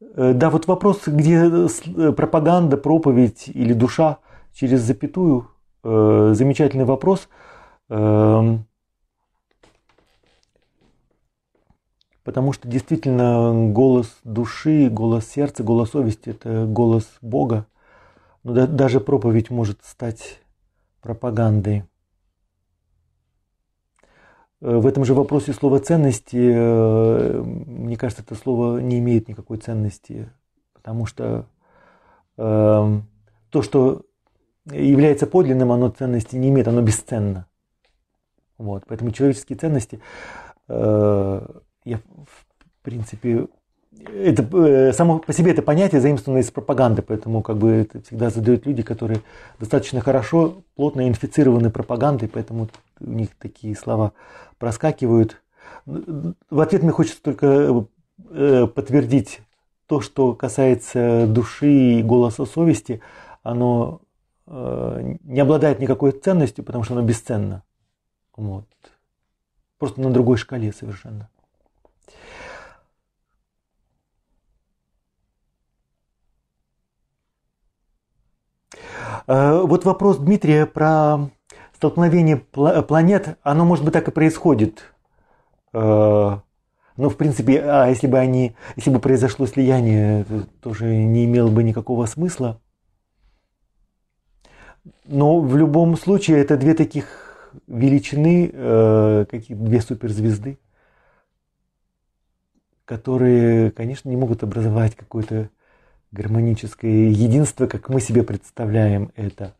Да, 0.00 0.50
вот 0.50 0.66
вопрос, 0.66 1.02
где 1.06 1.44
э, 1.44 1.68
э, 1.96 2.12
пропаганда, 2.12 2.76
проповедь 2.76 3.48
или 3.48 3.72
душа 3.72 4.18
через 4.54 4.80
запятую, 4.80 5.50
замечательный 5.84 6.84
вопрос. 6.84 7.28
Эм, 7.88 8.66
потому 12.24 12.52
что 12.52 12.68
действительно 12.68 13.70
голос 13.72 14.18
души, 14.24 14.90
голос 14.90 15.26
сердца, 15.26 15.62
голос 15.62 15.90
совести– 15.90 16.28
это 16.30 16.66
голос 16.66 17.08
Бога. 17.22 17.66
Но 18.42 18.66
даже 18.66 19.00
проповедь 19.00 19.50
может 19.50 19.84
стать 19.84 20.40
пропагандой. 21.00 21.84
Э, 24.60 24.76
в 24.76 24.86
этом 24.86 25.04
же 25.04 25.14
вопросе 25.14 25.52
слово 25.52 25.78
ценности, 25.78 26.36
э, 26.36 27.42
мне 27.42 27.96
кажется, 27.96 28.22
это 28.22 28.34
слово 28.34 28.78
не 28.78 28.98
имеет 28.98 29.28
никакой 29.28 29.58
ценности, 29.58 30.30
потому 30.72 31.06
что 31.06 31.46
э, 32.36 33.00
то, 33.50 33.62
что 33.62 34.02
является 34.66 35.26
подлинным, 35.26 35.72
оно 35.72 35.88
ценности 35.90 36.36
не 36.36 36.48
имеет, 36.50 36.68
оно 36.68 36.82
бесценно. 36.82 37.46
Вот, 38.58 38.84
поэтому 38.86 39.12
человеческие 39.12 39.56
ценности, 39.56 40.00
я 40.68 41.40
в 41.84 42.82
принципе 42.82 43.46
это 44.06 44.46
э, 44.56 44.92
само 44.92 45.18
по 45.18 45.32
себе 45.32 45.52
это 45.52 45.62
понятие 45.62 46.00
заимствовано 46.00 46.40
из 46.40 46.50
пропаганды, 46.50 47.02
поэтому 47.02 47.42
как 47.42 47.56
бы 47.58 47.70
это 47.70 48.02
всегда 48.02 48.30
задают 48.30 48.66
люди, 48.66 48.82
которые 48.82 49.22
достаточно 49.58 50.00
хорошо, 50.00 50.62
плотно 50.76 51.08
инфицированы 51.08 51.70
пропагандой, 51.70 52.28
поэтому 52.28 52.68
у 53.00 53.10
них 53.10 53.36
такие 53.36 53.74
слова 53.76 54.12
проскакивают. 54.58 55.42
В 55.86 56.60
ответ 56.60 56.82
мне 56.82 56.92
хочется 56.92 57.22
только 57.22 57.86
э, 58.30 58.66
подтвердить 58.66 59.40
то, 59.86 60.00
что 60.00 60.34
касается 60.34 61.26
души 61.26 61.98
и 61.98 62.02
голоса 62.02 62.44
совести, 62.44 63.00
оно 63.42 64.02
э, 64.46 65.16
не 65.22 65.40
обладает 65.40 65.80
никакой 65.80 66.12
ценностью, 66.12 66.64
потому 66.64 66.84
что 66.84 66.94
оно 66.94 67.02
бесценно. 67.02 67.62
Вот. 68.36 68.66
Просто 69.78 70.00
на 70.00 70.10
другой 70.10 70.36
шкале 70.36 70.72
совершенно. 70.72 71.30
Э, 79.26 79.60
вот 79.62 79.84
вопрос 79.84 80.18
Дмитрия 80.18 80.66
про 80.66 81.30
столкновение 81.78 82.36
планет, 82.36 83.38
оно, 83.44 83.64
может 83.64 83.84
быть, 83.84 83.94
так 83.94 84.08
и 84.08 84.10
происходит. 84.10 84.82
Э, 85.72 86.38
но, 86.96 87.08
в 87.08 87.16
принципе, 87.16 87.62
а 87.62 87.86
если 87.86 88.08
бы 88.08 88.18
они, 88.18 88.56
если 88.74 88.90
бы 88.90 88.98
произошло 88.98 89.46
слияние, 89.46 90.22
это 90.22 90.48
тоже 90.60 90.86
не 90.86 91.24
имело 91.24 91.50
бы 91.50 91.62
никакого 91.62 92.06
смысла. 92.06 92.60
Но 95.04 95.38
в 95.38 95.56
любом 95.56 95.96
случае 95.96 96.38
это 96.38 96.56
две 96.56 96.74
таких 96.74 97.52
величины, 97.68 98.50
э, 98.52 99.26
какие 99.30 99.56
две 99.56 99.80
суперзвезды, 99.80 100.58
которые, 102.84 103.70
конечно, 103.70 104.08
не 104.08 104.16
могут 104.16 104.42
образовать 104.42 104.96
какой-то 104.96 105.48
гармоническое 106.10 107.10
единство, 107.10 107.68
как 107.68 107.88
мы 107.88 108.00
себе 108.00 108.24
представляем 108.24 109.12
это. 109.14 109.54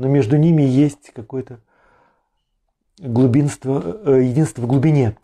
Но 0.00 0.08
между 0.08 0.38
ними 0.38 0.62
есть 0.62 1.10
какое-то 1.12 1.60
глубинство, 2.98 3.82
э, 4.06 4.22
единство 4.22 4.62
в 4.62 4.66
глубине. 4.66 5.18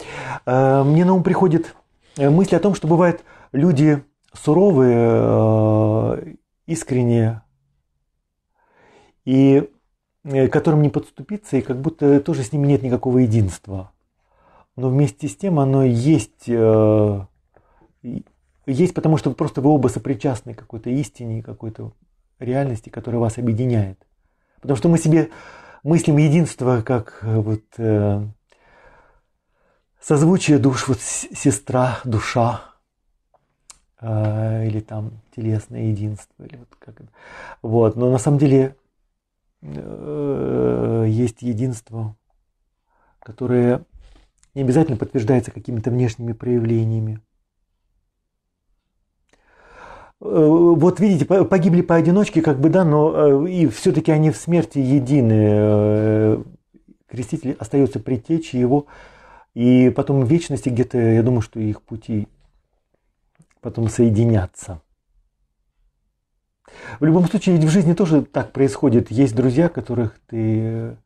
Э, 0.45 0.83
мне 0.83 1.07
на 1.07 1.15
ум 1.15 1.23
приходит 1.23 1.75
мысль 2.19 2.57
о 2.57 2.61
том, 2.61 2.75
что 2.75 2.87
бывают 2.87 3.25
люди 3.53 4.05
суровые, 4.35 4.99
э, 4.99 6.35
искренние, 6.67 7.41
и 9.25 9.67
которым 10.53 10.83
не 10.83 10.91
подступиться, 10.91 11.57
и 11.57 11.63
как 11.63 11.81
будто 11.81 12.21
тоже 12.21 12.43
с 12.43 12.53
ними 12.53 12.67
нет 12.67 12.83
никакого 12.83 13.19
единства. 13.19 13.93
Но 14.77 14.91
вместе 14.91 15.27
с 15.27 15.37
тем 15.37 15.59
оно 15.59 15.85
есть 15.85 16.49
есть 18.67 18.95
потому, 18.95 19.17
что 19.17 19.33
просто 19.33 19.63
вы 19.63 19.71
оба 19.71 19.89
сопричастны 19.89 20.53
к 20.53 20.59
какой-то 20.59 20.91
истине, 20.91 21.43
какой-то 21.43 21.93
реальности, 22.39 22.91
которая 22.91 23.21
вас 23.21 23.39
объединяет. 23.39 24.07
Потому 24.61 24.77
что 24.77 24.89
мы 24.89 24.99
себе 24.99 25.31
мыслим 25.83 26.17
единство 26.17 26.83
как 26.83 27.21
э, 27.23 27.37
вот 27.37 27.63
э, 27.79 28.27
созвучие 30.01 30.59
душ, 30.59 30.89
вот 30.89 31.01
сестра, 31.01 32.01
душа, 32.05 32.63
э, 34.01 34.67
или 34.67 34.81
там 34.81 35.13
телесное 35.35 35.83
единство, 35.85 36.45
или 36.45 36.57
вот 36.57 36.69
как 36.79 37.01
это. 37.01 37.11
Вот, 37.63 37.97
но 37.97 38.11
на 38.11 38.19
самом 38.19 38.39
деле 38.39 38.77
э, 39.63 41.07
есть 41.09 41.43
единство, 41.43 42.17
которое 43.21 43.85
не 44.55 44.63
обязательно 44.63 44.97
подтверждается 44.97 45.51
какими-то 45.51 45.91
внешними 45.91 46.33
проявлениями. 46.33 47.21
Э, 50.21 50.25
вот 50.27 51.01
видите, 51.01 51.25
погибли 51.25 51.83
поодиночке, 51.83 52.43
как 52.43 52.61
бы, 52.61 52.69
да, 52.69 52.85
но 52.85 53.45
э, 53.45 53.51
и 53.51 53.67
все-таки 53.69 54.11
они 54.13 54.31
в 54.31 54.37
смерти 54.37 54.79
едины. 54.79 55.49
Э, 55.49 56.43
креститель 57.07 57.57
остается 57.59 58.01
предтечей 58.01 58.59
его, 58.59 58.87
и 59.55 59.91
потом 59.91 60.25
в 60.25 60.29
вечности 60.29 60.69
где-то, 60.69 60.99
я 60.99 61.23
думаю, 61.23 61.41
что 61.41 61.61
их 61.61 61.83
пути 61.83 62.29
потом 63.61 63.89
соединятся. 63.89 64.81
В 67.01 67.05
любом 67.05 67.27
случае, 67.27 67.57
ведь 67.57 67.65
в 67.65 67.71
жизни 67.71 67.95
тоже 67.95 68.23
так 68.23 68.53
происходит. 68.53 69.11
Есть 69.11 69.35
друзья, 69.35 69.69
которых 69.69 70.19
ты 70.27 70.97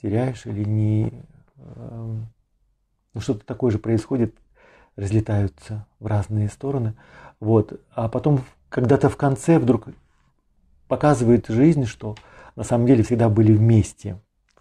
теряешь 0.00 0.46
или 0.46 0.64
не... 0.64 1.12
Ну, 1.56 3.20
что-то 3.20 3.44
такое 3.44 3.70
же 3.70 3.78
происходит, 3.78 4.34
разлетаются 4.96 5.86
в 6.00 6.06
разные 6.06 6.48
стороны. 6.48 6.94
Вот. 7.42 7.80
А 7.90 8.08
потом 8.08 8.44
когда-то 8.68 9.08
в 9.08 9.16
конце 9.16 9.58
вдруг 9.58 9.88
показывает 10.86 11.48
жизнь, 11.48 11.86
что 11.86 12.14
на 12.54 12.62
самом 12.62 12.86
деле 12.86 13.02
всегда 13.02 13.28
были 13.28 13.52
вместе. 13.52 14.20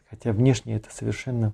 Хотя 0.09 0.31
внешне 0.31 0.77
это 0.77 0.91
совершенно 0.91 1.53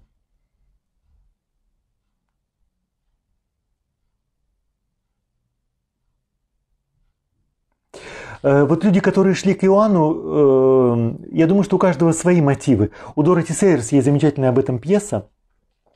э, 8.42 8.64
Вот 8.64 8.86
люди, 8.86 9.02
которые 9.02 9.36
шли 9.36 9.54
к 9.54 9.66
Иоанну, 9.66 11.18
э, 11.28 11.36
я 11.36 11.46
думаю, 11.46 11.64
что 11.64 11.76
у 11.76 11.80
каждого 11.80 12.14
свои 12.14 12.40
мотивы. 12.40 12.92
У 13.18 13.24
Дороти 13.24 13.52
Сейерс 13.52 13.92
есть 13.92 14.06
замечательная 14.06 14.48
об 14.48 14.60
этом 14.60 14.80
пьеса. 14.80 15.28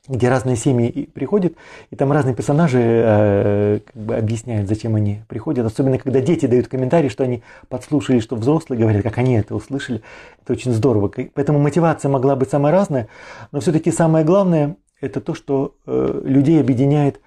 Где 0.07 0.29
разные 0.29 0.55
семьи 0.55 1.07
приходят, 1.13 1.53
и 1.91 1.95
там 1.95 2.11
разные 2.11 2.33
персонажи 2.33 2.79
э, 2.81 3.79
как 3.85 3.95
бы 3.95 4.15
объясняют, 4.15 4.67
зачем 4.67 4.95
они 4.95 5.21
приходят. 5.27 5.65
Особенно, 5.65 5.99
когда 5.99 6.21
дети 6.21 6.47
дают 6.47 6.67
комментарии, 6.67 7.07
что 7.07 7.23
они 7.23 7.43
подслушали, 7.69 8.19
что 8.19 8.35
взрослые 8.35 8.79
говорят, 8.79 9.03
как 9.03 9.19
они 9.19 9.35
это 9.35 9.53
услышали. 9.53 10.01
Это 10.41 10.53
очень 10.53 10.71
здорово. 10.71 11.11
Поэтому 11.33 11.59
мотивация 11.59 12.09
могла 12.09 12.35
быть 12.35 12.49
самая 12.49 12.71
разная, 12.71 13.07
но 13.51 13.59
все-таки 13.59 13.91
самое 13.91 14.25
главное– 14.25 14.75
это 15.01 15.21
то, 15.21 15.35
что 15.35 15.75
э, 15.85 16.21
людей 16.23 16.59
объединяет 16.59 17.21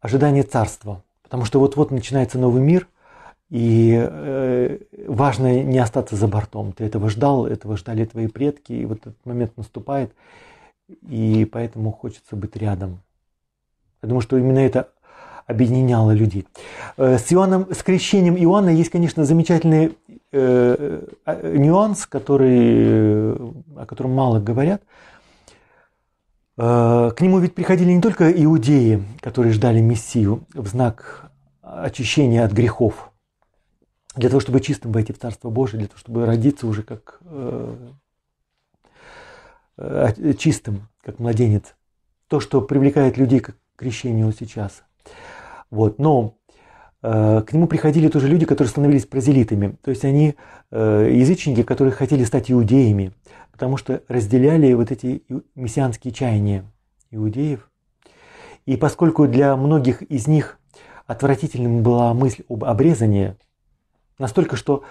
ожидание 0.00 0.44
царства. 0.44 1.02
Потому 1.24 1.44
что 1.44 1.58
вот-вот 1.58 1.90
начинается 1.90 2.38
новый 2.38 2.62
мир, 2.62 2.86
и 3.50 3.92
э, 4.00 4.78
важно 5.08 5.62
не 5.62 5.78
остаться 5.78 6.14
за 6.14 6.28
бортом. 6.28 6.72
Ты 6.72 6.84
этого 6.84 7.08
ждал, 7.08 7.46
этого 7.46 7.76
ждали 7.76 8.04
твои 8.04 8.28
предки, 8.28 8.72
и 8.72 8.86
вот 8.86 8.98
этот 8.98 9.26
момент 9.26 9.56
наступает– 9.56 10.12
и 10.88 11.44
поэтому 11.50 11.92
хочется 11.92 12.36
быть 12.36 12.56
рядом. 12.56 13.02
Думаю, 14.02 14.20
что 14.20 14.36
именно 14.36 14.58
это 14.58 14.90
объединяло 15.46 16.10
людей. 16.12 16.46
Э, 16.96 17.18
с, 17.18 17.32
Иоанном, 17.32 17.72
с 17.72 17.82
крещением 17.82 18.36
Иоанна 18.36 18.70
есть, 18.70 18.90
конечно, 18.90 19.24
замечательный 19.24 19.96
э, 20.32 21.02
э 21.26 21.56
нюанс, 21.56 22.06
который, 22.06 23.34
о 23.34 23.86
котором 23.86 24.12
мало 24.12 24.40
говорят. 24.40 24.82
Э, 26.56 27.10
к 27.14 27.20
нему 27.20 27.38
ведь 27.38 27.54
приходили 27.54 27.92
не 27.92 28.00
только 28.00 28.30
иудеи, 28.30 29.02
которые 29.20 29.52
ждали 29.52 29.80
Мессию 29.80 30.44
в 30.54 30.66
знак 30.66 31.30
очищения 31.62 32.44
от 32.44 32.52
грехов, 32.52 33.10
для 34.16 34.28
того, 34.28 34.40
чтобы 34.40 34.60
чистым 34.60 34.92
войти 34.92 35.12
в 35.12 35.18
Царство 35.18 35.50
Божие, 35.50 35.80
для 35.80 35.88
того, 35.88 35.98
чтобы 35.98 36.24
родиться 36.24 36.66
уже 36.66 36.82
как 36.82 37.18
э, 37.22 37.74
Э, 37.74 37.92
чистым, 40.38 40.88
как 41.02 41.18
младенец. 41.18 41.74
То, 42.28 42.40
что 42.40 42.60
привлекает 42.60 43.16
людей 43.16 43.40
к 43.40 43.54
крещению 43.76 44.32
сейчас. 44.32 44.82
Вот. 45.70 45.98
Но 45.98 46.36
э, 47.02 47.42
к 47.46 47.52
нему 47.52 47.66
приходили 47.66 48.08
тоже 48.08 48.28
люди, 48.28 48.46
которые 48.46 48.70
становились 48.70 49.06
прозелитами. 49.06 49.76
То 49.82 49.90
есть 49.90 50.04
они 50.04 50.36
э, 50.70 51.10
язычники, 51.12 51.62
которые 51.62 51.92
хотели 51.92 52.24
стать 52.24 52.50
иудеями, 52.50 53.12
потому 53.52 53.76
что 53.76 54.02
разделяли 54.08 54.72
вот 54.72 54.90
эти 54.90 55.24
мессианские 55.54 56.12
чаяния 56.12 56.64
иудеев. 57.10 57.70
И 58.66 58.76
поскольку 58.76 59.26
для 59.26 59.56
многих 59.56 60.02
из 60.02 60.26
них 60.26 60.58
отвратительным 61.06 61.82
была 61.82 62.14
мысль 62.14 62.44
об 62.48 62.64
обрезании, 62.64 63.36
настолько, 64.18 64.56
что 64.56 64.84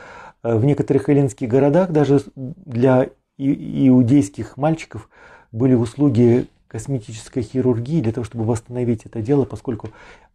в 0.43 0.63
некоторых 0.63 1.09
эллинских 1.09 1.47
городах 1.47 1.91
даже 1.91 2.21
для 2.35 3.09
иудейских 3.37 4.57
мальчиков 4.57 5.09
были 5.51 5.73
услуги 5.73 6.47
косметической 6.67 7.43
хирургии 7.43 8.01
для 8.01 8.11
того, 8.11 8.25
чтобы 8.25 8.45
восстановить 8.45 9.05
это 9.05 9.21
дело, 9.21 9.45
поскольку 9.45 9.89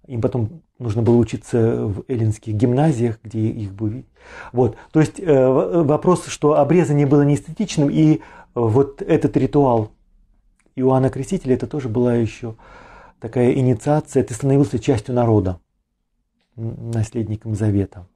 им 0.07 0.21
потом 0.21 0.63
нужно 0.79 1.03
было 1.03 1.17
учиться 1.17 1.85
в 1.85 2.05
эллинских 2.09 2.55
гимназиях, 2.55 3.19
где 3.23 3.49
их 3.49 3.75
бы... 3.75 4.05
Вот. 4.53 4.77
То 4.93 5.01
есть 5.01 5.21
э, 5.21 5.49
вопрос, 5.83 6.27
что 6.27 6.55
обрезание 6.55 7.07
было 7.07 7.23
неэстетичным, 7.23 7.91
и 7.91 8.21
вот 8.55 9.03
этот 9.03 9.37
ритуал 9.37 9.91
Иоанна 10.77 11.11
Крестителя, 11.11 11.55
это 11.55 11.67
тоже 11.67 11.89
была 11.89 12.15
еще 12.15 12.55
такая 13.21 13.53
инициация, 13.53 14.23
ты 14.23 14.33
становился 14.35 14.79
частью 14.79 15.15
народа, 15.15 15.61
наследником 16.57 17.55
завета. 17.55 18.07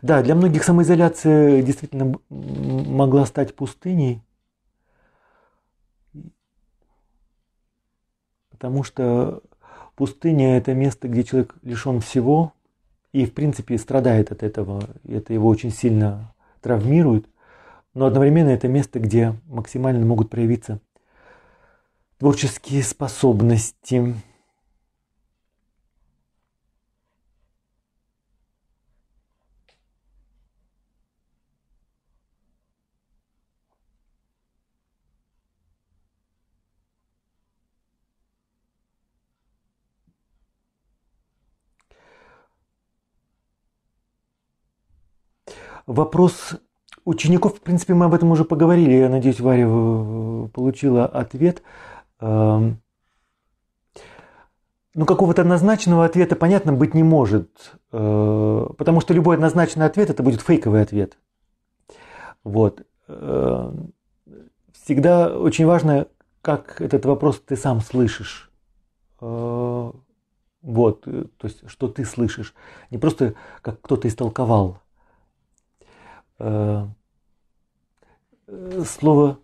Да, 0.00 0.22
для 0.22 0.34
многих 0.34 0.64
самоизоляция 0.64 1.62
действительно 1.62 2.18
могла 2.30 3.26
стать 3.26 3.54
пустыней, 3.54 4.22
потому 8.50 8.82
что 8.82 9.42
пустыня– 9.94 10.56
это 10.58 10.74
место, 10.74 11.08
где 11.08 11.24
человек 11.24 11.54
лишен 11.62 12.00
всего 12.00 12.54
и, 13.12 13.26
в 13.26 13.34
принципе, 13.34 13.76
страдает 13.76 14.32
от 14.32 14.42
этого, 14.42 14.82
и 15.04 15.14
это 15.14 15.34
его 15.34 15.48
очень 15.48 15.70
сильно 15.70 16.34
травмирует, 16.62 17.28
но 17.94 18.06
одновременно 18.06 18.50
это 18.50 18.68
место, 18.68 19.00
где 19.00 19.34
максимально 19.46 20.06
могут 20.06 20.30
проявиться 20.30 20.80
творческие 22.18 22.82
способности, 22.82 24.14
Вопрос 45.88 46.50
учеников, 47.06 47.56
в 47.56 47.60
принципе, 47.62 47.94
мы 47.94 48.04
об 48.04 48.14
этом 48.14 48.30
уже 48.30 48.44
поговорили. 48.44 48.92
Я 48.92 49.08
надеюсь, 49.08 49.40
Варя 49.40 49.64
э, 49.66 50.48
получила 50.52 51.06
ответ. 51.06 51.62
Эм, 52.20 52.82
ну, 54.92 55.06
какого-то 55.06 55.40
однозначного 55.40 56.04
ответа, 56.04 56.36
понятно, 56.36 56.74
быть 56.74 56.92
не 56.92 57.02
может. 57.02 57.72
Э, 57.90 58.66
потому 58.76 59.00
что 59.00 59.14
любой 59.14 59.36
однозначный 59.36 59.86
ответ– 59.86 60.10
это 60.10 60.22
будет 60.22 60.42
фейковый 60.42 60.82
ответ. 60.82 61.16
Вот. 62.44 62.82
Э, 63.06 63.72
всегда 64.74 65.34
очень 65.38 65.64
важно, 65.64 66.06
как 66.42 66.82
этот 66.82 67.06
вопрос 67.06 67.40
ты 67.40 67.56
сам 67.56 67.80
слышишь. 67.80 68.52
Вот, 69.20 71.00
то 71.02 71.30
есть, 71.44 71.62
что 71.66 71.88
ты 71.88 72.04
слышишь. 72.04 72.54
Не 72.90 72.98
просто 72.98 73.34
как 73.62 73.80
кто-то 73.80 74.06
истолковал. 74.06 74.82
Э, 76.38 76.86
слово 78.84 79.38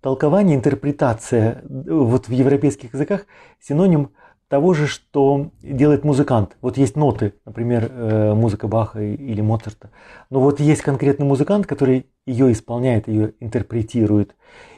толкование, 0.00 0.56
интерпретация 0.56 1.62
вот 1.68 2.28
в 2.28 2.32
европейских 2.32 2.94
языках 2.94 3.26
синоним 3.60 4.10
того 4.48 4.74
же, 4.74 4.86
что 4.86 5.50
делает 5.62 6.04
музыкант. 6.04 6.56
Вот 6.60 6.76
есть 6.76 6.96
ноты, 6.96 7.34
например, 7.44 7.88
э, 7.90 8.34
музыка 8.34 8.66
Баха 8.66 9.00
или 9.00 9.40
Моцарта. 9.40 9.90
Но 10.28 10.40
вот 10.40 10.58
есть 10.58 10.82
конкретный 10.82 11.26
музыкант, 11.26 11.66
который 11.66 12.06
ее 12.26 12.50
исполняет, 12.50 13.06
ее 13.06 13.34
интерпретирует. 13.40 14.34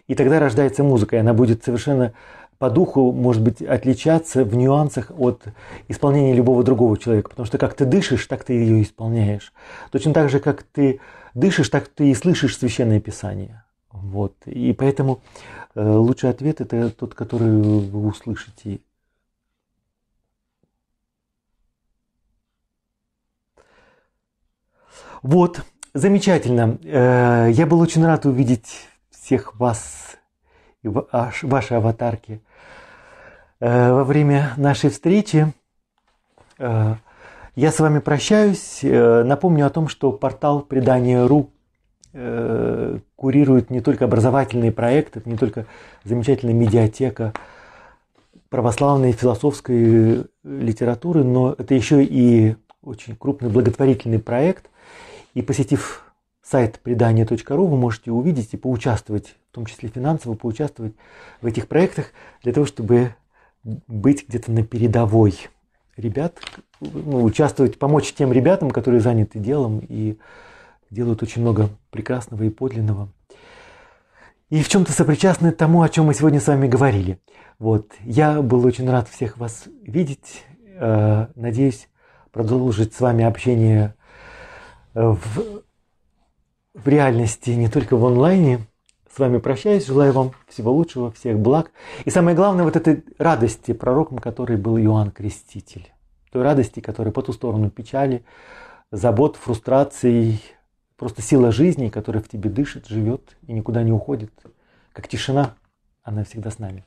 И 0.08 0.14
тогда 0.14 0.40
рождается 0.40 0.84
музыка, 0.84 1.16
и 1.16 1.20
она 1.20 1.32
будет 1.32 1.64
совершенно 1.64 2.12
по 2.58 2.70
духу, 2.70 3.12
может 3.12 3.42
быть, 3.42 3.62
отличаться 3.62 4.44
в 4.44 4.54
нюансах 4.54 5.10
от 5.16 5.42
исполнения 5.88 6.34
любого 6.34 6.62
другого 6.62 6.98
человека. 6.98 7.30
Потому 7.30 7.46
что 7.46 7.58
как 7.58 7.74
ты 7.74 7.84
дышишь, 7.86 8.26
так 8.26 8.44
ты 8.44 8.52
ее 8.52 8.82
исполняешь. 8.82 9.52
Точно 9.90 10.12
так 10.12 10.28
же, 10.28 10.38
как 10.38 10.62
ты 10.62 11.00
дышишь, 11.34 11.68
так 11.68 11.88
ты 11.88 12.10
и 12.10 12.14
слышишь 12.14 12.58
священное 12.58 13.00
писание. 13.00 13.64
Вот. 13.90 14.34
И 14.46 14.72
поэтому 14.72 15.22
э, 15.74 15.82
лучший 15.82 16.30
ответ 16.30 16.60
это 16.60 16.90
тот, 16.90 17.14
который 17.14 17.50
вы 17.50 18.06
услышите. 18.06 18.80
Вот, 25.22 25.62
замечательно. 25.94 26.78
Э, 26.82 27.48
я 27.50 27.66
был 27.66 27.80
очень 27.80 28.04
рад 28.04 28.26
увидеть 28.26 28.88
всех 29.10 29.58
вас 29.58 30.16
и 30.82 30.88
ваши 30.88 31.74
аватарки 31.74 32.42
Э, 33.64 33.92
во 33.92 34.02
время 34.02 34.54
нашей 34.56 34.90
встречи. 34.90 35.52
Э, 37.56 37.60
я 37.60 37.72
с 37.72 37.80
вами 37.80 37.98
прощаюсь. 37.98 38.80
Э, 38.82 39.22
напомню 39.24 39.66
о 39.66 39.70
том, 39.70 39.88
что 39.88 40.12
портал 40.12 40.62
предания.ру 40.62 41.50
курирует 43.16 43.70
не 43.70 43.80
только 43.80 44.04
образовательные 44.04 44.70
проекты, 44.70 45.22
не 45.24 45.38
только 45.38 45.64
замечательная 46.04 46.52
медиатека 46.52 47.32
православной 48.50 49.12
философской 49.12 50.26
литературы, 50.44 51.24
но 51.24 51.54
это 51.56 51.74
еще 51.74 52.04
и 52.04 52.56
очень 52.82 53.16
крупный 53.16 53.48
благотворительный 53.48 54.18
проект. 54.18 54.68
И 55.32 55.40
посетив 55.40 56.04
сайт 56.42 56.80
предания.ру, 56.80 57.66
вы 57.66 57.76
можете 57.78 58.10
увидеть 58.10 58.52
и 58.52 58.58
поучаствовать, 58.58 59.34
в 59.50 59.54
том 59.54 59.64
числе 59.64 59.88
финансово, 59.88 60.34
поучаствовать 60.34 60.92
в 61.40 61.46
этих 61.46 61.66
проектах 61.66 62.08
для 62.42 62.52
того, 62.52 62.66
чтобы 62.66 63.14
быть 63.64 64.28
где-то 64.28 64.52
на 64.52 64.64
передовой 64.64 65.48
ребят, 65.96 66.38
ну, 66.80 67.22
участвовать, 67.22 67.78
помочь 67.78 68.12
тем 68.12 68.32
ребятам, 68.32 68.70
которые 68.70 69.00
заняты 69.00 69.38
делом 69.38 69.80
и 69.80 70.18
делают 70.90 71.22
очень 71.22 71.42
много 71.42 71.70
прекрасного 71.90 72.42
и 72.42 72.50
подлинного. 72.50 73.08
И 74.50 74.62
в 74.62 74.68
чем-то 74.68 74.92
сопричастны 74.92 75.52
тому, 75.52 75.82
о 75.82 75.88
чем 75.88 76.06
мы 76.06 76.14
сегодня 76.14 76.40
с 76.40 76.46
вами 76.46 76.68
говорили. 76.68 77.18
Вот. 77.58 77.92
Я 78.00 78.42
был 78.42 78.66
очень 78.66 78.90
рад 78.90 79.08
всех 79.08 79.38
вас 79.38 79.64
видеть. 79.82 80.44
Э, 80.78 81.28
надеюсь 81.34 81.88
продолжить 82.30 82.94
с 82.94 83.00
вами 83.00 83.24
общение 83.24 83.94
в 84.94 85.62
в 86.74 86.88
реальности, 86.88 87.50
не 87.50 87.68
только 87.68 87.96
в 87.96 88.04
онлайне. 88.04 88.60
С 89.14 89.18
вами 89.18 89.38
прощаюсь, 89.38 89.86
желаю 89.86 90.14
вам 90.14 90.32
всего 90.48 90.72
лучшего, 90.72 91.12
всех 91.12 91.38
благ. 91.38 91.70
И 92.06 92.10
самое 92.10 92.34
главное, 92.34 92.64
вот 92.64 92.76
этой 92.76 93.04
радости 93.18 93.72
пророком, 93.72 94.18
который 94.18 94.56
был 94.56 94.78
Иоанн 94.78 95.10
Креститель. 95.10 95.92
Той 96.30 96.42
радости, 96.42 96.80
которая 96.80 97.12
по 97.12 97.20
ту 97.20 97.34
сторону 97.34 97.68
печали, 97.68 98.24
забот, 98.90 99.36
фрустраций, 99.36 100.42
просто 100.96 101.20
сила 101.20 101.52
жизни, 101.52 101.90
которая 101.90 102.22
в 102.22 102.28
тебе 102.28 102.48
дышит, 102.48 102.86
живет 102.86 103.36
и 103.46 103.52
никуда 103.52 103.82
не 103.82 103.92
уходит. 103.92 104.32
Как 104.94 105.08
тишина, 105.08 105.56
она 106.02 106.24
всегда 106.24 106.50
с 106.50 106.58
нами. 106.58 106.82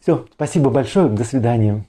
Все, 0.00 0.26
спасибо 0.32 0.70
большое, 0.70 1.08
до 1.08 1.24
свидания. 1.24 1.84